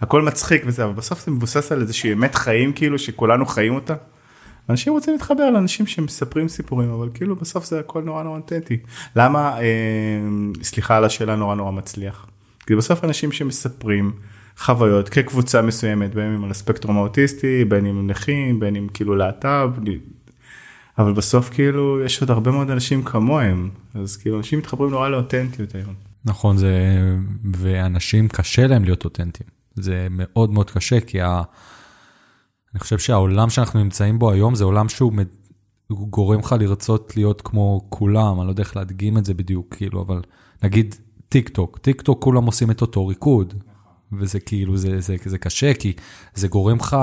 הכל 0.00 0.22
מצחיק 0.22 0.62
וזה, 0.66 0.84
אבל 0.84 0.92
בסוף 0.92 1.26
זה 1.26 1.30
מבוסס 1.30 1.72
על 1.72 1.80
איזושהי 1.80 2.12
אמת 2.12 2.34
חיים 2.34 2.72
כאילו, 2.72 2.98
שכולנו 2.98 3.46
חיים 3.46 3.74
אותה. 3.74 3.94
אנשים 4.68 4.92
רוצים 4.92 5.12
להתחבר 5.12 5.50
לאנשים 5.50 5.86
שמספרים 5.86 6.48
סיפורים 6.48 6.90
אבל 6.90 7.08
כאילו 7.14 7.36
בסוף 7.36 7.64
זה 7.64 7.80
הכל 7.80 8.02
נורא 8.02 8.22
נורא 8.22 8.36
אותנטי. 8.36 8.78
למה 9.16 9.60
אה, 9.60 9.64
סליחה 10.62 10.96
על 10.96 11.04
השאלה 11.04 11.36
נורא 11.36 11.54
נורא 11.54 11.70
מצליח. 11.70 12.26
כי 12.66 12.76
בסוף 12.76 13.04
אנשים 13.04 13.32
שמספרים 13.32 14.12
חוויות 14.58 15.08
כקבוצה 15.08 15.62
מסוימת 15.62 16.14
בין 16.14 16.34
אם 16.34 16.44
על 16.44 16.50
הספקטרום 16.50 16.96
האוטיסטי 16.96 17.64
בין 17.64 17.86
אם 17.86 18.06
נכים 18.06 18.60
בין 18.60 18.76
אם 18.76 18.86
כאילו 18.94 19.16
להט"ב. 19.16 19.90
אבל 20.98 21.12
בסוף 21.12 21.50
כאילו 21.50 22.00
יש 22.04 22.20
עוד 22.20 22.30
הרבה 22.30 22.50
מאוד 22.50 22.70
אנשים 22.70 23.02
כמוהם 23.02 23.70
אז 23.94 24.16
כאילו 24.16 24.38
אנשים 24.38 24.58
מתחברים 24.58 24.90
נורא 24.90 25.08
לאותנטיות 25.08 25.74
היום. 25.74 25.94
נכון 26.24 26.56
זה 26.56 26.74
ואנשים 27.52 28.28
קשה 28.28 28.66
להם 28.66 28.84
להיות 28.84 29.04
אותנטיים 29.04 29.50
זה 29.74 30.06
מאוד 30.10 30.50
מאוד 30.50 30.70
קשה 30.70 31.00
כי 31.00 31.20
ה... 31.20 31.42
אני 32.74 32.80
חושב 32.80 32.98
שהעולם 32.98 33.50
שאנחנו 33.50 33.82
נמצאים 33.82 34.18
בו 34.18 34.30
היום 34.30 34.54
זה 34.54 34.64
עולם 34.64 34.88
שהוא 34.88 35.12
גורם 35.90 36.40
לך 36.40 36.54
לרצות 36.60 37.16
להיות 37.16 37.42
כמו 37.42 37.86
כולם, 37.88 38.38
אני 38.38 38.46
לא 38.46 38.52
יודע 38.52 38.62
איך 38.62 38.76
להדגים 38.76 39.18
את 39.18 39.24
זה 39.24 39.34
בדיוק, 39.34 39.74
כאילו, 39.74 40.02
אבל 40.02 40.20
נגיד 40.62 40.94
טיק 41.28 41.48
טוק, 41.48 41.78
טיק 41.78 42.02
טוק 42.02 42.22
כולם 42.22 42.44
עושים 42.44 42.70
את 42.70 42.80
אותו 42.80 43.06
ריקוד, 43.06 43.54
וזה 44.12 44.40
כאילו, 44.40 44.76
זה, 44.76 45.00
זה, 45.00 45.16
זה 45.24 45.38
קשה, 45.38 45.74
כי 45.74 45.92
זה 46.34 46.48
גורם 46.48 46.76
לך, 46.76 46.96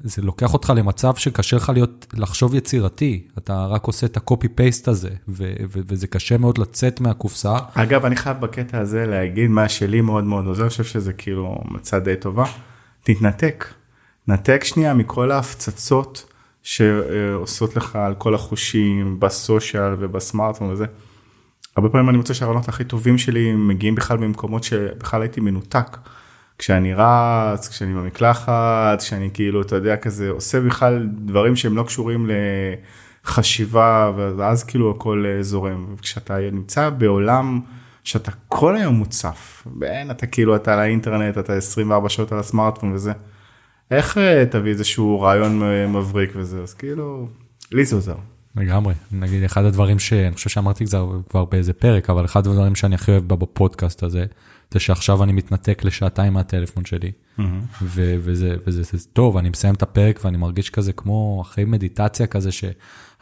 זה 0.00 0.22
לוקח 0.22 0.52
אותך 0.54 0.72
למצב 0.76 1.14
שקשה 1.14 1.56
לך 1.56 1.68
להיות, 1.74 2.06
לחשוב 2.14 2.54
יצירתי, 2.54 3.28
אתה 3.38 3.66
רק 3.66 3.84
עושה 3.84 4.06
את 4.06 4.16
ה 4.16 4.22
copy 4.22 4.48
paste 4.48 4.88
הזה, 4.88 5.10
ו, 5.28 5.52
ו, 5.68 5.80
וזה 5.86 6.06
קשה 6.06 6.38
מאוד 6.38 6.58
לצאת 6.58 7.00
מהקופסה. 7.00 7.56
אגב, 7.74 8.04
אני 8.04 8.16
חייב 8.16 8.40
בקטע 8.40 8.78
הזה 8.78 9.06
להגיד 9.06 9.50
מה 9.50 9.68
שלי 9.68 10.00
מאוד 10.00 10.24
מאוד 10.24 10.46
עוזר, 10.46 10.62
אני 10.62 10.70
חושב 10.70 10.84
שזה 10.84 11.12
כאילו 11.12 11.58
עצה 11.70 11.98
די 11.98 12.16
טובה, 12.16 12.44
תתנתק. 13.02 13.79
נתק 14.30 14.64
שנייה 14.64 14.94
מכל 14.94 15.30
ההפצצות 15.30 16.32
שעושות 16.62 17.76
לך 17.76 17.96
על 17.96 18.14
כל 18.14 18.34
החושים 18.34 19.20
ב 19.20 19.31
social 19.31 19.94
ובסמארטפון 19.98 20.70
וזה. 20.70 20.84
הרבה 21.76 21.88
פעמים 21.88 22.08
אני 22.08 22.16
מוצא 22.16 22.34
שהרעיונות 22.34 22.68
הכי 22.68 22.84
טובים 22.84 23.18
שלי 23.18 23.52
מגיעים 23.52 23.94
בכלל 23.94 24.18
ממקומות 24.18 24.64
שבכלל 24.64 25.22
הייתי 25.22 25.40
מנותק. 25.40 25.96
כשאני 26.58 26.94
רץ, 26.94 27.68
כשאני 27.68 27.94
במקלחת, 27.94 28.98
כשאני 28.98 29.30
כאילו, 29.34 29.62
אתה 29.62 29.76
יודע, 29.76 29.96
כזה 29.96 30.30
עושה 30.30 30.60
בכלל 30.60 31.08
דברים 31.14 31.56
שהם 31.56 31.76
לא 31.76 31.82
קשורים 31.82 32.30
לחשיבה, 33.24 34.12
ואז 34.36 34.64
כאילו 34.64 34.90
הכל 34.90 35.24
אה, 35.26 35.42
זורם. 35.42 35.94
וכשאתה 35.96 36.38
נמצא 36.52 36.90
בעולם 36.90 37.60
שאתה 38.04 38.30
כל 38.48 38.76
היום 38.76 38.94
מוצף, 38.94 39.66
ואין, 39.80 40.10
אתה 40.10 40.26
כאילו, 40.26 40.56
אתה 40.56 40.72
על 40.72 40.78
האינטרנט, 40.78 41.38
אתה 41.38 41.54
24 41.54 42.08
שעות 42.08 42.32
על 42.32 42.38
הסמארטפון 42.38 42.92
וזה. 42.92 43.12
איך 43.90 44.18
אה, 44.18 44.44
תביא 44.50 44.70
איזשהו 44.70 45.20
רעיון 45.20 45.62
מבריק 45.92 46.30
וזה, 46.34 46.62
אז 46.62 46.74
כאילו, 46.74 47.28
לי 47.72 47.84
זה 47.84 47.96
עוזר. 47.96 48.16
לגמרי, 48.56 48.94
נגיד 49.12 49.44
אחד 49.44 49.64
הדברים 49.64 49.98
שאני 49.98 50.34
חושב 50.34 50.50
שאמרתי 50.50 50.86
כבר, 50.86 51.20
כבר 51.28 51.44
באיזה 51.44 51.72
פרק, 51.72 52.10
אבל 52.10 52.24
אחד 52.24 52.46
הדברים 52.46 52.74
שאני 52.74 52.94
הכי 52.94 53.10
אוהב 53.10 53.28
בפודקאסט 53.28 54.02
הזה, 54.02 54.24
זה 54.70 54.80
שעכשיו 54.80 55.22
אני 55.22 55.32
מתנתק 55.32 55.84
לשעתיים 55.84 56.32
מהטלפון 56.32 56.84
שלי, 56.84 57.10
mm-hmm. 57.10 57.42
ו- 57.82 58.16
וזה, 58.18 58.56
וזה, 58.66 58.82
וזה 58.94 59.06
טוב, 59.12 59.36
אני 59.36 59.48
מסיים 59.48 59.74
את 59.74 59.82
הפרק 59.82 60.20
ואני 60.24 60.36
מרגיש 60.36 60.70
כזה 60.70 60.92
כמו 60.92 61.42
אחרי 61.42 61.64
מדיטציה 61.64 62.26
כזה, 62.26 62.52
ש... 62.52 62.64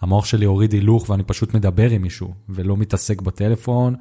המוח 0.00 0.24
שלי 0.24 0.46
הוריד 0.46 0.72
הילוך 0.72 1.10
ואני 1.10 1.22
פשוט 1.22 1.54
מדבר 1.54 1.90
עם 1.90 2.02
מישהו, 2.02 2.34
ולא 2.48 2.76
מתעסק 2.76 3.22
בטלפון 3.22 3.94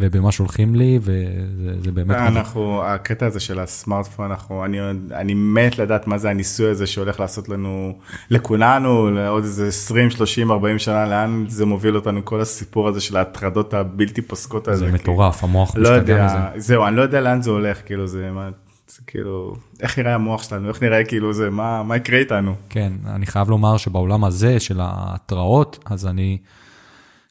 ובמה 0.00 0.32
שולחים 0.32 0.74
לי, 0.74 0.98
וזה 1.02 1.92
באמת... 1.92 2.16
אנחנו, 2.16 2.84
הקטע 2.84 3.26
הזה 3.26 3.40
של 3.40 3.60
הסמארטפון, 3.60 4.30
אנחנו, 4.30 4.64
אני, 4.64 4.78
אני 5.12 5.34
מת 5.34 5.78
לדעת 5.78 6.06
מה 6.06 6.18
זה 6.18 6.30
הניסוי 6.30 6.70
הזה 6.70 6.86
שהולך 6.86 7.20
לעשות 7.20 7.48
לנו, 7.48 7.98
לכולנו, 8.30 9.10
לעוד 9.10 9.42
איזה 9.42 9.68
20, 9.68 10.10
30, 10.10 10.50
40 10.50 10.78
שנה, 10.78 11.06
לאן 11.06 11.44
זה 11.48 11.66
מוביל 11.66 11.96
אותנו, 11.96 12.24
כל 12.24 12.40
הסיפור 12.40 12.88
הזה 12.88 13.00
של 13.00 13.16
ההטרדות 13.16 13.74
הבלתי 13.74 14.22
פוסקות 14.22 14.68
הזה. 14.68 14.86
זה 14.86 14.92
מטורף, 14.92 15.44
המוח 15.44 15.76
לא 15.76 15.96
משתגע 15.96 16.24
מזה. 16.24 16.60
זהו, 16.60 16.86
אני 16.86 16.96
לא 16.96 17.02
יודע 17.02 17.20
לאן 17.20 17.42
זה 17.42 17.50
הולך, 17.50 17.78
כאילו 17.86 18.06
זה... 18.06 18.30
זה 18.88 19.02
כאילו, 19.06 19.54
איך 19.80 19.98
נראה 19.98 20.14
המוח 20.14 20.42
שלנו, 20.42 20.68
איך 20.68 20.82
נראה 20.82 21.04
כאילו 21.04 21.32
זה, 21.32 21.50
מה, 21.50 21.82
מה 21.82 21.96
יקרה 21.96 22.18
איתנו. 22.18 22.54
כן, 22.68 22.92
אני 23.06 23.26
חייב 23.26 23.50
לומר 23.50 23.76
שבעולם 23.76 24.24
הזה 24.24 24.60
של 24.60 24.80
ההתראות, 24.80 25.78
אז 25.86 26.06
אני 26.06 26.38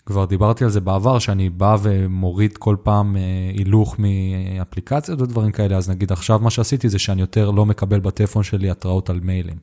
כבר 0.05 0.25
דיברתי 0.25 0.63
על 0.63 0.69
זה 0.69 0.81
בעבר, 0.81 1.19
שאני 1.19 1.49
בא 1.49 1.77
ומוריד 1.81 2.57
כל 2.57 2.75
פעם 2.83 3.17
אה, 3.17 3.21
הילוך 3.57 3.95
מאפליקציות 3.99 5.21
ודברים 5.21 5.51
כאלה, 5.51 5.77
אז 5.77 5.89
נגיד 5.89 6.11
עכשיו 6.11 6.39
מה 6.39 6.49
שעשיתי 6.49 6.89
זה 6.89 6.99
שאני 6.99 7.21
יותר 7.21 7.51
לא 7.51 7.65
מקבל 7.65 7.99
בטלפון 7.99 8.43
שלי 8.43 8.69
התראות 8.69 9.09
על 9.09 9.19
מיילים. 9.19 9.57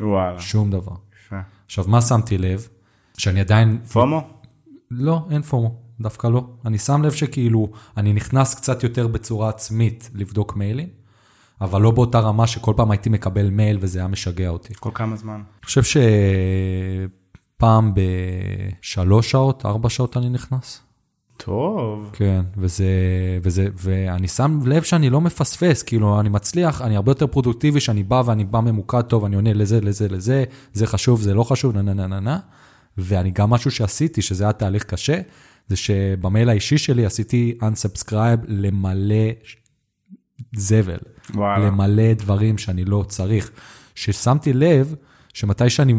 וואלה. 0.00 0.40
שום 0.40 0.70
דבר. 0.70 0.94
יפה. 1.26 1.36
עכשיו, 1.66 1.84
מה 1.88 2.00
שמתי 2.02 2.38
לב? 2.38 2.68
שאני 3.18 3.40
עדיין... 3.40 3.78
פומו? 3.92 4.30
לא, 4.90 5.20
אין 5.30 5.42
פומו, 5.42 5.74
דווקא 6.00 6.26
לא. 6.26 6.46
אני 6.66 6.78
שם 6.78 7.02
לב 7.02 7.12
שכאילו, 7.12 7.70
אני 7.96 8.12
נכנס 8.12 8.54
קצת 8.54 8.82
יותר 8.82 9.06
בצורה 9.06 9.48
עצמית 9.48 10.10
לבדוק 10.14 10.56
מיילים. 10.56 10.99
אבל 11.60 11.82
לא 11.82 11.90
באותה 11.90 12.20
רמה 12.20 12.46
שכל 12.46 12.72
פעם 12.76 12.90
הייתי 12.90 13.10
מקבל 13.10 13.50
מייל 13.50 13.78
וזה 13.80 13.98
היה 13.98 14.08
משגע 14.08 14.48
אותי. 14.48 14.74
כל 14.80 14.90
כמה 14.94 15.16
זמן? 15.16 15.34
אני 15.34 15.64
חושב 15.64 15.82
שפעם 17.56 17.92
בשלוש 17.94 19.30
שעות, 19.30 19.66
ארבע 19.66 19.88
שעות 19.88 20.16
אני 20.16 20.28
נכנס. 20.28 20.80
טוב. 21.36 22.10
כן, 22.12 22.40
וזה, 22.56 22.86
וזה, 23.42 23.68
ואני 23.76 24.28
שם 24.28 24.60
לב 24.66 24.82
שאני 24.82 25.10
לא 25.10 25.20
מפספס, 25.20 25.82
כאילו, 25.82 26.20
אני 26.20 26.28
מצליח, 26.28 26.82
אני 26.82 26.96
הרבה 26.96 27.10
יותר 27.10 27.26
פרודוקטיבי, 27.26 27.80
שאני 27.80 28.02
בא 28.02 28.22
ואני 28.26 28.44
בא 28.44 28.60
ממוקד 28.60 29.00
טוב, 29.00 29.24
אני 29.24 29.36
עונה 29.36 29.52
לזה, 29.52 29.80
לזה, 29.80 30.08
לזה, 30.08 30.44
זה 30.72 30.86
חשוב, 30.86 31.20
זה 31.20 31.34
לא 31.34 31.44
חשוב, 31.44 31.74
נה 31.74 31.82
נה 31.82 31.94
נה 31.94 32.06
נה 32.06 32.20
נה. 32.20 32.38
ואני 32.98 33.30
גם 33.30 33.50
משהו 33.50 33.70
שעשיתי, 33.70 34.22
שזה 34.22 34.44
היה 34.44 34.52
תהליך 34.52 34.84
קשה, 34.84 35.20
זה 35.68 35.76
שבמייל 35.76 36.48
האישי 36.48 36.78
שלי 36.78 37.06
עשיתי 37.06 37.58
unsubscribe 37.60 38.44
למלא 38.46 39.14
זבל. 40.56 40.98
וואלה. 41.34 41.66
למלא 41.66 42.12
דברים 42.12 42.58
שאני 42.58 42.84
לא 42.84 43.04
צריך. 43.08 43.50
ששמתי 43.94 44.52
לב 44.52 44.94
שמתי 45.34 45.70
שאני 45.70 45.94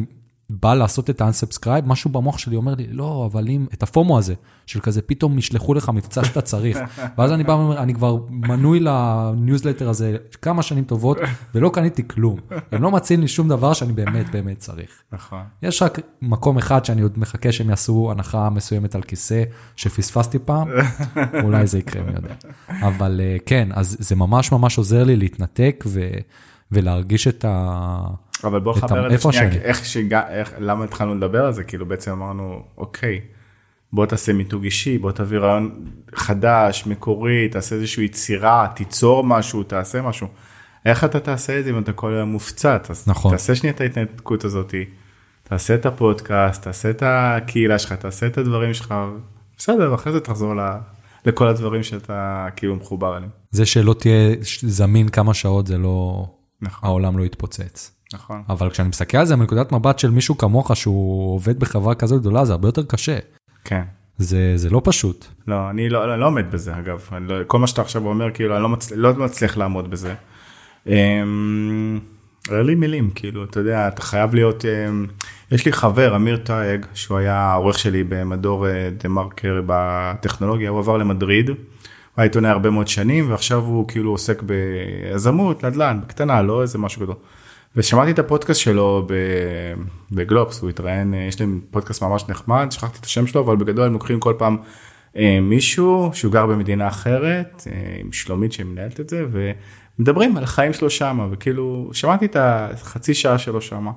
בא 0.60 0.74
לעשות 0.74 1.10
את 1.10 1.22
ה-unsubscribe, 1.22 1.86
משהו 1.86 2.10
במוח 2.10 2.38
שלי 2.38 2.56
אומר 2.56 2.76
לי, 2.76 2.88
לא, 2.91 3.30
אבל 3.32 3.47
אם, 3.47 3.66
את 3.74 3.84
ה 3.84 3.90
FOMO 3.90 4.18
הזה, 4.18 4.34
של 4.66 4.80
כזה, 4.80 5.02
פתאום 5.02 5.38
ישלחו 5.38 5.74
לך 5.74 5.89
מבצע 5.89 6.24
שאתה 6.24 6.41
צריך. 6.41 6.78
ואז 7.18 7.32
אני 7.32 7.43
בא 7.43 7.52
ואומר, 7.52 7.78
אני 7.78 7.93
כבר 7.93 8.18
מנוי 8.30 8.80
לניוזלטר 8.80 9.89
הזה 9.89 10.18
כמה 10.41 10.64
שנים 10.64 10.84
טובות, 10.84 11.18
ולא 11.56 11.70
קניתי 11.74 12.08
כלום. 12.08 12.39
הם 12.72 12.84
לא 12.84 12.91
מציעים 12.91 13.22
לי 13.22 13.28
שום 13.28 13.47
דבר 13.47 13.74
שאני 13.74 13.93
באמת 13.93 14.32
באמת 14.32 14.58
צריך. 14.58 15.02
נכון. 15.12 15.41
יש 15.64 15.82
רק 15.82 15.99
מקום 16.22 16.58
אחד 16.58 16.86
שאני 16.86 17.02
עוד 17.02 17.20
מחכה 17.20 17.52
שהם 17.52 17.70
יעשו 17.70 18.12
הנחה 18.12 18.49
מסוימת 18.49 18.95
על 18.95 19.02
כיסא 19.02 19.43
שפספסתי 19.76 20.39
פעם, 20.39 20.68
אולי 21.43 21.68
זה 21.68 21.80
יקרה, 21.80 22.04
מי 22.04 22.12
יודע. 22.16 22.36
אבל 22.70 23.22
אה, 23.24 23.38
כן, 23.45 23.70
אז 23.74 23.97
זה 23.99 24.16
ממש 24.16 24.52
ממש 24.52 24.78
עוזר 24.78 25.04
לי 25.04 25.16
להתנתק 25.16 25.84
ו, 25.88 26.10
ולהרגיש 26.72 27.28
את 27.28 27.45
ה... 27.47 28.30
אבל 28.46 28.60
בוא 28.60 28.74
נחבר 28.78 29.14
את 29.14 29.20
זה 29.20 29.32
שנייה, 29.32 29.52
איך 29.52 29.86
שהגע, 29.86 30.22
איך, 30.30 30.54
למה 30.60 30.84
התחלנו 30.84 31.16
לדבר 31.16 31.46
על 31.46 31.54
זה? 31.54 31.64
כאילו 31.64 31.86
בעצם 31.86 32.12
אמרנו, 32.12 32.64
אוקיי, 32.78 33.22
בוא 33.94 34.06
תעשה 34.06 34.34
מיתוג 34.34 34.64
אישי, 34.64 34.98
בוא 34.98 35.12
תביא 35.12 35.38
רעיון 35.38 35.86
חדש, 36.16 36.88
מקורי, 36.88 37.50
תעשה 37.50 37.76
איזושהי 37.76 38.06
יצירה, 38.06 38.68
תיצור 38.76 39.24
משהו, 39.24 39.64
תעשה 39.64 40.02
משהו. 40.02 40.28
איך 40.86 41.04
אתה 41.04 41.20
תעשה 41.20 41.60
את 41.60 41.64
זה 41.64 41.70
אם 41.70 41.80
אתה 41.80 41.94
כל 41.94 42.14
היום 42.14 42.30
מופצץ? 42.30 42.88
אז 42.89 43.08
נכון. 43.08 43.32
תעשה 43.32 43.56
שנייה 43.56 43.76
את 43.76 43.82
ההתנתקות 43.82 44.44
הזאתי, 44.44 44.86
תעשה 45.44 45.76
את 45.76 45.86
הפודקאסט, 45.86 46.64
תעשה 46.64 46.89
את 46.89 47.04
הקהילה 47.06 47.80
שלך, 47.80 47.94
תעשה 47.94 48.28
את 48.28 48.38
הדברים 48.38 48.74
שלך, 48.74 48.96
בסדר, 49.58 49.96
אחרי 49.96 50.14
זה 50.14 50.20
תחזור 50.20 50.56
ל, 50.56 50.60
לכל 51.26 51.48
הדברים 51.48 51.84
שאתה 51.84 52.48
כאילו 52.56 52.76
מחובר 52.76 53.18
אליהם. 53.18 53.32
זה 53.52 53.66
שלא 53.66 53.94
תהיה 53.94 54.36
זמין 54.62 55.10
כמה 55.10 55.34
שעות, 55.34 55.68
זה 55.68 55.78
לא... 55.78 56.26
נכון, 56.62 56.89
העולם 56.89 57.18
לא 57.18 57.24
יתפוצץ. 57.24 58.01
נכון. 58.14 58.43
אבל 58.49 58.70
כשאני 58.70 58.89
מסתכל 58.89 59.18
על 59.18 59.26
זה 59.26 59.36
מנקודת 59.36 59.72
מבט 59.72 59.99
של 59.99 60.12
מישהו 60.12 60.38
כמוך 60.38 60.76
שהוא 60.76 61.36
עובד 61.36 61.59
בחברה 61.59 61.95
כזאת 61.95 62.22
גדולה, 62.22 62.45
זה 62.45 62.53
הרבה 62.53 62.68
יותר 62.68 62.84
קשה. 62.84 63.18
כן. 63.64 63.84
זה, 64.18 64.53
זה 64.55 64.70
לא 64.70 64.82
פשוט. 64.84 65.26
לא, 65.47 65.70
אני 65.70 65.89
לא, 65.89 66.07
לא, 66.07 66.20
לא 66.20 66.26
עומד 66.26 66.51
בזה 66.51 66.78
אגב, 66.78 67.09
לא, 67.22 67.36
כל 67.47 67.59
מה 67.59 67.68
שאתה 67.68 67.82
עכשיו 67.82 68.07
אומר, 68.07 68.32
כאילו, 68.32 68.55
אני 68.55 68.64
לא, 68.64 68.70
מצ, 68.70 68.91
לא 68.91 69.14
מצליח 69.14 69.57
לעמוד 69.57 69.91
בזה. 69.91 70.14
אמ, 70.88 71.99
אין 72.49 72.66
לי 72.66 72.76
מילים, 72.76 73.09
כאילו, 73.16 73.43
אתה 73.43 73.59
יודע, 73.59 73.88
אתה 73.88 74.01
חייב 74.01 74.36
להיות, 74.36 74.66
אמ, 74.66 75.05
יש 75.51 75.66
לי 75.66 75.72
חבר, 75.72 76.16
אמיר 76.16 76.38
טייג, 76.38 76.86
שהוא 76.93 77.18
היה 77.18 77.38
העורך 77.38 77.80
שלי 77.80 78.03
במדור 78.03 78.68
אה, 78.68 78.89
דה 79.03 79.09
מרקר 79.09 79.62
בטכנולוגיה, 79.66 80.70
הוא 80.70 80.80
עבר 80.80 80.97
למדריד, 80.97 81.49
הוא 81.49 81.57
היה 82.18 82.24
עיתונאי 82.24 82.49
הרבה 82.49 82.70
מאוד 82.70 82.88
שנים, 82.88 83.32
ועכשיו 83.32 83.59
הוא 83.59 83.88
כאילו 83.88 84.12
עוסק 84.12 84.41
ביזמות, 84.41 85.66
נדל"ן, 85.66 85.99
בקטנה, 86.03 86.41
לא 86.41 86.62
איזה 86.62 86.78
משהו 86.78 87.01
גדול. 87.01 87.16
ושמעתי 87.76 88.11
את 88.11 88.19
הפודקאסט 88.19 88.59
שלו 88.59 89.07
בגלובס, 90.11 90.61
הוא 90.61 90.69
התראיין, 90.69 91.13
אה, 91.13 91.19
יש 91.19 91.41
להם 91.41 91.61
פודקאסט 91.72 92.03
ממש 92.03 92.24
נחמד, 92.30 92.67
שכחתי 92.72 92.99
את 92.99 93.05
השם 93.05 93.28
שלו, 93.28 93.41
אבל 93.41 93.55
בגדול 93.55 93.86
הם 93.86 93.93
לוקחים 93.93 94.19
כל 94.19 94.34
פעם 94.38 94.57
אה, 95.17 95.39
מישהו 95.41 96.09
שהוא 96.13 96.34
גר 96.34 96.45
במדינה 96.45 96.88
אחרת, 96.88 97.67
אה, 97.67 97.95
עם 97.99 98.11
שלומית 98.11 98.53
שמנהלת 98.53 98.99
את 98.99 99.09
זה, 99.09 99.26
ומדברים 99.32 100.38
על 100.38 100.43
החיים 100.43 100.74
שלו 100.74 100.89
שמה, 100.89 101.28
וכאילו, 101.32 101.89
שמעתי 101.93 102.26
את 102.26 102.36
החצי 102.39 103.13
שעה 103.13 103.38
שלו 103.38 103.61
שמה, 103.61 103.91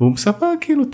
והוא 0.00 0.12
מספר 0.12 0.46
כאילו, 0.60 0.84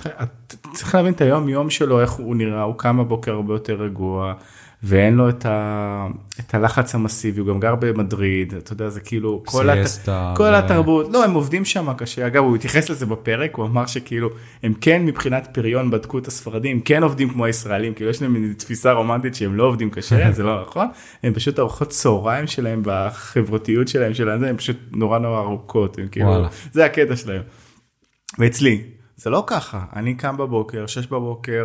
צריך 0.72 0.94
להבין 0.94 1.12
את 1.12 1.20
היום 1.20 1.48
יום 1.48 1.70
שלו, 1.70 2.00
איך 2.00 2.10
הוא 2.12 2.36
נראה, 2.36 2.62
הוא 2.62 2.74
קם 2.78 2.98
בבוקר 2.98 3.32
הרבה 3.32 3.54
יותר 3.54 3.74
רגוע, 3.74 4.34
ואין 4.82 5.14
לו 5.14 5.28
את, 5.28 5.46
ה... 5.46 6.06
את 6.40 6.54
הלחץ 6.54 6.94
המסיבי, 6.94 7.40
הוא 7.40 7.48
גם 7.48 7.60
גר 7.60 7.74
במדריד, 7.74 8.54
אתה 8.54 8.72
יודע, 8.72 8.88
זה 8.88 9.00
כאילו, 9.00 9.42
כל, 9.46 9.70
הת... 9.70 10.08
כל 10.36 10.54
התרבות, 10.54 11.08
לא, 11.12 11.24
הם 11.24 11.34
עובדים 11.34 11.64
שם 11.64 11.92
קשה, 11.92 12.26
אגב, 12.26 12.44
הוא 12.44 12.56
התייחס 12.56 12.90
לזה 12.90 13.06
בפרק, 13.06 13.54
הוא 13.54 13.66
אמר 13.66 13.86
שכאילו, 13.86 14.30
הם 14.62 14.74
כן 14.80 15.04
מבחינת 15.04 15.48
פריון 15.52 15.90
בדקו 15.90 16.18
את 16.18 16.26
הספרדים, 16.26 16.80
כן 16.80 17.02
עובדים 17.02 17.30
כמו 17.30 17.44
הישראלים, 17.44 17.94
כאילו 17.94 18.10
יש 18.10 18.22
להם 18.22 18.52
תפיסה 18.58 18.92
רומנטית 18.92 19.34
שהם 19.34 19.54
לא 19.56 19.64
עובדים 19.64 19.90
קשה, 19.90 20.32
זה 20.36 20.42
לא 20.42 20.62
נכון, 20.62 20.88
הם 21.22 21.34
פשוט 21.34 21.58
ארוחות 21.58 21.88
צהריים 21.88 22.46
שלהם 22.46 22.82
בחברתיות 22.84 23.88
שלהם, 23.88 24.14
שלהם, 24.14 24.44
הם 24.44 24.56
פשוט 24.56 24.76
נורא 24.92 25.18
נורא 25.18 25.40
ארוכות, 25.40 25.98
הם 25.98 26.08
כאילו, 26.08 26.26
וואלה. 26.26 26.48
זה 26.72 26.84
הקטע 26.84 27.16
שלהם. 27.16 27.42
ואצלי, 28.38 28.82
זה 29.16 29.30
לא 29.30 29.44
ככה, 29.46 29.84
אני 29.96 30.14
קם 30.14 30.36
בבוקר, 30.36 30.86
שש 30.86 31.06
בבוקר, 31.06 31.64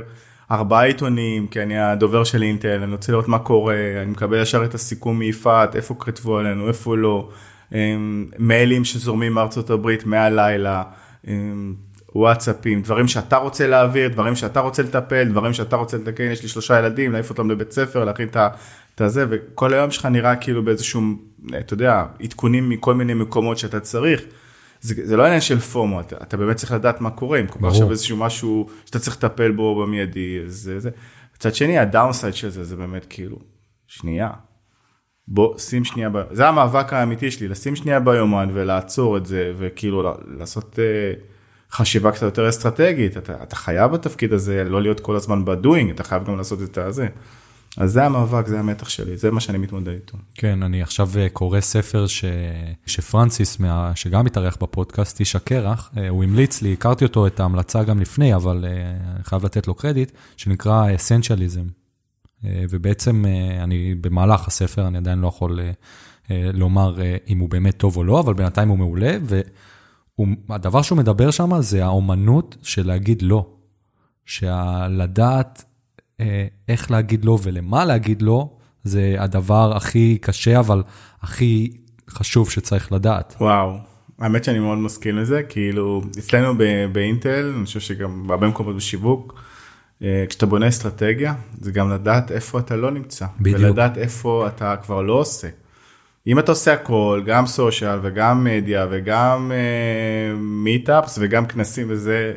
ארבעה 0.51 0.85
עיתונים, 0.85 1.47
כי 1.47 1.61
אני 1.61 1.79
הדובר 1.79 2.23
של 2.23 2.43
אינטל, 2.43 2.83
אני 2.83 2.91
רוצה 2.91 3.11
לראות 3.11 3.27
מה 3.27 3.39
קורה, 3.39 3.75
אני 4.01 4.11
מקבל 4.11 4.41
ישר 4.41 4.65
את 4.65 4.73
הסיכום 4.73 5.19
מיפעת, 5.19 5.75
איפה 5.75 5.95
כתבו 5.99 6.37
עלינו, 6.37 6.67
איפה 6.67 6.97
לא, 6.97 7.29
אמ, 7.71 8.25
מיילים 8.39 8.85
שזורמים 8.85 9.33
מארצות 9.33 9.69
הברית 9.69 10.05
מהלילה, 10.05 10.83
אמ, 11.27 11.73
וואטסאפים, 12.15 12.81
דברים 12.81 13.07
שאתה 13.07 13.37
רוצה 13.37 13.67
להעביר, 13.67 14.09
דברים 14.09 14.35
שאתה 14.35 14.59
רוצה 14.59 14.83
לטפל, 14.83 15.23
דברים 15.23 15.53
שאתה 15.53 15.75
רוצה 15.75 15.97
לתקן, 15.97 16.23
יש 16.23 16.43
לי 16.43 16.49
שלושה 16.49 16.79
ילדים, 16.79 17.11
להעיף 17.11 17.29
אותם 17.29 17.51
לבית 17.51 17.71
ספר, 17.71 18.03
להכין 18.03 18.27
את 18.27 19.01
הזה, 19.01 19.25
וכל 19.29 19.73
היום 19.73 19.91
שלך 19.91 20.05
נראה 20.05 20.35
כאילו 20.35 20.65
באיזשהו, 20.65 21.01
אתה 21.57 21.73
יודע, 21.73 22.05
עדכונים 22.23 22.69
מכל 22.69 22.93
מיני 22.93 23.13
מקומות 23.13 23.57
שאתה 23.57 23.79
צריך. 23.79 24.21
זה, 24.81 25.07
זה 25.07 25.17
לא 25.17 25.25
עניין 25.25 25.41
של 25.41 25.59
פומו, 25.59 25.99
אתה, 25.99 26.15
אתה 26.21 26.37
באמת 26.37 26.55
צריך 26.55 26.71
לדעת 26.71 27.01
מה 27.01 27.09
קורה, 27.09 27.39
אם 27.39 27.47
קורה. 27.47 27.69
עכשיו 27.69 27.91
איזשהו 27.91 28.17
משהו 28.17 28.69
שאתה 28.85 28.99
צריך 28.99 29.17
לטפל 29.17 29.51
בו 29.51 29.81
במיידי, 29.81 30.39
זה 30.45 30.79
זה. 30.79 30.89
מצד 31.35 31.55
שני, 31.55 31.77
הדאונסייד 31.77 32.33
של 32.33 32.49
זה, 32.49 32.63
זה 32.63 32.75
באמת 32.75 33.05
כאילו, 33.09 33.37
שנייה. 33.87 34.29
בוא, 35.27 35.57
שים 35.57 35.85
שנייה, 35.85 36.09
ב... 36.09 36.17
זה 36.31 36.47
המאבק 36.47 36.93
האמיתי 36.93 37.31
שלי, 37.31 37.47
לשים 37.47 37.75
שנייה 37.75 37.99
ביומן 37.99 38.49
ולעצור 38.53 39.17
את 39.17 39.25
זה, 39.25 39.53
וכאילו 39.57 40.13
לעשות 40.37 40.79
אה, 40.79 41.13
חשיבה 41.71 42.11
קצת 42.11 42.21
יותר 42.21 42.49
אסטרטגית, 42.49 43.17
אתה, 43.17 43.43
אתה 43.43 43.55
חייב 43.55 43.91
בתפקיד 43.91 44.33
הזה 44.33 44.63
לא 44.63 44.81
להיות 44.81 44.99
כל 44.99 45.15
הזמן 45.15 45.45
בדואינג, 45.45 45.89
אתה 45.89 46.03
חייב 46.03 46.23
גם 46.23 46.37
לעשות 46.37 46.61
את 46.63 46.77
הזה. 46.77 47.07
אז 47.77 47.91
זה 47.91 48.05
המאבק, 48.05 48.47
זה 48.47 48.59
המתח 48.59 48.89
שלי, 48.89 49.17
זה 49.17 49.31
מה 49.31 49.39
שאני 49.39 49.57
מתמודד 49.57 49.93
איתו. 49.93 50.17
כן, 50.35 50.63
אני 50.63 50.81
עכשיו 50.81 51.09
אה, 51.17 51.29
קורא 51.29 51.59
ספר 51.59 52.07
ש... 52.07 52.25
שפרנסיס, 52.85 53.59
מה... 53.59 53.91
שגם 53.95 54.25
התארח 54.25 54.57
בפודקאסט, 54.61 55.19
איש 55.19 55.35
הקרח, 55.35 55.91
אה, 55.97 56.09
הוא 56.09 56.23
המליץ 56.23 56.61
לי, 56.61 56.73
הכרתי 56.73 57.05
אותו, 57.05 57.27
את 57.27 57.39
ההמלצה 57.39 57.83
גם 57.83 57.99
לפני, 57.99 58.35
אבל 58.35 58.65
אה, 58.67 58.91
אני 59.15 59.23
חייב 59.23 59.45
לתת 59.45 59.67
לו 59.67 59.75
קרדיט, 59.75 60.11
שנקרא 60.37 60.95
אסנציאליזם. 60.95 61.65
ובעצם 62.69 63.25
אני 63.63 63.95
במהלך 63.95 64.47
הספר, 64.47 64.87
אני 64.87 64.97
עדיין 64.97 65.19
לא 65.19 65.27
יכול 65.27 65.59
לומר 66.29 66.97
אם 67.27 67.39
הוא 67.39 67.49
באמת 67.49 67.77
טוב 67.77 67.97
או 67.97 68.03
לא, 68.03 68.19
אבל 68.19 68.33
בינתיים 68.33 68.69
הוא 68.69 68.77
מעולה, 68.77 69.17
והדבר 70.49 70.81
שהוא 70.81 70.97
מדבר 70.97 71.31
שם 71.31 71.61
זה 71.61 71.85
האומנות 71.85 72.57
של 72.63 72.87
להגיד 72.87 73.21
לא. 73.21 73.47
שלדעת 74.25 75.63
איך 76.69 76.91
להגיד 76.91 77.25
לא 77.25 77.37
ולמה 77.43 77.85
להגיד 77.85 78.21
לא, 78.21 78.49
זה 78.83 79.15
הדבר 79.19 79.77
הכי 79.77 80.17
קשה, 80.21 80.59
אבל 80.59 80.83
הכי 81.21 81.71
חשוב 82.09 82.49
שצריך 82.49 82.91
לדעת. 82.91 83.35
וואו, 83.41 83.77
האמת 84.19 84.43
שאני 84.43 84.59
מאוד 84.59 84.77
מסכים 84.77 85.17
לזה, 85.17 85.43
כאילו, 85.43 86.01
אצלנו 86.19 86.53
באינטל, 86.91 87.53
אני 87.57 87.65
חושב 87.65 87.79
שגם 87.79 88.27
בהרבה 88.27 88.47
מקומות 88.47 88.75
בשיווק, 88.75 89.41
אה, 90.03 90.25
כשאתה 90.29 90.45
בונה 90.45 90.67
אסטרטגיה, 90.67 91.33
זה 91.61 91.71
גם 91.71 91.91
לדעת 91.91 92.31
איפה 92.31 92.59
אתה 92.59 92.75
לא 92.75 92.91
נמצא. 92.91 93.25
בדיוק. 93.39 93.59
ולדעת 93.59 93.97
איפה 93.97 94.47
אתה 94.47 94.75
כבר 94.83 95.01
לא 95.01 95.13
עושה. 95.13 95.47
אם 96.27 96.39
אתה 96.39 96.51
עושה 96.51 96.73
הכל, 96.73 97.23
גם 97.25 97.45
סושיאל 97.45 97.99
וגם 98.01 98.43
מדיה 98.43 98.87
וגם 98.91 99.51
מיטאפס 100.37 101.19
וגם 101.21 101.45
כנסים 101.45 101.87
וזה, 101.89 102.33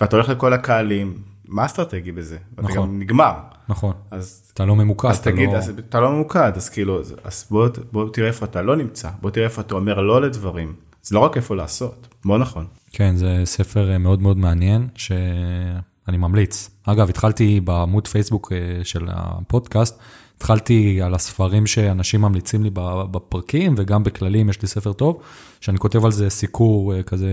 ואתה 0.00 0.16
הולך 0.16 0.28
לכל 0.28 0.52
הקהלים, 0.52 1.31
מה 1.52 1.66
אסטרטגי 1.66 2.12
בזה? 2.12 2.36
נכון. 2.58 2.74
גם 2.76 2.98
נגמר. 2.98 3.32
נכון. 3.68 3.92
אז 4.10 4.50
אתה 4.54 4.64
לא 4.64 4.76
ממוקד, 4.76 5.08
אז 5.08 5.18
אתה 5.18 5.30
תגיד, 5.30 5.48
לא... 5.52 5.56
אז 5.56 5.72
אתה 5.88 6.00
לא 6.00 6.10
ממוקד, 6.12 6.52
אז 6.56 6.68
כאילו, 6.68 7.00
אז- 7.00 7.14
אז 7.24 7.46
בוא, 7.50 7.68
בוא 7.92 8.08
תראה 8.12 8.28
איפה 8.28 8.46
אתה 8.46 8.62
לא 8.62 8.76
נמצא, 8.76 9.08
בוא 9.20 9.30
תראה 9.30 9.44
איפה 9.46 9.60
אתה 9.60 9.74
אומר 9.74 10.00
לא 10.00 10.22
לדברים. 10.22 10.72
זה 11.02 11.14
לא 11.14 11.20
רק 11.20 11.36
איפה 11.36 11.56
לעשות, 11.56 12.08
מאוד 12.24 12.40
נכון. 12.40 12.66
כן, 12.92 13.16
זה 13.16 13.42
ספר 13.44 13.90
אה, 13.92 13.98
מאוד 13.98 14.22
מאוד 14.22 14.36
מעניין, 14.36 14.88
שאני 14.94 16.16
ממליץ. 16.16 16.70
אגב, 16.84 17.08
התחלתי 17.08 17.60
בעמוד 17.60 18.08
פייסבוק 18.08 18.52
אה, 18.52 18.84
של 18.84 19.06
הפודקאסט, 19.10 19.98
התחלתי 20.36 21.02
על 21.02 21.14
הספרים 21.14 21.66
שאנשים 21.66 22.20
ממליצים 22.20 22.62
לי 22.62 22.70
בפרקים, 23.10 23.74
וגם 23.78 24.02
בכללים 24.04 24.48
יש 24.48 24.62
לי 24.62 24.68
ספר 24.68 24.92
טוב, 24.92 25.22
שאני 25.60 25.78
כותב 25.78 26.04
על 26.04 26.12
זה 26.12 26.30
סיקור 26.30 26.94
אה, 26.94 27.02
כזה 27.02 27.28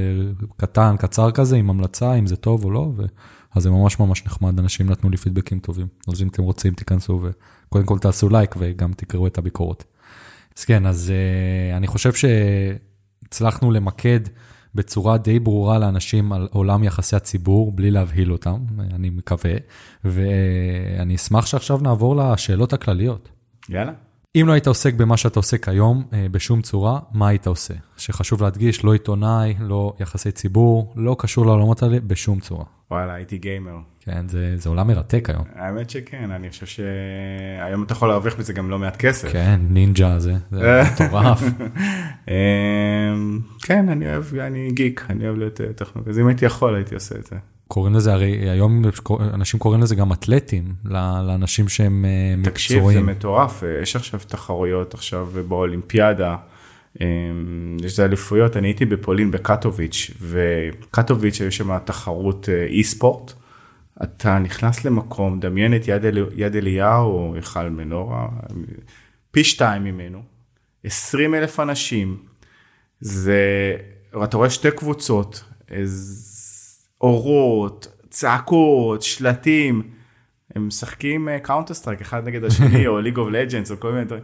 קטן, 0.57 0.95
קצר 0.99 1.31
כזה, 1.31 1.55
עם 1.57 1.69
המלצה, 1.69 2.13
אם 2.13 2.27
זה 2.27 2.35
טוב 2.35 2.65
או 2.65 2.71
לא, 2.71 2.91
ו... 2.97 3.05
אז 3.55 3.63
זה 3.63 3.69
ממש 3.69 3.99
ממש 3.99 4.25
נחמד, 4.25 4.59
אנשים 4.59 4.89
נתנו 4.89 5.09
לי 5.09 5.17
פידבקים 5.17 5.59
טובים. 5.59 5.87
אז 6.07 6.21
אם 6.21 6.27
אתם 6.27 6.43
רוצים, 6.43 6.73
תיכנסו 6.73 7.21
וקודם 7.23 7.85
כל 7.85 7.99
תעשו 7.99 8.29
לייק 8.29 8.55
וגם 8.59 8.93
תקראו 8.93 9.27
את 9.27 9.37
הביקורות. 9.37 9.83
אז 10.57 10.65
כן, 10.65 10.85
אז 10.85 11.11
uh, 11.73 11.77
אני 11.77 11.87
חושב 11.87 12.11
שהצלחנו 12.13 13.71
למקד 13.71 14.19
בצורה 14.75 15.17
די 15.17 15.39
ברורה 15.39 15.79
לאנשים 15.79 16.33
על 16.33 16.47
עולם 16.51 16.83
יחסי 16.83 17.15
הציבור, 17.15 17.71
בלי 17.71 17.91
להבהיל 17.91 18.31
אותם, 18.31 18.57
אני 18.93 19.09
מקווה, 19.09 19.53
ואני 20.05 21.15
אשמח 21.15 21.45
שעכשיו 21.45 21.77
נעבור 21.77 22.15
לשאלות 22.15 22.73
הכלליות. 22.73 23.29
יאללה. 23.69 23.91
אם 24.35 24.43
לא 24.47 24.53
היית 24.53 24.67
עוסק 24.67 24.93
במה 24.93 25.17
שאתה 25.17 25.39
עוסק 25.39 25.69
היום, 25.69 26.03
אה, 26.13 26.25
בשום 26.31 26.61
צורה, 26.61 26.99
מה 27.11 27.27
היית 27.27 27.47
עושה? 27.47 27.73
שחשוב 27.97 28.43
להדגיש, 28.43 28.83
לא 28.83 28.93
עיתונאי, 28.93 29.53
לא 29.59 29.93
יחסי 29.99 30.31
ציבור, 30.31 30.93
לא 30.95 31.15
קשור 31.19 31.45
לעולמות 31.45 31.83
האלה 31.83 31.99
בשום 31.99 32.39
צורה. 32.39 32.65
וואלה, 32.91 33.13
הייתי 33.13 33.37
גיימר. 33.37 33.77
כן, 33.99 34.27
זה, 34.27 34.53
זה 34.57 34.69
עולם 34.69 34.87
מרתק 34.87 35.29
היום. 35.29 35.43
האמת 35.55 35.89
שכן, 35.89 36.31
אני 36.31 36.49
חושב 36.49 36.65
שהיום 36.65 37.83
אתה 37.83 37.93
יכול 37.93 38.07
להרוויח 38.09 38.35
בזה 38.35 38.53
גם 38.53 38.69
לא 38.69 38.79
מעט 38.79 38.97
כסף. 38.97 39.31
כן, 39.31 39.59
נינג'ה 39.69 40.19
זה, 40.19 40.33
זה 40.51 40.81
מטורף. 41.05 41.43
אמ, 42.27 43.39
כן, 43.61 43.89
אני 43.89 44.13
אוהב, 44.13 44.35
אני 44.35 44.71
גיק, 44.71 45.05
אני 45.09 45.25
אוהב 45.27 45.37
להיות 45.37 45.61
אה, 45.61 45.73
טכנולוגיה, 45.73 46.11
אז 46.11 46.19
אם 46.19 46.27
הייתי 46.27 46.45
יכול 46.45 46.75
הייתי 46.75 46.95
עושה 46.95 47.15
את 47.15 47.25
זה. 47.25 47.35
קוראים 47.67 47.95
לזה, 47.95 48.13
הרי 48.13 48.49
היום 48.49 48.81
אנשים 49.33 49.59
קוראים 49.59 49.81
לזה 49.81 49.95
גם 49.95 50.11
אתלטים, 50.11 50.73
לאנשים 50.85 51.69
שהם 51.69 52.05
אה, 52.05 52.35
מקצועיים. 52.37 52.53
תקשיב, 52.53 52.91
זה 52.91 53.01
מטורף, 53.01 53.63
אה, 53.63 53.81
יש 53.81 53.95
עכשיו 53.95 54.19
תחרויות 54.27 54.93
עכשיו 54.93 55.27
באולימפיאדה. 55.47 56.35
אמ, 57.01 57.77
יש 57.83 57.95
זה 57.95 58.05
אליפויות, 58.05 58.57
אני 58.57 58.67
הייתי 58.67 58.85
בפולין 58.85 59.31
בקטוביץ', 59.31 60.11
וקטוביץ' 60.21 61.39
יש 61.39 61.57
שם 61.57 61.77
תחרות 61.79 62.49
אי 62.49 62.83
ספורט. 62.83 63.33
אתה 64.03 64.39
נכנס 64.39 64.85
למקום, 64.85 65.39
דמיין 65.39 65.75
את 65.75 65.87
יד, 65.87 66.05
אל, 66.05 66.17
יד 66.35 66.55
אליהו 66.55 67.35
היכל 67.35 67.69
מנורה, 67.69 68.27
פי 69.31 69.43
שתיים 69.43 69.83
ממנו, 69.83 70.21
20 70.83 71.35
אלף 71.35 71.59
אנשים, 71.59 72.17
זה, 72.99 73.75
אתה 74.23 74.37
רואה 74.37 74.49
שתי 74.49 74.71
קבוצות, 74.71 75.43
אורות, 77.01 77.87
צעקות, 78.09 79.01
שלטים, 79.01 79.89
הם 80.55 80.67
משחקים 80.67 81.27
Counter 81.43 81.73
Strike 81.73 82.01
אחד 82.01 82.27
נגד 82.27 82.43
השני 82.43 82.87
או 82.87 83.01
League 83.01 83.17
of 83.17 83.29
Legends 83.29 83.71
או 83.71 83.79
כל 83.79 83.91
מיני 83.91 84.05
דברים, 84.05 84.23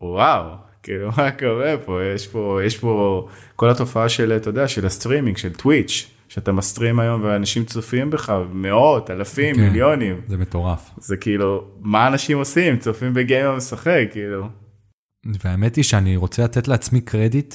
וואו, 0.00 0.54
כאילו 0.82 1.10
מה 1.16 1.30
קורה 1.30 1.74
פה, 1.84 1.98
יש 2.14 2.26
פה, 2.26 2.60
יש 2.64 2.78
פה 2.78 3.26
כל 3.56 3.70
התופעה 3.70 4.08
של, 4.08 4.32
אתה 4.36 4.48
יודע, 4.48 4.68
של 4.68 4.86
הסטרימינג, 4.86 5.36
של 5.36 5.52
טוויץ'. 5.52 6.10
שאתה 6.28 6.52
מסטרים 6.52 7.00
היום 7.00 7.24
ואנשים 7.24 7.64
צופים 7.64 8.10
בך, 8.10 8.32
מאות, 8.52 9.10
אלפים, 9.10 9.54
כן, 9.54 9.60
מיליונים. 9.60 10.20
זה 10.28 10.36
מטורף. 10.36 10.90
זה 10.96 11.16
כאילו, 11.16 11.64
מה 11.80 12.06
אנשים 12.06 12.38
עושים? 12.38 12.78
צופים 12.78 13.14
בגיימר 13.14 13.56
משחק, 13.56 14.04
כאילו. 14.12 14.48
והאמת 15.44 15.76
היא 15.76 15.84
שאני 15.84 16.16
רוצה 16.16 16.44
לתת 16.44 16.68
לעצמי 16.68 17.00
קרדיט 17.00 17.54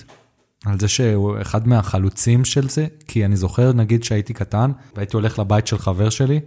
על 0.66 0.80
זה 0.80 0.88
שהוא 0.88 1.42
אחד 1.42 1.68
מהחלוצים 1.68 2.46
של 2.46 2.70
זה, 2.70 2.88
כי 3.08 3.26
אני 3.26 3.36
זוכר, 3.36 3.74
נגיד 3.74 4.04
שהייתי 4.04 4.34
קטן, 4.34 4.72
והייתי 4.96 5.18
הולך 5.18 5.40
לבית 5.40 5.68
של 5.68 5.78
חבר 5.78 6.10
שלי, 6.10 6.40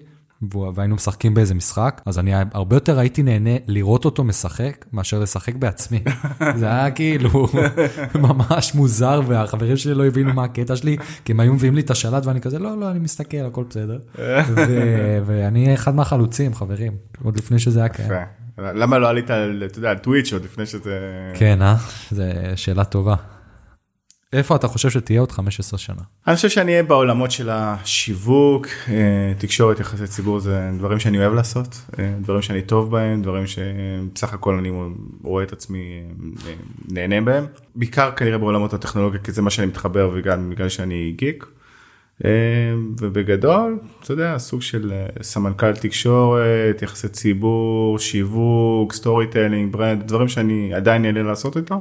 והיינו 0.75 0.95
משחקים 0.95 1.35
באיזה 1.35 1.55
משחק, 1.55 2.01
אז 2.07 2.19
אני 2.19 2.33
הרבה 2.53 2.77
יותר 2.77 2.99
הייתי 2.99 3.23
נהנה 3.23 3.51
לראות 3.67 4.05
אותו 4.05 4.25
משחק, 4.25 4.85
מאשר 4.93 5.19
לשחק 5.19 5.55
בעצמי. 5.55 6.03
זה 6.61 6.67
היה 6.67 6.91
כאילו 6.91 7.49
ממש 8.15 8.75
מוזר, 8.75 9.21
והחברים 9.27 9.77
שלי 9.77 9.95
לא 9.95 10.07
הבינו 10.07 10.35
מה 10.35 10.45
הקטע 10.45 10.77
שלי, 10.77 10.97
כי 11.25 11.33
הם 11.33 11.41
היו 11.41 11.55
מביאים 11.55 11.75
לי 11.75 11.81
את 11.81 11.91
השלט, 11.91 12.27
ואני 12.27 12.41
כזה, 12.41 12.59
לא, 12.59 12.79
לא, 12.79 12.91
אני 12.91 12.99
מסתכל, 12.99 13.37
הכל 13.47 13.65
בסדר. 13.71 13.99
ואני 15.27 15.75
אחד 15.75 15.95
מהחלוצים, 15.95 16.55
חברים, 16.55 16.93
עוד 17.23 17.37
לפני 17.37 17.59
שזה 17.59 17.81
היה 17.81 17.89
קיים. 17.89 18.11
למה 18.59 18.99
לא 18.99 19.09
עלית, 19.09 19.25
אתה 19.25 19.79
יודע, 19.79 19.91
על 19.91 19.99
טוויץ' 19.99 20.33
עוד 20.33 20.45
לפני 20.45 20.67
שזה... 20.67 20.99
כן, 21.35 21.63
אה? 21.63 21.77
זו 22.11 22.23
שאלה 22.57 22.85
טובה. 22.85 23.15
איפה 24.33 24.57
אתה 24.57 24.69
חושב 24.69 24.91
שתהיה 24.91 25.21
עוד 25.21 25.33
15 25.33 25.79
שנה? 25.79 26.03
אני 26.27 26.37
חושב 26.37 26.49
שאני 26.49 26.73
אהיה 26.73 26.83
בעולמות 26.83 27.31
של 27.31 27.49
השיווק, 27.53 28.67
אה, 28.89 29.33
תקשורת, 29.39 29.81
יחסי 29.81 30.07
ציבור, 30.07 30.41
זה 30.41 30.71
דברים 30.79 30.99
שאני 30.99 31.19
אוהב 31.19 31.35
לעשות, 31.35 31.81
אה, 31.99 32.13
דברים 32.21 32.43
שאני 32.43 32.63
טוב 32.63 32.91
בהם, 32.91 33.23
דברים 33.23 33.45
שבסך 33.47 34.35
הכל 34.35 34.59
אני 34.59 34.71
רואה 35.23 35.45
את 35.45 35.53
עצמי 35.53 36.03
אה, 36.47 36.53
נהנה 36.89 37.21
בהם. 37.21 37.47
בעיקר 37.75 38.11
כנראה 38.11 38.39
בעולמות 38.39 38.75
הטכנולוגיה, 38.75 39.21
כי 39.21 39.33
זה 39.33 39.43
מה 39.43 39.51
שאני 39.51 39.67
מתחבר 39.67 40.11
וגם 40.15 40.51
בגלל 40.51 40.69
שאני 40.69 41.15
גיק. 41.17 41.47
ובגדול, 43.01 43.79
אתה 44.03 44.13
יודע, 44.13 44.39
סוג 44.39 44.63
של 44.63 44.93
סמנכ"ל 45.23 45.73
תקשורת, 45.73 46.83
יחסי 46.83 47.09
ציבור, 47.09 47.99
שיווק, 47.99 48.93
storytelling, 48.93 49.73
brand, 49.73 50.07
דברים 50.07 50.29
שאני 50.29 50.75
עדיין 50.75 51.03
נהנה 51.03 51.23
לעשות 51.23 51.57
איתם. 51.57 51.79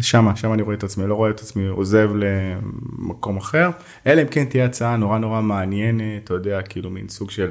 שמה, 0.00 0.36
שמה 0.36 0.54
אני 0.54 0.62
רואה 0.62 0.74
את 0.74 0.82
עצמי, 0.82 1.06
לא 1.06 1.14
רואה 1.14 1.30
את 1.30 1.40
עצמי 1.40 1.66
עוזב 1.66 2.10
למקום 2.14 3.36
אחר, 3.36 3.70
אלא 4.06 4.22
אם 4.22 4.26
כן 4.26 4.44
תהיה 4.44 4.64
הצעה 4.64 4.96
נורא 4.96 5.18
נורא 5.18 5.40
מעניינת, 5.40 6.24
אתה 6.24 6.34
יודע, 6.34 6.62
כאילו 6.62 6.90
מין 6.90 7.08
סוג 7.08 7.30
של 7.30 7.50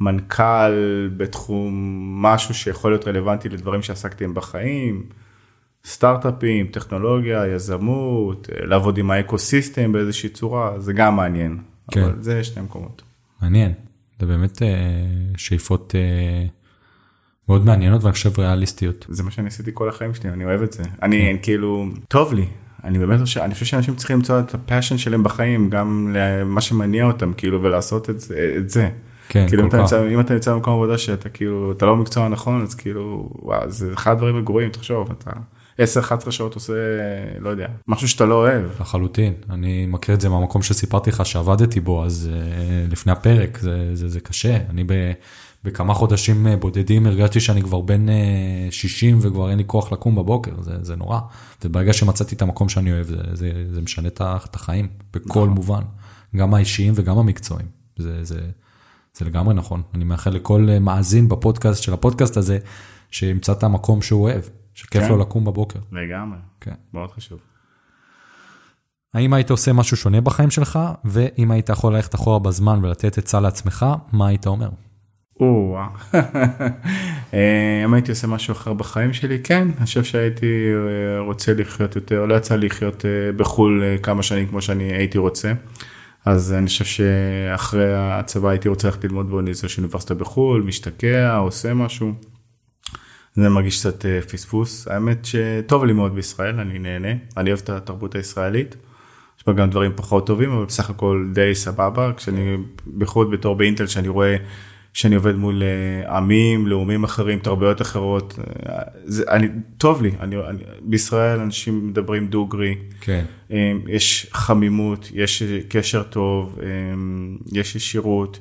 מנכ"ל 0.00 1.08
בתחום 1.16 1.74
משהו 2.22 2.54
שיכול 2.54 2.90
להיות 2.90 3.08
רלוונטי 3.08 3.48
לדברים 3.48 3.82
שעסקתי 3.82 4.26
בחיים, 4.26 5.06
סטארט-אפים, 5.84 6.66
טכנולוגיה, 6.66 7.46
יזמות, 7.46 8.48
לעבוד 8.52 8.98
עם 8.98 9.10
ה 9.10 9.18
ecosystem 9.18 9.92
באיזושהי 9.92 10.28
צורה, 10.28 10.80
זה 10.80 10.92
גם 10.92 11.16
מעניין, 11.16 11.58
כן. 11.90 12.02
אבל 12.02 12.22
זה 12.22 12.44
שני 12.44 12.62
מקומות. 12.62 13.02
מעניין, 13.42 13.72
זה 14.20 14.26
באמת 14.26 14.62
אה, 14.62 14.68
שאיפות 15.36 15.94
אה, 15.94 16.46
מאוד 17.48 17.64
מעניינות 17.64 18.02
ואני 18.02 18.12
חושב 18.12 18.38
ריאליסטיות. 18.38 19.06
זה 19.08 19.22
מה 19.22 19.30
שאני 19.30 19.46
עשיתי 19.48 19.70
כל 19.74 19.88
החיים 19.88 20.14
שלי, 20.14 20.30
אני 20.30 20.44
אוהב 20.44 20.62
את 20.62 20.72
זה. 20.72 20.82
אני 21.02 21.20
כן. 21.20 21.36
כאילו, 21.42 21.86
טוב 22.08 22.32
לי. 22.34 22.46
אני 22.84 22.98
באמת 22.98 23.20
חושב, 23.20 23.40
אני 23.40 23.54
חושב 23.54 23.66
שאנשים 23.66 23.94
צריכים 23.94 24.16
למצוא 24.16 24.40
את 24.40 24.54
הפאשן 24.54 24.98
שלהם 24.98 25.22
בחיים, 25.22 25.70
גם 25.70 26.14
למה 26.14 26.60
שמניע 26.60 27.04
אותם, 27.04 27.32
כאילו, 27.32 27.62
ולעשות 27.62 28.10
את 28.10 28.20
זה. 28.20 28.54
את 28.56 28.70
זה. 28.70 28.88
כן, 29.28 29.48
כאילו, 29.48 29.70
כל 29.70 29.86
כך. 29.86 29.92
אם 29.92 30.20
אתה 30.20 30.34
נמצא 30.34 30.52
במקום 30.52 30.74
עבודה 30.74 30.98
שאתה 30.98 31.28
כאילו, 31.28 31.72
אתה 31.72 31.86
לא 31.86 31.94
במקצוע 31.94 32.24
הנכון, 32.24 32.62
אז 32.62 32.74
כאילו, 32.74 33.30
וואו, 33.42 33.70
זה 33.70 33.92
אחד 33.92 34.12
הדברים 34.12 34.36
הגרועים, 34.36 34.70
תחשוב, 34.70 35.10
אתה 35.10 35.30
10-11 36.26 36.30
שעות 36.30 36.54
עושה, 36.54 36.72
לא 37.40 37.48
יודע, 37.50 37.66
משהו 37.88 38.08
שאתה 38.08 38.24
לא 38.24 38.34
אוהב. 38.34 38.64
לחלוטין, 38.80 39.34
אני 39.50 39.86
מכיר 39.86 40.14
את 40.14 40.20
זה 40.20 40.28
מהמקום 40.28 40.62
שסיפרתי 40.62 41.10
לך 41.10 41.26
שעבדתי 41.26 41.80
בו, 41.80 42.04
אז 42.04 42.30
uh, 42.32 42.92
לפני 42.92 43.12
הפרק, 43.12 43.58
זה, 43.58 43.90
זה, 43.94 44.08
זה 44.08 44.20
קשה. 44.20 44.58
אני 44.70 44.84
ב... 44.84 44.92
בכמה 45.66 45.94
חודשים 45.94 46.46
אה, 46.46 46.56
בודדים 46.56 47.06
הרגשתי 47.06 47.40
שאני 47.40 47.62
כבר 47.62 47.80
בן 47.80 48.06
60 48.70 49.16
אה, 49.16 49.20
וכבר 49.22 49.50
אין 49.50 49.58
לי 49.58 49.64
כוח 49.66 49.92
לקום 49.92 50.14
בבוקר, 50.14 50.62
זה, 50.62 50.84
זה 50.84 50.96
נורא. 50.96 51.20
וברגע 51.64 51.92
שמצאתי 51.92 52.34
את 52.34 52.42
המקום 52.42 52.68
שאני 52.68 52.92
אוהב, 52.92 53.06
זה, 53.06 53.16
זה, 53.32 53.52
זה 53.70 53.80
משנה 53.80 54.08
את 54.08 54.54
החיים 54.54 54.88
בכל 55.12 55.28
נכון. 55.28 55.48
מובן, 55.48 55.82
גם 56.36 56.54
האישיים 56.54 56.92
וגם 56.96 57.18
המקצועיים. 57.18 57.68
זה, 57.96 58.24
זה, 58.24 58.40
זה 59.14 59.24
לגמרי 59.24 59.54
נכון. 59.54 59.82
אני 59.94 60.04
מאחל 60.04 60.30
לכל 60.30 60.66
אה, 60.70 60.78
מאזין 60.78 61.28
בפודקאסט 61.28 61.82
של 61.82 61.92
הפודקאסט 61.92 62.36
הזה, 62.36 62.58
שימצא 63.10 63.52
את 63.52 63.62
המקום 63.62 64.02
שהוא 64.02 64.22
אוהב, 64.22 64.42
שכיף 64.74 65.02
כן. 65.02 65.08
לו 65.08 65.16
לקום 65.16 65.44
בבוקר. 65.44 65.78
לגמרי, 65.92 66.38
כן. 66.60 66.74
מאוד 66.94 67.10
חשוב. 67.10 67.38
האם 69.14 69.32
היית 69.32 69.50
עושה 69.50 69.72
משהו 69.72 69.96
שונה 69.96 70.20
בחיים 70.20 70.50
שלך, 70.50 70.78
ואם 71.04 71.50
היית 71.50 71.68
יכול 71.68 71.94
ללכת 71.94 72.14
אחורה 72.14 72.38
בזמן 72.38 72.84
ולתת 72.84 73.18
עצה 73.18 73.40
לעצמך, 73.40 73.86
מה 74.12 74.26
היית 74.26 74.46
אומר? 74.46 74.68
או 75.40 75.78
אה, 77.34 77.82
אם 77.84 77.94
הייתי 77.94 78.10
עושה 78.10 78.26
משהו 78.26 78.52
אחר 78.52 78.72
בחיים 78.72 79.12
שלי, 79.12 79.38
כן, 79.44 79.68
אני 79.76 79.86
חושב 79.86 80.04
שהייתי 80.04 80.46
אה, 80.46 81.20
רוצה 81.20 81.54
לחיות 81.54 81.96
יותר, 81.96 82.24
לא 82.24 82.34
יצא 82.34 82.56
לי 82.56 82.66
לחיות 82.66 83.04
אה, 83.04 83.32
בחו"ל 83.32 83.82
כמה 84.02 84.22
שנים 84.22 84.46
כמו 84.46 84.62
שאני 84.62 84.92
הייתי 84.92 85.18
רוצה. 85.18 85.52
אז 86.24 86.52
אני 86.52 86.66
חושב 86.66 86.84
שאחרי 86.84 87.94
הצבא 87.94 88.48
הייתי 88.48 88.68
רוצה 88.68 88.88
ללכת 88.88 89.04
ללמוד 89.04 89.30
באוניברסיטה 89.30 89.68
של 89.68 89.82
אוניברסיטה 89.82 90.14
בחו"ל, 90.14 90.62
משתקע, 90.62 91.36
עושה 91.36 91.74
משהו. 91.74 92.12
זה 93.34 93.48
מרגיש 93.48 93.80
קצת 93.80 94.04
פספוס. 94.32 94.88
האמת 94.88 95.24
שטוב 95.24 95.84
לי 95.84 95.92
מאוד 95.92 96.14
בישראל, 96.14 96.60
אני 96.60 96.78
נהנה, 96.78 97.08
אני 97.36 97.50
אוהב 97.50 97.60
את 97.64 97.70
התרבות 97.70 98.14
הישראלית. 98.14 98.76
יש 99.38 99.46
בה 99.46 99.52
גם 99.52 99.70
דברים 99.70 99.92
פחות 99.96 100.26
טובים, 100.26 100.52
אבל 100.52 100.64
בסך 100.64 100.90
הכל 100.90 101.28
די 101.32 101.54
סבבה. 101.54 102.12
כשאני, 102.16 102.56
בייחוד 102.86 103.30
בתור 103.30 103.56
באינטל, 103.56 103.86
שאני 103.86 104.08
רואה 104.08 104.36
שאני 104.96 105.14
עובד 105.14 105.34
מול 105.36 105.62
אה, 105.62 106.16
עמים, 106.16 106.66
לאומים 106.66 107.04
אחרים, 107.04 107.38
תרבויות 107.38 107.82
אחרות. 107.82 108.38
אה, 108.68 108.82
זה, 109.04 109.24
אני, 109.28 109.48
טוב 109.78 110.02
לי, 110.02 110.10
אני, 110.20 110.36
אני, 110.36 110.62
בישראל 110.80 111.40
אנשים 111.40 111.88
מדברים 111.88 112.26
דוגרי, 112.26 112.74
כן. 113.00 113.24
אה, 113.50 113.72
יש 113.88 114.26
חמימות, 114.32 115.10
יש 115.14 115.42
קשר 115.68 116.02
טוב, 116.02 116.58
יש 117.52 117.76
ישירות, 117.76 118.38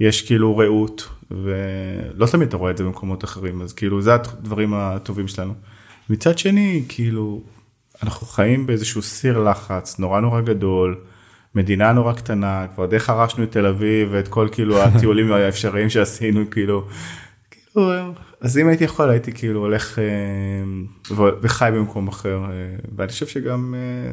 יש 0.00 0.22
כאילו 0.22 0.56
רעות, 0.56 1.08
ולא 1.30 2.26
תמיד 2.26 2.48
אתה 2.48 2.56
רואה 2.56 2.70
את 2.70 2.76
זה 2.76 2.84
במקומות 2.84 3.24
אחרים, 3.24 3.62
אז 3.62 3.72
כאילו 3.72 4.02
זה 4.02 4.14
הדברים 4.14 4.74
הטובים 4.74 5.28
שלנו. 5.28 5.54
מצד 6.10 6.38
שני, 6.38 6.84
כאילו, 6.88 7.42
אנחנו 8.02 8.26
חיים 8.26 8.66
באיזשהו 8.66 9.02
סיר 9.02 9.38
לחץ 9.38 9.98
נורא 9.98 10.20
נורא 10.20 10.40
גדול, 10.40 10.96
מדינה 11.54 11.92
נורא 11.92 12.12
קטנה, 12.12 12.66
כבר 12.74 12.86
די 12.86 12.98
חרשנו 12.98 13.44
את 13.44 13.52
תל 13.52 13.66
אביב 13.66 14.08
ואת 14.12 14.28
כל 14.28 14.48
כאילו 14.52 14.82
הטיולים 14.82 15.32
האפשריים 15.32 15.90
שעשינו, 15.90 16.50
כאילו, 16.50 16.86
כאילו, 17.50 17.92
אז 18.40 18.58
אם 18.58 18.68
הייתי 18.68 18.84
יכול 18.84 19.10
הייתי 19.10 19.32
כאילו 19.32 19.60
הולך 19.60 19.98
אה, 19.98 21.14
וחי 21.42 21.70
במקום 21.74 22.08
אחר, 22.08 22.44
אה, 22.44 22.76
ואני 22.96 23.08
חושב 23.08 23.26
שגם 23.26 23.74
אה, 23.74 24.12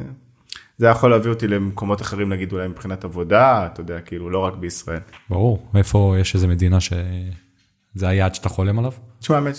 זה 0.78 0.86
יכול 0.86 1.10
להביא 1.10 1.30
אותי 1.30 1.48
למקומות 1.48 2.02
אחרים, 2.02 2.28
נגיד 2.28 2.52
אולי 2.52 2.68
מבחינת 2.68 3.04
עבודה, 3.04 3.66
אתה 3.66 3.80
יודע, 3.80 4.00
כאילו, 4.00 4.30
לא 4.30 4.38
רק 4.38 4.56
בישראל. 4.56 5.00
ברור, 5.30 5.66
איפה 5.74 6.14
יש 6.20 6.34
איזה 6.34 6.46
מדינה 6.46 6.80
שזה 6.80 8.08
היעד 8.08 8.34
שאתה 8.34 8.48
חולם 8.48 8.78
עליו? 8.78 8.92
תשמע, 9.20 9.36
האמת, 9.36 9.54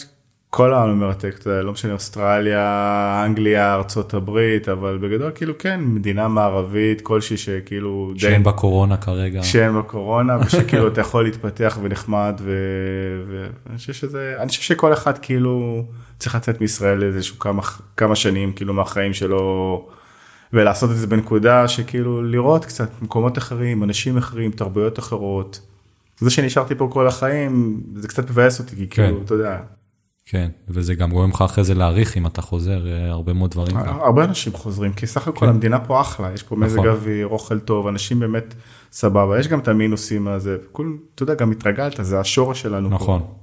כל 0.56 0.74
העולם 0.74 1.00
מרתק, 1.00 1.36
אתה 1.40 1.50
יודע, 1.50 1.62
לא 1.62 1.72
משנה 1.72 1.94
אוסטרליה, 1.94 3.24
אנגליה, 3.26 3.74
ארצות 3.74 4.14
הברית, 4.14 4.70
אבל 4.70 4.98
בגדול 4.98 5.32
כאילו 5.36 5.58
כן, 5.58 5.82
מדינה 5.84 6.28
מערבית 6.28 7.02
כלשהי 7.02 7.38
שכאילו... 7.38 8.14
שאין 8.18 8.44
בה 8.44 8.52
קורונה 8.52 8.98
כרגע. 8.98 9.44
שאין 9.44 9.74
בה 9.74 9.82
קורונה, 9.82 10.38
ושכאילו 10.46 10.88
אתה 10.88 11.02
יכול 11.02 11.24
להתפתח 11.24 11.78
ונחמד, 11.82 12.42
ואני 12.46 13.78
חושב 13.78 13.94
שזה, 13.94 14.36
אני 14.40 14.48
חושב 14.48 14.62
שכל 14.62 14.94
אחד 14.94 15.18
כאילו 15.18 15.86
צריך 16.20 16.36
לצאת 16.36 16.62
מישראל 16.62 17.04
איזשהו 17.04 17.40
כמה, 17.40 17.62
כמה 17.98 18.16
שנים 18.16 18.54
כאילו 18.54 18.74
מהחיים 18.74 19.14
שלו, 19.14 19.88
ולעשות 20.54 20.92
את 20.92 20.98
זה 20.98 21.08
בנקודה 21.08 21.68
שכאילו 21.68 22.24
לראות 22.24 22.66
קצת 22.66 22.90
מקומות 23.02 23.38
אחרים, 23.38 23.84
אנשים 23.84 24.18
אחרים, 24.18 24.52
תרבויות 24.52 25.00
אחרות. 25.00 25.60
זה 26.20 26.30
שנשארתי 26.30 26.76
פה 26.76 26.90
כל 26.92 27.08
החיים, 27.08 27.82
זה 27.96 28.08
קצת 28.08 28.30
מבאס 28.30 28.60
אותי, 28.60 28.76
כי 28.76 28.88
כן. 28.88 29.06
כאילו, 29.06 29.22
אתה 29.26 29.34
יודע. 29.34 29.58
כן, 30.26 30.50
וזה 30.68 30.96
גם 30.96 31.12
גורם 31.12 31.30
לך 31.30 31.42
אחרי 31.42 31.64
זה 31.64 31.74
להעריך 31.74 32.18
אם 32.18 32.28
אתה 32.28 32.42
חוזר 32.42 32.88
אה, 32.88 33.10
הרבה 33.10 33.34
מאוד 33.34 33.52
דברים. 33.52 33.78
הרבה 33.78 34.24
אנשים 34.24 34.54
חוזרים, 34.54 34.94
כי 34.94 35.08
סך 35.08 35.28
הכל 35.28 35.40
כן. 35.40 35.50
המדינה 35.50 35.80
פה 35.80 36.02
אחלה, 36.02 36.34
יש 36.34 36.44
פה 36.44 36.56
מזג 36.56 36.78
נכון. 36.80 36.90
אוויר, 36.90 37.28
אוכל 37.28 37.60
טוב, 37.60 37.88
אנשים 37.88 38.20
באמת 38.20 38.56
סבבה, 38.92 39.40
יש 39.40 39.48
גם 39.48 39.60
את 39.60 39.68
המינוסים 39.68 40.28
הזה, 40.28 40.58
אתה 41.16 41.24
יודע, 41.24 41.34
גם 41.34 41.52
התרגלת, 41.52 42.00
זה 42.02 42.20
השורש 42.20 42.62
שלנו 42.62 42.90
נכון. 42.90 43.20
פה. 43.22 43.36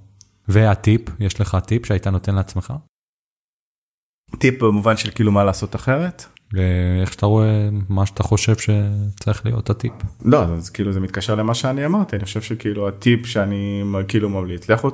והטיפ, 0.48 1.02
יש 1.20 1.40
לך 1.40 1.58
טיפ 1.66 1.86
שהיית 1.86 2.06
נותן 2.06 2.34
לעצמך? 2.34 2.72
טיפ 4.38 4.62
במובן 4.62 4.96
של 4.96 5.10
כאילו 5.10 5.32
מה 5.32 5.44
לעשות 5.44 5.76
אחרת? 5.76 6.24
ואיך 6.52 7.12
שאתה 7.12 7.26
רואה 7.26 7.68
מה 7.88 8.06
שאתה 8.06 8.22
חושב 8.22 8.54
שצריך 8.56 9.46
להיות 9.46 9.70
הטיפ. 9.70 9.92
לא, 10.24 10.42
אז 10.42 10.70
כאילו 10.70 10.92
זה 10.92 11.00
מתקשר 11.00 11.34
למה 11.34 11.54
שאני 11.54 11.86
אמרתי, 11.86 12.16
אני 12.16 12.24
חושב 12.24 12.42
שכאילו 12.42 12.88
הטיפ 12.88 13.26
שאני 13.26 13.82
כאילו 14.08 14.28
ממליץ, 14.28 14.70
לכו 14.70 14.90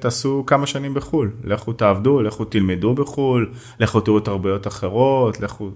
תעשו 0.00 0.44
כמה 0.46 0.66
שנים 0.66 0.94
בחו"ל, 0.94 1.32
לכו 1.44 1.72
תעבדו, 1.72 2.22
לכו 2.22 2.44
תלמדו 2.44 2.94
בחו"ל, 2.94 3.52
לכו 3.80 4.00
תראו 4.00 4.20
תרבויות 4.20 4.66
אחרות, 4.66 5.40
לכו 5.40 5.70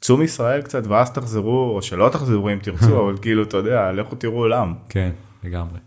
צאו 0.00 0.16
מישראל 0.16 0.62
קצת 0.62 0.86
ואז 0.86 1.12
תחזרו, 1.12 1.72
או 1.76 1.82
שלא 1.82 2.08
תחזרו 2.12 2.50
אם 2.50 2.58
תרצו, 2.62 3.00
אבל 3.04 3.16
כאילו, 3.22 3.42
אתה 3.42 3.56
יודע, 3.56 3.92
לכו 3.92 4.16
תראו 4.16 4.38
עולם. 4.38 4.74
כן, 4.88 5.10
לגמרי. 5.44 5.78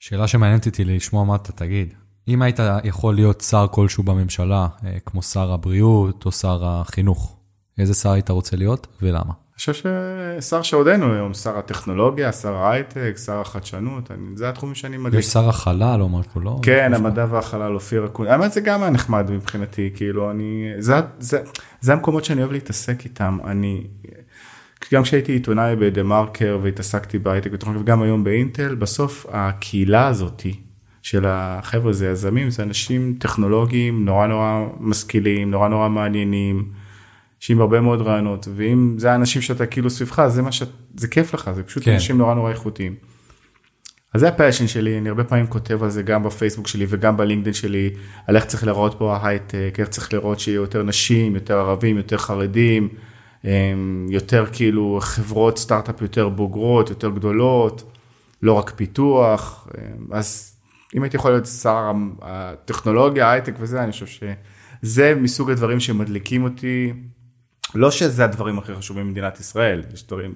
שאלה 0.00 0.28
שמעניינת 0.28 0.66
אותי 0.66 0.84
לשמוע 0.84 1.24
מה 1.24 1.36
אתה 1.36 1.52
תגיד. 1.52 1.94
אם 2.28 2.42
היית 2.42 2.60
יכול 2.84 3.14
להיות 3.14 3.40
שר 3.40 3.66
כלשהו 3.70 4.02
בממשלה, 4.02 4.66
אה, 4.84 4.96
כמו 5.06 5.22
שר 5.22 5.52
הבריאות 5.52 6.26
או 6.26 6.32
שר 6.32 6.64
החינוך, 6.64 7.36
איזה 7.78 7.94
שר 7.94 8.10
היית 8.10 8.30
רוצה 8.30 8.56
להיות 8.56 8.86
ולמה? 9.02 9.32
אני 9.56 9.58
חושב 9.58 9.72
ששר 10.40 10.62
שעודנו 10.62 11.14
היום, 11.14 11.34
שר 11.34 11.58
הטכנולוגיה, 11.58 12.32
שר 12.32 12.54
ההייטק, 12.54 13.16
שר 13.24 13.40
החדשנות, 13.40 14.10
אני, 14.10 14.36
זה 14.36 14.48
התחומים 14.48 14.74
שאני 14.74 14.96
מדליק. 14.96 15.20
יש 15.20 15.26
שר 15.26 15.48
החלל 15.48 16.02
או 16.02 16.08
משהו, 16.08 16.40
לא? 16.40 16.58
כן, 16.62 16.94
המדע 16.94 17.26
והחלל, 17.30 17.74
אופיר 17.74 18.06
אקוני, 18.06 18.30
האמת 18.30 18.52
זה 18.52 18.60
גם 18.60 18.82
היה 18.82 18.90
נחמד 18.90 19.30
מבחינתי, 19.30 19.90
כאילו 19.94 20.30
אני, 20.30 20.72
זה, 20.78 20.94
זה, 21.18 21.42
זה 21.80 21.92
המקומות 21.92 22.24
שאני 22.24 22.40
אוהב 22.40 22.52
להתעסק 22.52 23.04
איתם, 23.04 23.38
אני, 23.44 23.86
גם 24.92 25.02
כשהייתי 25.02 25.32
עיתונאי 25.32 25.76
בדה 25.76 26.02
מרקר 26.02 26.58
והתעסקתי 26.62 27.18
בהייטק 27.18 27.50
וגם 27.80 28.02
היום 28.02 28.24
באינטל, 28.24 28.74
בסוף 28.74 29.26
הקהילה 29.28 30.08
הזאתי 30.08 30.65
של 31.06 31.24
החבר'ה 31.28 31.92
זה 31.92 32.06
יזמים, 32.06 32.50
זה 32.50 32.62
אנשים 32.62 33.16
טכנולוגיים 33.18 34.04
נורא 34.04 34.26
נורא 34.26 34.66
משכילים, 34.80 35.50
נורא 35.50 35.68
נורא 35.68 35.88
מעניינים. 35.88 36.70
שעם 37.40 37.60
הרבה 37.60 37.80
מאוד 37.80 38.00
רעיונות 38.00 38.48
ואם 38.56 38.94
זה 38.98 39.12
האנשים 39.12 39.42
שאתה 39.42 39.66
כאילו 39.66 39.90
סביבך 39.90 40.26
זה 40.28 40.42
מה 40.42 40.52
שזה 40.52 41.08
כיף 41.10 41.34
לך 41.34 41.50
זה 41.54 41.62
פשוט 41.62 41.84
כן. 41.84 41.92
אנשים 41.92 42.18
נורא 42.18 42.34
נורא 42.34 42.50
איכותיים. 42.50 42.94
אז 44.14 44.20
זה 44.20 44.28
ה 44.28 44.33
passion 44.33 44.66
שלי 44.66 44.98
אני 44.98 45.08
הרבה 45.08 45.24
פעמים 45.24 45.46
כותב 45.46 45.82
על 45.82 45.90
זה 45.90 46.02
גם 46.02 46.22
בפייסבוק 46.22 46.66
שלי 46.66 46.86
וגם 46.88 47.16
בלינקדאין 47.16 47.54
שלי 47.54 47.90
על 48.26 48.36
איך 48.36 48.44
צריך 48.44 48.64
לראות 48.64 48.94
פה 48.98 49.16
ההייטק 49.16 49.76
איך 49.78 49.88
צריך 49.88 50.14
לראות 50.14 50.40
שיהיו 50.40 50.60
יותר 50.62 50.82
נשים 50.82 51.34
יותר 51.34 51.58
ערבים 51.58 51.96
יותר 51.96 52.18
חרדים 52.18 52.88
אמ, 53.44 54.06
יותר 54.10 54.46
כאילו 54.52 54.98
חברות 55.02 55.58
סטארט-אפ 55.58 56.02
יותר 56.02 56.28
בוגרות 56.28 56.90
יותר 56.90 57.10
גדולות 57.10 57.92
לא 58.42 58.52
רק 58.52 58.72
פיתוח 58.76 59.68
אמ, 59.78 60.06
אז 60.12 60.55
אם 60.96 61.02
הייתי 61.02 61.16
יכול 61.16 61.30
להיות 61.30 61.46
שר 61.46 61.92
הטכנולוגיה 62.22 63.30
הייטק 63.30 63.54
וזה 63.58 63.82
אני 63.82 63.92
חושב 63.92 64.06
שזה 64.06 65.14
מסוג 65.16 65.50
הדברים 65.50 65.80
שמדליקים 65.80 66.44
אותי 66.44 66.92
לא 67.74 67.90
שזה 67.90 68.24
הדברים 68.24 68.58
הכי 68.58 68.74
חשובים 68.74 69.06
במדינת 69.06 69.40
ישראל, 69.40 69.82
יש 69.94 70.06
דברים 70.06 70.34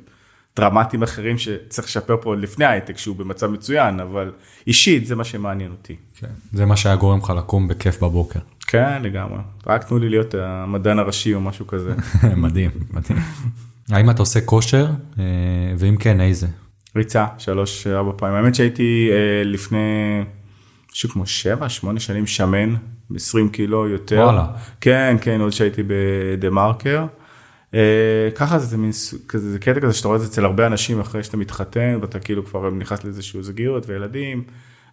דרמטיים 0.57 1.03
אחרים 1.03 1.39
שצריך 1.39 1.89
לשפר 1.89 2.17
פה 2.21 2.31
עוד 2.31 2.39
לפני 2.39 2.65
ההייטק 2.65 2.99
שהוא 2.99 3.17
במצב 3.17 3.47
מצוין, 3.47 4.01
אבל 4.01 4.33
אישית 4.67 5.07
זה 5.07 5.17
מה 5.17 5.25
שמעניין 5.25 5.71
אותי. 5.71 5.97
כן, 6.19 6.27
זה 6.53 6.67
מה 6.67 6.77
שהיה 6.77 6.97
גורם 6.97 7.19
לך 7.19 7.33
לקום 7.37 7.69
בכיף 7.69 8.03
בבוקר. 8.03 8.41
כן, 8.67 9.03
לגמרי. 9.03 9.39
רק 9.67 9.85
תנו 9.85 9.99
לי 9.99 10.09
להיות 10.09 10.35
המדען 10.35 10.99
הראשי 10.99 11.35
או 11.35 11.41
משהו 11.41 11.67
כזה. 11.67 11.95
מדהים, 12.37 12.71
מדהים. 12.91 13.19
האם 13.91 14.11
אתה 14.11 14.23
עושה 14.23 14.41
כושר, 14.41 14.87
אה, 15.19 15.25
ואם 15.79 15.97
כן, 15.97 16.21
איזה? 16.21 16.47
ריצה, 16.97 17.27
שלוש, 17.39 17.87
ארבע 17.87 18.13
פעמים. 18.17 18.37
האמת 18.37 18.55
שהייתי 18.55 19.09
אה, 19.13 19.45
לפני 19.45 19.79
משהו 20.93 21.09
כמו 21.09 21.27
שבע, 21.27 21.69
שמונה 21.69 22.01
שנים 22.01 22.27
שמן, 22.27 22.75
20 23.15 23.49
קילו 23.49 23.89
יותר. 23.89 24.23
וואלה. 24.25 24.47
כן, 24.81 25.17
כן, 25.21 25.41
עוד 25.41 25.53
שהייתי 25.53 25.83
בדה 25.87 26.51
מרקר. 26.51 27.07
אה, 27.75 28.29
ככה 28.35 28.59
זה 28.59 28.77
מין 28.77 28.91
כזה 29.29 29.51
זה 29.53 29.59
קטע 29.59 29.81
כזה 29.81 29.93
שאתה 29.93 30.09
רואה 30.09 30.17
את 30.17 30.23
זה 30.23 30.29
אצל 30.29 30.45
הרבה 30.45 30.67
אנשים 30.67 31.01
אחרי 31.01 31.23
שאתה 31.23 31.37
מתחתן 31.37 31.99
ואתה 32.01 32.19
כאילו 32.19 32.45
כבר 32.45 32.71
נכנס 32.71 33.05
לאיזשהו 33.05 33.43
זוגיות 33.43 33.89
וילדים 33.89 34.45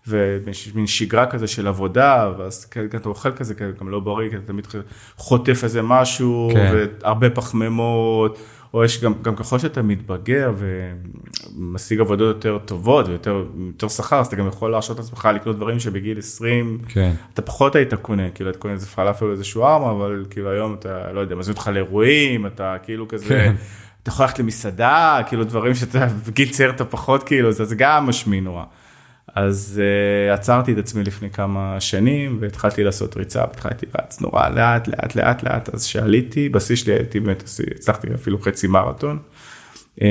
ומין 0.07 0.87
שגרה 0.87 1.25
כזה 1.25 1.47
של 1.47 1.67
עבודה 1.67 2.31
ואז 2.37 2.69
אתה 2.95 3.09
אוכל 3.09 3.31
כזה 3.31 3.53
גם 3.79 3.89
לא 3.89 3.99
בריא 3.99 4.29
כי 4.29 4.35
אתה 4.35 4.45
תמיד 4.45 4.67
חוטף 5.17 5.63
איזה 5.63 5.81
משהו 5.81 6.49
כן. 6.53 6.73
והרבה 7.01 7.29
פחמימות. 7.29 8.39
או 8.73 8.83
יש 8.83 9.03
גם, 9.03 9.13
גם 9.21 9.35
ככל 9.35 9.59
שאתה 9.59 9.81
מתבגר 9.81 10.51
ומשיג 10.57 11.99
עבודות 11.99 12.35
יותר 12.35 12.57
טובות 12.65 13.07
ויותר 13.07 13.43
יותר 13.67 13.87
שכר, 13.87 14.19
אז 14.19 14.27
אתה 14.27 14.35
גם 14.35 14.47
יכול 14.47 14.71
להרשות 14.71 14.97
לעצמך 14.97 15.29
לקנות 15.35 15.55
דברים 15.55 15.79
שבגיל 15.79 16.19
20, 16.19 16.79
כן. 16.87 17.13
אתה 17.33 17.41
פחות 17.41 17.75
היית 17.75 17.93
קונה, 17.93 18.29
כאילו 18.29 18.49
אתה 18.49 18.59
קונה 18.59 18.73
איזה 18.73 18.85
פלאפל 18.85 19.25
או 19.25 19.31
איזשהו 19.31 19.63
ארם, 19.63 19.83
אבל 19.83 20.25
כאילו 20.29 20.51
היום 20.51 20.73
אתה, 20.73 21.11
לא 21.11 21.19
יודע, 21.19 21.35
מזמין 21.35 21.57
אותך 21.57 21.67
לאירועים, 21.73 22.45
אתה 22.45 22.75
כאילו 22.83 23.07
כזה, 23.07 23.27
כן. 23.27 23.55
אתה 24.03 24.09
יכול 24.09 24.25
ללכת 24.25 24.39
למסעדה, 24.39 25.19
כאילו 25.27 25.43
דברים 25.43 25.75
שאתה 25.75 26.07
בגיל 26.27 26.49
צעיר 26.49 26.69
אתה 26.69 26.85
פחות, 26.85 27.23
כאילו, 27.23 27.51
זה, 27.51 27.65
זה 27.65 27.75
גם 27.75 28.05
משמין 28.05 28.43
נורא. 28.43 28.63
אז 29.35 29.81
uh, 29.81 30.33
עצרתי 30.33 30.73
את 30.73 30.77
עצמי 30.77 31.03
לפני 31.03 31.29
כמה 31.29 31.79
שנים 31.79 32.37
והתחלתי 32.39 32.83
לעשות 32.83 33.17
ריצה, 33.17 33.43
התחלתי 33.43 33.85
רץ 33.99 34.21
נורא 34.21 34.49
לאט 34.49 34.87
לאט 34.87 35.15
לאט 35.15 35.43
לאט, 35.43 35.69
אז 35.73 35.83
שעליתי, 35.83 36.49
בשיא 36.49 36.75
שלי 36.75 36.93
הייתי 36.93 37.19
באמת, 37.19 37.43
הצלחתי 37.75 38.07
אפילו 38.15 38.39
חצי 38.39 38.67
מרתון. 38.67 39.19
Uh, 39.95 40.01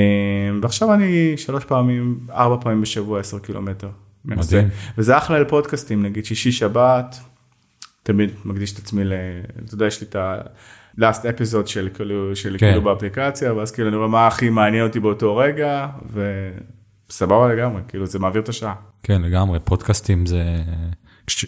ועכשיו 0.61 0.93
אני 0.93 1.33
שלוש 1.37 1.65
פעמים, 1.65 2.19
ארבע 2.31 2.57
פעמים 2.61 2.81
בשבוע, 2.81 3.19
עשר 3.19 3.39
קילומטר. 3.39 3.89
מדהים. 4.25 4.69
וזה 4.97 5.17
אחלה 5.17 5.39
לפודקאסטים, 5.39 6.03
נגיד 6.03 6.25
שישי 6.25 6.51
שבת, 6.51 7.19
תמיד 8.03 8.31
מקדיש 8.45 8.73
את 8.73 8.77
עצמי 8.77 9.03
ל... 9.03 9.13
אתה 9.65 9.73
יודע, 9.73 9.85
יש 9.85 10.01
לי 10.01 10.07
את 10.07 10.15
ה... 10.15 10.35
last 10.99 11.21
episode 11.23 11.67
של 11.67 11.89
כאילו, 11.93 12.35
של 12.35 12.55
כן. 12.59 12.67
כאילו 12.67 12.81
באפליקציה, 12.81 13.53
ואז 13.53 13.71
כאילו 13.71 13.89
אני 13.89 13.97
רואה 13.97 14.07
מה 14.07 14.27
הכי 14.27 14.49
מעניין 14.49 14.83
אותי 14.83 14.99
באותו 14.99 15.37
רגע, 15.37 15.87
וסבבה 17.09 17.53
לגמרי, 17.53 17.81
כאילו 17.87 18.05
זה 18.05 18.19
מעביר 18.19 18.41
את 18.41 18.49
השעה. 18.49 18.73
כן, 19.03 19.21
לגמרי, 19.21 19.59
פודקאסטים 19.59 20.25
זה... 20.25 20.63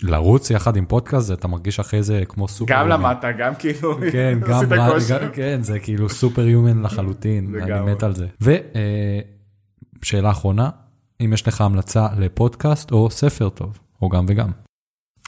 לרוץ 0.01 0.51
יחד 0.51 0.75
עם 0.77 0.85
פודקאסט, 0.85 1.31
אתה 1.31 1.47
מרגיש 1.47 1.79
אחרי 1.79 2.03
זה 2.03 2.23
כמו 2.29 2.47
סופר 2.47 2.73
גם 2.73 2.87
למדת, 2.87 3.25
גם 3.37 3.55
כאילו, 3.59 3.97
כן, 4.11 4.39
גם, 4.49 4.63
גם, 5.09 5.29
כן, 5.33 5.61
זה 5.61 5.79
כאילו 5.79 6.09
סופר 6.09 6.47
יומן 6.47 6.81
לחלוטין, 6.81 7.55
אני 7.61 7.91
מת 7.91 8.03
על 8.03 8.15
זה. 8.15 8.27
ושאלה 8.41 10.27
אה, 10.27 10.31
אחרונה, 10.31 10.69
אם 11.21 11.33
יש 11.33 11.47
לך 11.47 11.61
המלצה 11.61 12.07
לפודקאסט 12.17 12.91
או 12.91 13.09
ספר 13.11 13.49
טוב, 13.49 13.79
או 14.01 14.09
גם 14.09 14.25
וגם. 14.27 14.51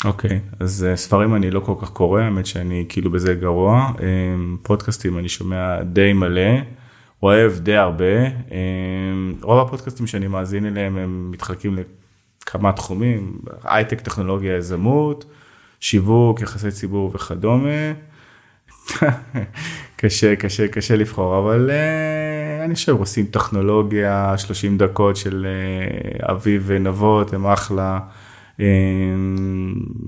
אוקיי, 0.05 0.29
okay, 0.29 0.55
אז 0.59 0.87
uh, 0.93 0.95
ספרים 0.95 1.35
אני 1.35 1.51
לא 1.51 1.59
כל 1.59 1.75
כך 1.81 1.89
קורא, 1.89 2.21
האמת 2.21 2.45
שאני 2.45 2.85
כאילו 2.89 3.11
בזה 3.11 3.33
גרוע. 3.33 3.91
Um, 3.97 4.01
פודקאסטים 4.63 5.17
אני 5.17 5.29
שומע 5.29 5.83
די 5.83 6.13
מלא, 6.13 6.51
אוהב 7.23 7.59
די 7.59 7.75
הרבה. 7.75 8.27
Um, 8.27 8.51
רוב 9.41 9.67
הפודקאסטים 9.67 10.07
שאני 10.07 10.27
מאזין 10.27 10.65
אליהם 10.65 10.97
הם 10.97 11.31
מתחלקים 11.31 11.77
כמה 12.45 12.71
תחומים, 12.71 13.37
הייטק, 13.63 14.01
טכנולוגיה, 14.01 14.57
יזמות, 14.57 15.25
שיווק, 15.79 16.41
יחסי 16.41 16.71
ציבור 16.71 17.11
וכדומה. 17.15 17.91
קשה, 19.95 20.35
קשה, 20.35 20.67
קשה 20.67 20.95
לבחור, 20.95 21.39
אבל 21.39 21.69
uh, 21.69 22.65
אני 22.65 22.75
חושב 22.75 22.97
עושים 22.97 23.25
טכנולוגיה, 23.25 24.33
30 24.37 24.77
דקות 24.77 25.15
של 25.15 25.47
uh, 26.21 26.31
אביב 26.31 26.63
ונבות, 26.65 27.33
הם 27.33 27.47
אחלה. 27.47 27.99
Um, 28.57 28.61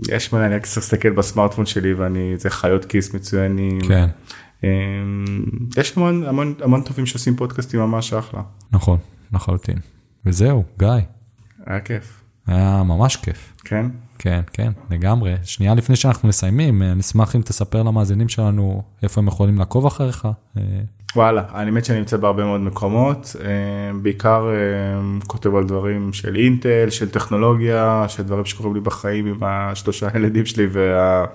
יש 0.09 0.34
מה, 0.34 0.45
אני 0.45 0.55
רק 0.55 0.66
צריך 0.66 0.78
להסתכל 0.78 1.09
בסמארטפון 1.09 1.66
שלי 1.66 1.93
ואני, 1.93 2.34
זה 2.38 2.49
חיות 2.49 2.86
כיס 2.86 3.14
מצוינים. 3.14 3.82
כן. 3.82 4.09
Um, 4.64 4.66
יש 5.78 5.97
המון, 5.97 6.24
המון, 6.24 6.53
המון 6.61 6.82
טובים 6.82 7.05
שעושים 7.05 7.36
פודקאסטים 7.36 7.80
ממש 7.80 8.14
אחלה. 8.14 8.41
נכון, 8.72 8.97
לחלוטין. 9.34 9.78
וזהו, 10.26 10.64
גיא. 10.80 10.88
היה 11.66 11.80
כיף. 11.80 12.24
היה 12.47 12.84
ממש 12.84 13.16
כיף. 13.16 13.53
כן? 13.66 13.86
כן, 14.20 14.41
כן, 14.53 14.72
לגמרי. 14.89 15.36
שנייה 15.43 15.76
לפני 15.76 15.95
שאנחנו 15.95 16.30
מסיימים, 16.30 16.82
אני 16.82 16.99
אשמח 16.99 17.36
אם 17.36 17.41
תספר 17.41 17.84
למאזינים 17.84 18.30
שלנו 18.30 18.84
איפה 19.03 19.22
הם 19.22 19.28
יכולים 19.28 19.57
לעקוב 19.57 19.86
אחריך. 19.86 20.28
אה, 20.57 20.61
וואלה, 21.16 21.43
אני 21.53 21.66
האמת 21.66 21.86
שאני 21.86 21.99
נמצא 21.99 22.18
בהרבה 22.18 22.45
מאוד 22.45 22.61
מקומות, 22.61 23.36
אה, 23.43 23.99
בעיקר 24.01 24.49
אה, 24.49 25.20
כותב 25.28 25.55
על 25.55 25.64
דברים 25.64 26.14
של 26.14 26.36
אינטל, 26.36 26.89
של 26.89 27.09
טכנולוגיה, 27.09 28.05
של 28.07 28.24
דברים 28.24 28.45
שקורים 28.45 28.74
לי 28.74 28.80
בחיים 28.80 29.26
עם 29.26 29.43
השלושה 29.43 30.07
ילדים 30.16 30.45
שלי 30.45 30.68
וה, 30.72 31.26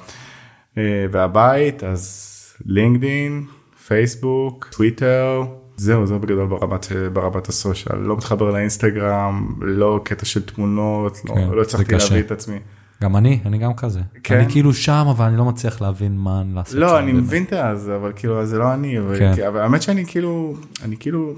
והבית, 1.10 1.84
אז 1.84 2.27
לינקדין, 2.66 3.44
פייסבוק, 3.86 4.68
טוויטר, 4.72 5.42
זהו, 5.76 6.06
זה 6.06 6.18
בגדול 6.18 6.46
ברמת, 6.46 6.86
ברמת 7.12 7.48
הסושיאל, 7.48 7.98
לא 7.98 8.16
מתחבר 8.16 8.50
לאינסטגרם, 8.50 9.54
לא 9.60 10.00
קטע 10.04 10.24
של 10.24 10.42
תמונות, 10.42 11.18
לא, 11.24 11.34
כן, 11.34 11.48
לא 11.50 11.62
הצלחתי 11.62 11.94
להביא 11.94 12.20
את 12.20 12.30
עצמי. 12.30 12.58
גם 13.02 13.16
אני, 13.16 13.40
אני 13.46 13.58
גם 13.58 13.74
כזה. 13.74 14.00
כן? 14.22 14.36
אני 14.36 14.52
כאילו 14.52 14.74
שם, 14.74 15.06
אבל 15.10 15.24
אני 15.24 15.36
לא 15.36 15.44
מצליח 15.44 15.80
להבין 15.80 16.16
מה 16.18 16.42
לעשות 16.54 16.72
שם. 16.72 16.78
לא, 16.78 16.98
אני 16.98 17.12
באמת. 17.12 17.24
מבין 17.24 17.44
את 17.44 17.80
זה, 17.80 17.96
אבל 17.96 18.12
כאילו, 18.16 18.46
זה 18.46 18.58
לא 18.58 18.74
אני, 18.74 18.98
אבל, 18.98 19.18
כן. 19.18 19.42
אבל 19.46 19.60
האמת 19.60 19.82
שאני 19.82 20.06
כאילו, 20.06 20.54
אני 20.84 20.96
כאילו, 20.96 21.34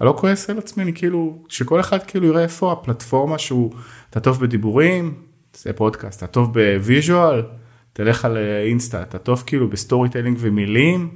אני 0.00 0.06
לא 0.06 0.14
כועס 0.18 0.50
על 0.50 0.58
עצמי, 0.58 0.82
אני 0.82 0.92
כאילו, 0.92 1.38
שכל 1.48 1.80
אחד 1.80 2.02
כאילו 2.02 2.26
יראה 2.26 2.42
איפה 2.42 2.72
הפלטפורמה 2.72 3.38
שהוא, 3.38 3.72
אתה 4.10 4.20
טוב 4.20 4.40
בדיבורים, 4.40 5.14
זה 5.56 5.72
פודקאסט, 5.72 6.18
אתה 6.18 6.26
טוב 6.26 6.52
ב 6.54 6.65
visual, 6.65 7.42
תלך 7.92 8.24
על 8.24 8.36
אה, 8.36 8.62
אינסטה, 8.62 9.02
אתה 9.02 9.18
טוב 9.18 9.42
כאילו 9.46 9.70
ב 9.70 10.08
storytelling 10.08 10.36
ומילים, 10.40 11.14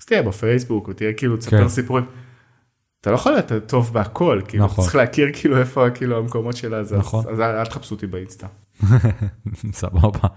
אז 0.00 0.04
תהיה 0.04 0.22
בפייסבוק, 0.22 0.88
או 0.88 0.92
תהיה 0.92 1.12
כאילו, 1.12 1.36
תספר 1.36 1.58
כן. 1.58 1.68
סיפורים. 1.68 2.04
אתה 3.00 3.10
לא 3.10 3.14
יכול 3.14 3.32
להיות 3.32 3.52
טוב 3.66 3.92
בהכל, 3.92 4.40
כאילו, 4.48 4.64
נכון. 4.64 4.84
צריך 4.84 4.96
להכיר 4.96 5.28
כאילו 5.32 5.58
איפה 5.58 5.90
כאילו 5.90 6.18
המקומות 6.18 6.56
של 6.56 6.74
הזה, 6.74 6.96
נכון. 6.96 7.24
אז, 7.28 7.34
אז 7.34 7.40
אל 7.40 7.64
תחפשו 7.64 7.94
אותי 7.94 8.06
באינסטה. 8.06 8.46
סבבה. 9.72 10.28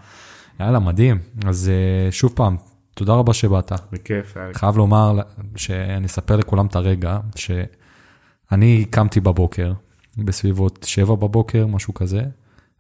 יאללה, 0.60 0.80
מדהים. 0.80 1.20
אז 1.46 1.70
אה, 1.70 2.12
שוב 2.12 2.34
פעם, 2.36 2.58
תודה 2.94 3.14
רבה 3.14 3.34
שבאת. 3.34 3.72
בכיף, 3.92 4.38
היה 4.38 4.48
לי 4.48 4.54
חייב 4.54 4.78
לומר 4.78 5.20
שאני 5.56 6.06
אספר 6.06 6.36
לכולם 6.36 6.66
את 6.66 6.76
הרגע 6.76 7.20
שאני 7.36 8.86
קמתי 8.90 9.20
בבוקר, 9.20 9.74
בסביבות 10.18 10.86
שבע 10.90 11.16
בבוקר, 11.16 11.68
משהו 11.68 11.94
כזה, 11.94 12.22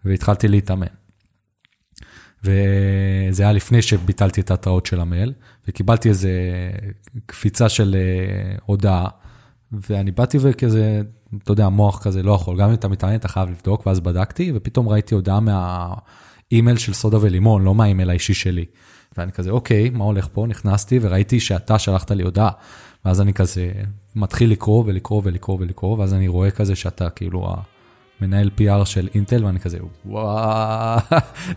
והתחלתי 0.05 0.47
להתאמן. 0.47 0.87
וזה 2.47 3.43
היה 3.43 3.51
לפני 3.51 3.81
שביטלתי 3.81 4.41
את 4.41 4.51
ההתראות 4.51 4.85
של 4.85 4.99
המייל, 4.99 5.33
וקיבלתי 5.67 6.09
איזה 6.09 6.31
קפיצה 7.25 7.69
של 7.69 7.95
אה, 7.95 8.55
הודעה, 8.65 9.07
ואני 9.71 10.11
באתי 10.11 10.37
וכזה, 10.41 11.01
אתה 11.43 11.51
יודע, 11.51 11.65
המוח 11.65 12.03
כזה 12.03 12.23
לא 12.23 12.31
יכול, 12.31 12.57
גם 12.57 12.69
אם 12.69 12.73
אתה 12.73 12.87
מתעניין 12.87 13.19
אתה 13.19 13.27
חייב 13.27 13.49
לבדוק, 13.49 13.87
ואז 13.87 13.99
בדקתי, 13.99 14.51
ופתאום 14.55 14.89
ראיתי 14.89 15.15
הודעה 15.15 15.39
מהאימייל 15.39 16.77
של 16.77 16.93
סודה 16.93 17.17
ולימון, 17.21 17.63
לא 17.63 17.75
מהאימייל 17.75 18.09
האישי 18.09 18.33
שלי. 18.33 18.65
ואני 19.17 19.31
כזה, 19.31 19.49
אוקיי, 19.49 19.89
מה 19.89 20.03
הולך 20.03 20.27
פה? 20.31 20.47
נכנסתי 20.47 20.99
וראיתי 21.01 21.39
שאתה 21.39 21.79
שלחת 21.79 22.11
לי 22.11 22.23
הודעה. 22.23 22.49
ואז 23.05 23.21
אני 23.21 23.33
כזה 23.33 23.71
מתחיל 24.15 24.51
לקרוא 24.51 24.83
ולקרוא 24.85 25.21
ולקרוא 25.25 25.57
ולקרוא, 25.59 25.97
ואז 25.97 26.13
אני 26.13 26.27
רואה 26.27 26.51
כזה 26.51 26.75
שאתה 26.75 27.09
כאילו 27.09 27.55
המנהל 28.21 28.49
PR 28.57 28.85
של 28.85 29.07
אינטל, 29.15 29.45
ואני 29.45 29.59
כזה, 29.59 29.77
וואו, 30.05 30.99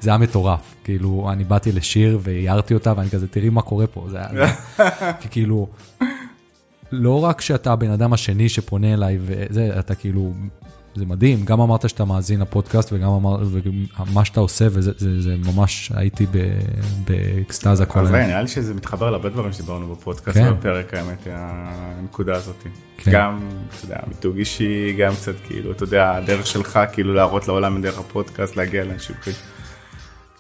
זה 0.01 0.11
היה 0.11 0.19
מטורף. 0.19 0.75
כאילו, 0.85 1.29
אני 1.33 1.45
באתי 1.45 1.73
לשיר 1.73 2.19
והערתי 2.23 2.75
אותה, 2.75 2.93
ואני 2.97 3.11
כזה, 3.11 3.29
תראי 3.29 3.49
מה 3.49 3.63
קורה 3.63 3.87
פה. 3.87 4.07
זה 4.11 4.19
היה, 4.19 4.55
כי 5.21 5.29
כאילו, 5.29 5.69
לא 6.93 7.25
רק 7.25 7.41
שאתה 7.41 7.73
הבן 7.73 7.91
אדם 7.91 8.13
השני 8.13 8.49
שפונה 8.49 8.95
אליי, 8.95 9.19
וזה, 9.21 9.79
אתה 9.79 9.95
כאילו, 9.95 10.33
זה 10.95 11.07
מדהים, 11.07 11.45
גם 11.45 11.61
אמרת 11.61 11.89
שאתה 11.89 12.05
מאזין 12.05 12.41
לפודקאסט 12.41 12.93
וגם 12.93 13.09
אמרת, 13.09 13.41
ומה 13.99 14.25
שאתה 14.25 14.41
עושה, 14.41 14.67
וזה 14.71 14.93
זה, 14.97 15.21
זה 15.21 15.37
ממש, 15.55 15.93
הייתי 15.95 16.27
ב- 16.27 16.61
באקסטזה 17.09 17.87
כל 17.87 17.99
היום. 17.99 18.17
נראה 18.17 18.43
לי 18.43 18.49
שזה 18.49 18.75
מתחבר 18.75 19.11
להרבה 19.11 19.29
דברים 19.29 19.53
שדיברנו 19.53 19.95
בפודקאסט, 19.95 20.39
כן. 20.39 20.53
בפרק 20.53 20.95
האמת, 20.95 21.27
הנקודה 21.31 22.37
הזאת. 22.37 22.67
כן. 22.99 23.11
גם, 23.13 23.39
אתה 23.69 23.85
יודע, 23.85 23.97
מיתוג 24.09 24.37
אישי, 24.37 24.93
גם 24.99 25.13
קצת 25.15 25.35
כאילו, 25.47 25.73
אתה 25.73 25.85
יודע, 25.85 26.17
הדרך 26.17 26.47
שלך 26.47 26.81
כאילו 26.93 27.15
להראות 27.15 27.49
לעולם 27.49 27.83
דרך 27.83 27.99
הפודקאסט, 27.99 28.57
להגיע 28.57 28.85
לאנשים 28.85 29.17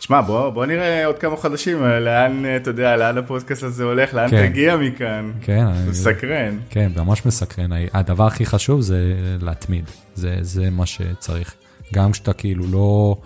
תשמע, 0.01 0.20
בוא, 0.20 0.51
בוא 0.51 0.66
נראה 0.66 1.07
עוד 1.07 1.18
כמה 1.18 1.36
חודשים, 1.36 1.84
אה, 1.84 2.01
לאן, 2.01 2.44
אה, 2.44 2.57
אתה 2.57 2.70
יודע, 2.70 2.96
לאן 2.96 3.18
הפודקאסט 3.18 3.62
הזה 3.62 3.84
הולך, 3.84 4.14
לאן 4.14 4.30
כן. 4.30 4.48
תגיע 4.48 4.76
מכאן. 4.76 5.32
כן, 5.40 5.66
מסקרן. 5.88 6.59
כן, 6.70 6.92
ממש 6.96 7.26
מסקרן. 7.26 7.70
הדבר 7.92 8.26
הכי 8.26 8.46
חשוב 8.46 8.80
זה 8.80 9.14
להתמיד, 9.40 9.84
זה, 10.14 10.36
זה 10.40 10.70
מה 10.70 10.86
שצריך. 10.86 11.55
גם 11.94 12.12
כשאתה 12.12 12.32
כאילו 12.32 12.64
לא, 12.70 13.16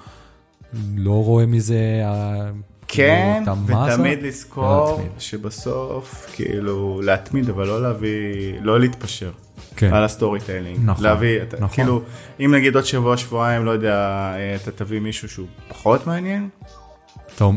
לא 0.96 1.24
רואה 1.24 1.46
מזה... 1.46 2.02
אה, 2.04 2.50
כן, 2.88 3.42
המאזה, 3.46 3.94
ותמיד 3.94 4.22
לזכור 4.22 4.64
ולהתמיד. 4.64 5.10
שבסוף, 5.18 6.26
כאילו, 6.34 7.00
להתמיד, 7.04 7.48
אבל 7.48 7.66
לא 7.66 7.82
להביא, 7.82 8.54
לא 8.62 8.80
להתפשר. 8.80 9.30
כן, 9.76 9.94
על 9.94 10.04
ה 10.04 10.40
storytelling. 10.40 10.78
נכון, 10.84 11.04
להביא, 11.04 11.42
אתה, 11.42 11.56
נכון. 11.56 11.68
כאילו, 11.68 12.02
אם 12.40 12.54
נגיד 12.54 12.74
עוד 12.74 12.84
שבוע, 12.84 13.16
שבועיים, 13.16 13.64
לא 13.64 13.70
יודע, 13.70 13.94
אה, 14.36 14.54
אתה 14.54 14.70
תביא 14.70 15.00
מישהו 15.00 15.28
שהוא 15.28 15.46
פחות 15.68 16.06
מעניין, 16.06 16.48
טוב. 17.36 17.56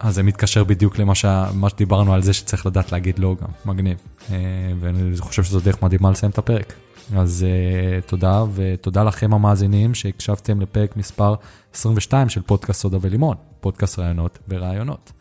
אז 0.00 0.14
זה 0.14 0.22
מתקשר 0.22 0.64
בדיוק 0.64 0.98
למה 0.98 1.14
ש... 1.14 1.24
שדיברנו 1.68 2.14
על 2.14 2.22
זה 2.22 2.32
שצריך 2.32 2.66
לדעת 2.66 2.92
להגיד 2.92 3.18
לא 3.18 3.36
גם, 3.42 3.48
מגניב. 3.64 3.98
אה, 4.30 4.36
ואני 4.80 5.18
חושב 5.18 5.42
שזו 5.42 5.60
דרך 5.60 5.82
מדהימה 5.82 6.10
לסיים 6.10 6.30
את 6.30 6.38
הפרק. 6.38 6.72
אז 7.16 7.46
אה, 7.48 8.00
תודה, 8.00 8.44
ותודה 8.54 9.04
לכם 9.04 9.34
המאזינים 9.34 9.94
שהקשבתם 9.94 10.60
לפרק 10.60 10.96
מספר 10.96 11.34
22 11.74 12.28
של 12.28 12.42
פודקאסט 12.42 12.80
סודה 12.80 12.98
ולימון, 13.00 13.36
פודקאסט 13.60 13.98
רעיונות 13.98 14.38
ורעיונות. 14.48 15.12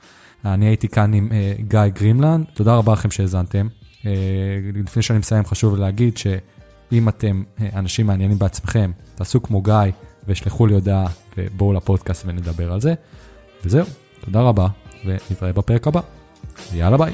אני 0.46 0.66
הייתי 0.66 0.88
כאן 0.88 1.14
עם 1.14 1.30
אה, 1.32 1.54
גיא 1.68 1.88
גרימלנד, 1.94 2.46
תודה 2.54 2.76
רבה 2.76 2.94
לכם 2.94 3.12
שהאזנתם. 3.12 3.68
אה, 4.06 4.12
לפני 4.74 5.02
שאני 5.02 5.20
מסיים 5.20 5.46
חשוב 5.46 5.76
להגיד 5.76 6.18
שאם 6.18 7.10
אתם 7.10 7.44
אה, 7.62 7.70
אנשים 7.74 8.08
מעניינים 8.08 8.40
בעצמכם, 8.40 8.92
תעשו 9.16 9.44
כמו 9.44 9.62
גיא 9.62 9.74
ושלחו 10.28 10.68
לי 10.68 10.74
הודעה 10.74 11.08
ובואו 11.38 11.74
לפודקאסט 11.74 12.24
ונדבר 12.28 12.74
על 12.74 12.82
זה. 12.82 12.94
וזהו, 13.66 13.86
תודה 14.26 14.42
רבה, 14.42 14.68
ונתראה 15.06 15.54
בפרק 15.54 15.88
הבא. 15.88 16.02
יאללה 16.74 16.98
ביי. 16.98 17.14